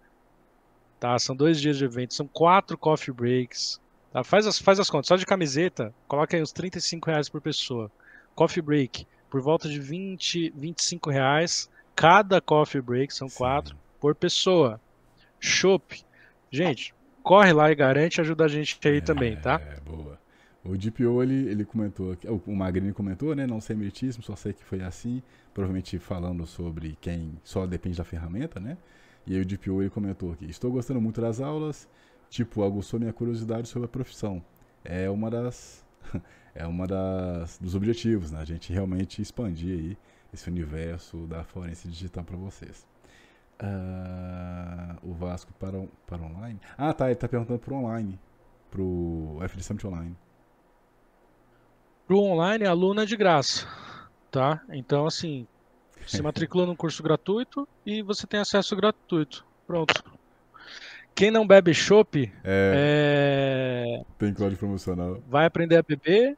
Tá? 1.01 1.19
São 1.19 1.35
dois 1.35 1.61
dias 1.61 1.77
de 1.77 1.85
evento, 1.85 2.15
são 2.15 2.27
quatro 2.27 2.77
coffee 2.77 3.13
breaks. 3.13 3.81
Tá? 4.13 4.23
Faz, 4.25 4.47
as, 4.47 4.59
faz 4.59 4.81
as 4.81 4.91
contas. 4.91 5.09
Só 5.09 5.17
de 5.17 5.27
camiseta, 5.27 5.95
coloca 6.07 6.37
aí 6.37 6.43
uns 6.43 6.53
35 6.53 7.11
reais 7.11 7.29
por 7.29 7.41
pessoa. 7.41 7.91
Coffee 8.35 8.63
break, 8.63 9.07
por 9.31 9.41
volta 9.41 9.69
de 9.69 9.81
20, 9.81 10.51
25 10.57 11.11
reais. 11.11 11.71
Cada 11.95 12.41
coffee 12.41 12.81
break, 12.81 13.13
são 13.13 13.29
Sim. 13.29 13.37
quatro, 13.37 13.77
por 14.01 14.15
pessoa. 14.15 14.81
Chopp. 15.41 16.03
Gente, 16.51 16.95
corre 17.29 17.53
lá 17.53 17.71
e 17.71 17.75
garante, 17.75 18.23
ajuda 18.23 18.47
a 18.47 18.49
gente 18.49 18.79
aí 18.89 18.97
é, 18.97 19.01
também, 19.03 19.37
tá? 19.37 19.61
É, 19.61 19.79
boa. 19.81 20.19
O 20.65 20.79
DPO, 20.79 21.23
ele, 21.23 21.47
ele 21.51 21.63
comentou, 21.63 22.17
o 22.47 22.57
Magrini 22.57 22.91
comentou, 22.91 23.35
né? 23.35 23.47
Não 23.47 23.61
sei 23.61 23.77
meritíssimo, 23.77 24.25
só 24.25 24.35
sei 24.35 24.55
que 24.55 24.65
foi 24.65 24.81
assim. 24.81 25.23
Provavelmente 25.53 25.99
falando 25.99 26.47
sobre 26.47 26.97
quem 27.03 27.39
só 27.45 27.67
depende 27.67 27.99
da 27.99 28.05
ferramenta, 28.05 28.59
né? 28.59 28.79
E 29.27 29.35
aí 29.35 29.43
o 29.43 29.45
DPO, 29.45 29.83
ele 29.83 29.91
comentou 29.91 30.33
aqui. 30.33 30.47
Estou 30.47 30.73
gostando 30.73 31.03
muito 31.03 31.21
das 31.21 31.39
aulas, 31.39 31.87
tipo, 32.31 32.65
aguçou 32.65 32.99
minha 32.99 33.13
curiosidade 33.13 33.69
sobre 33.69 33.85
a 33.85 33.89
profissão. 33.89 34.43
É 34.83 35.11
uma 35.11 35.31
das... 35.31 35.85
é 36.55 36.67
uma 36.67 36.87
das 36.87 37.59
dos 37.59 37.75
objetivos, 37.75 38.31
né? 38.31 38.41
A 38.41 38.45
gente 38.47 38.73
realmente 38.73 39.21
expandir 39.21 39.79
aí 39.79 39.99
esse 40.33 40.49
universo 40.49 41.27
da 41.27 41.45
forense 41.45 41.89
digital 41.89 42.25
para 42.25 42.39
vocês. 42.39 42.87
Uh, 43.61 44.97
o 45.03 45.13
Vasco 45.15 45.53
para, 45.59 45.85
para 46.07 46.23
online. 46.23 46.61
Ah, 46.77 46.93
tá. 46.93 47.07
Ele 47.07 47.17
tá 47.17 47.29
perguntando 47.29 47.59
pro 47.59 47.75
online. 47.75 48.19
Pro 48.71 49.39
FD 49.43 49.63
Summit 49.63 49.87
Online. 49.87 50.17
Pro 52.07 52.21
online, 52.21 52.65
aluno 52.65 53.03
é 53.03 53.05
de 53.05 53.17
graça. 53.17 53.67
Tá? 54.31 54.63
Então, 54.71 55.07
assim, 55.07 55.47
se 56.07 56.23
matricula 56.23 56.67
num 56.67 56.77
curso 56.77 57.03
gratuito 57.03 57.67
e 57.85 58.03
você 58.03 58.27
tem 58.27 58.41
acesso 58.41 58.77
gratuito. 58.77 59.45
Pronto. 59.67 60.03
quem 61.15 61.31
não 61.31 61.47
bebe 61.47 61.75
chopp 61.75 62.33
é... 62.45 64.01
é... 64.01 64.05
tem 64.19 64.33
código 64.33 64.59
promocional. 64.59 65.21
Vai 65.29 65.47
aprender 65.47 65.77
a 65.77 65.83
beber. 65.83 66.37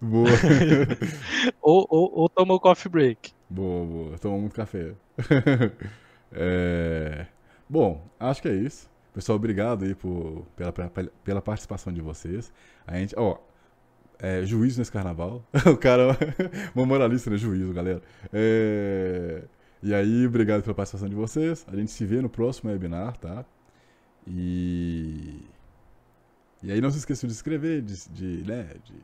Boa. 0.00 0.28
ou, 1.62 1.86
ou, 1.88 2.20
ou 2.20 2.28
toma 2.28 2.54
o 2.54 2.60
coffee 2.60 2.90
break. 2.90 3.32
Boa, 3.48 3.86
boa. 3.86 4.18
Toma 4.18 4.38
muito 4.38 4.54
café. 4.54 4.94
é... 6.32 7.26
Bom, 7.68 8.06
acho 8.18 8.42
que 8.42 8.48
é 8.48 8.54
isso. 8.54 8.88
Pessoal, 9.12 9.36
obrigado 9.36 9.84
aí 9.84 9.94
por, 9.94 10.46
pela, 10.54 10.72
pela 11.24 11.42
participação 11.42 11.92
de 11.92 12.00
vocês. 12.00 12.52
A 12.86 12.98
gente, 12.98 13.14
ó, 13.18 13.38
é, 14.18 14.44
juízo 14.44 14.78
nesse 14.78 14.92
carnaval. 14.92 15.44
o 15.66 15.76
cara, 15.76 16.16
uma 16.74 16.84
moralista, 16.86 17.30
né? 17.30 17.36
Juízo, 17.36 17.72
galera. 17.72 18.02
É... 18.32 19.42
E 19.82 19.94
aí, 19.94 20.26
obrigado 20.26 20.62
pela 20.62 20.74
participação 20.74 21.08
de 21.08 21.14
vocês. 21.14 21.64
A 21.68 21.76
gente 21.76 21.90
se 21.90 22.04
vê 22.04 22.20
no 22.20 22.28
próximo 22.28 22.70
webinar, 22.70 23.16
tá? 23.18 23.44
E. 24.26 25.40
E 26.62 26.72
aí 26.72 26.80
não 26.80 26.90
se 26.90 26.98
esqueça 26.98 27.26
de 27.26 27.32
se 27.32 27.38
inscrever, 27.38 27.82
de, 27.82 28.08
de, 28.10 28.44
né, 28.48 28.70
de 28.84 28.94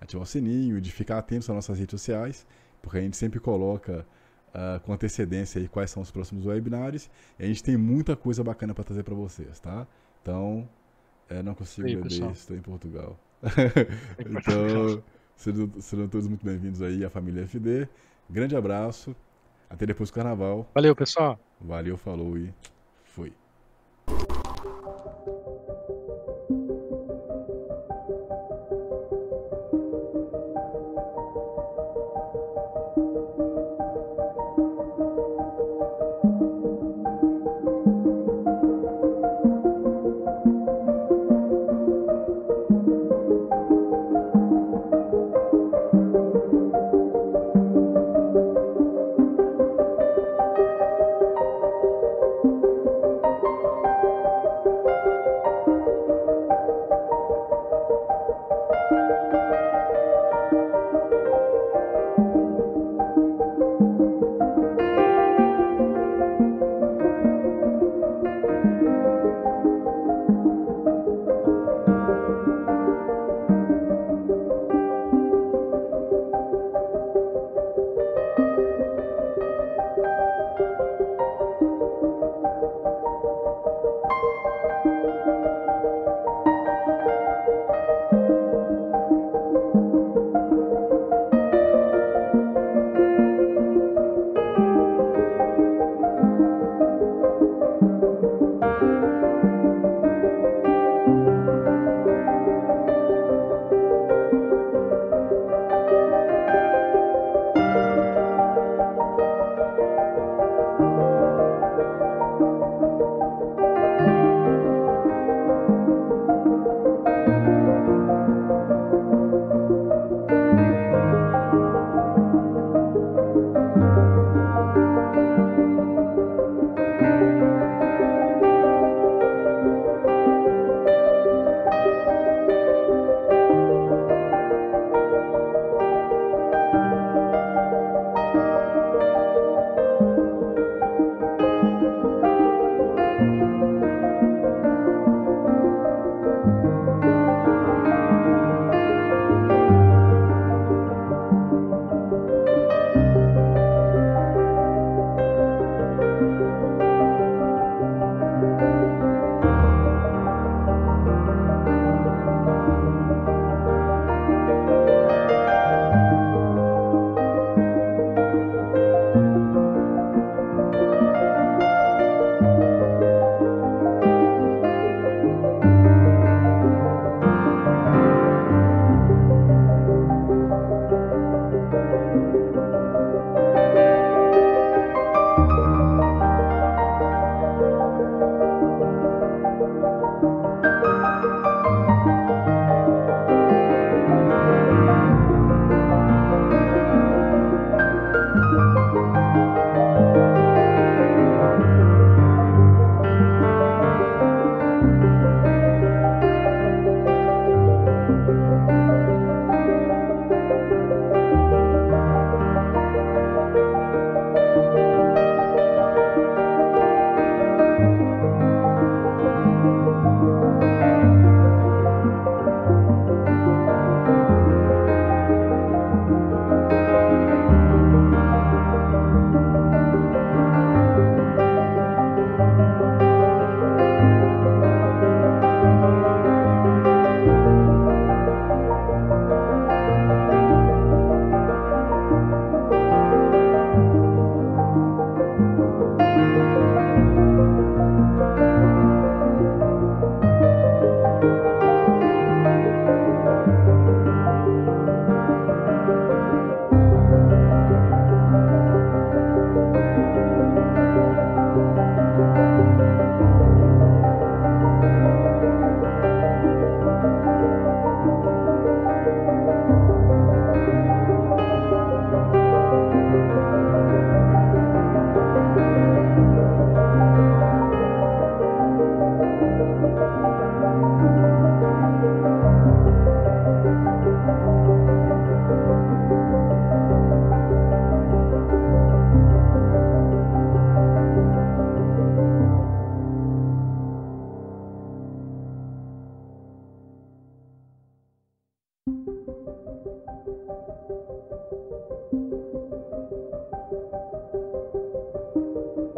ativar 0.00 0.24
o 0.24 0.26
sininho, 0.26 0.80
de 0.80 0.90
ficar 0.90 1.18
atento 1.18 1.44
às 1.50 1.54
nossas 1.54 1.78
redes 1.78 1.92
sociais, 1.92 2.46
porque 2.80 2.98
a 2.98 3.00
gente 3.00 3.16
sempre 3.16 3.38
coloca 3.38 4.04
uh, 4.54 4.80
com 4.80 4.92
antecedência 4.92 5.60
aí 5.60 5.68
quais 5.68 5.90
são 5.90 6.02
os 6.02 6.10
próximos 6.10 6.46
webinars. 6.46 7.10
E 7.38 7.44
a 7.44 7.46
gente 7.46 7.62
tem 7.62 7.76
muita 7.76 8.16
coisa 8.16 8.42
bacana 8.42 8.74
para 8.74 8.84
trazer 8.84 9.02
para 9.02 9.14
vocês, 9.14 9.58
tá? 9.60 9.86
Então, 10.22 10.68
é, 11.28 11.42
não 11.42 11.54
consigo 11.54 11.86
aí, 11.86 11.96
beber, 11.96 12.08
pessoal. 12.08 12.30
estou 12.30 12.56
em 12.56 12.60
Portugal. 12.62 13.18
então, 14.18 15.02
serão, 15.36 15.70
serão 15.80 16.08
todos 16.08 16.28
muito 16.28 16.44
bem-vindos 16.44 16.82
aí 16.82 17.04
à 17.04 17.10
família 17.10 17.46
FD. 17.46 17.88
Grande 18.30 18.56
abraço. 18.56 19.14
Até 19.68 19.86
depois 19.86 20.10
do 20.10 20.14
carnaval. 20.14 20.68
Valeu, 20.74 20.94
pessoal. 20.94 21.40
Valeu, 21.60 21.96
falou 21.96 22.36
e 22.36 22.52
fui. 23.04 23.32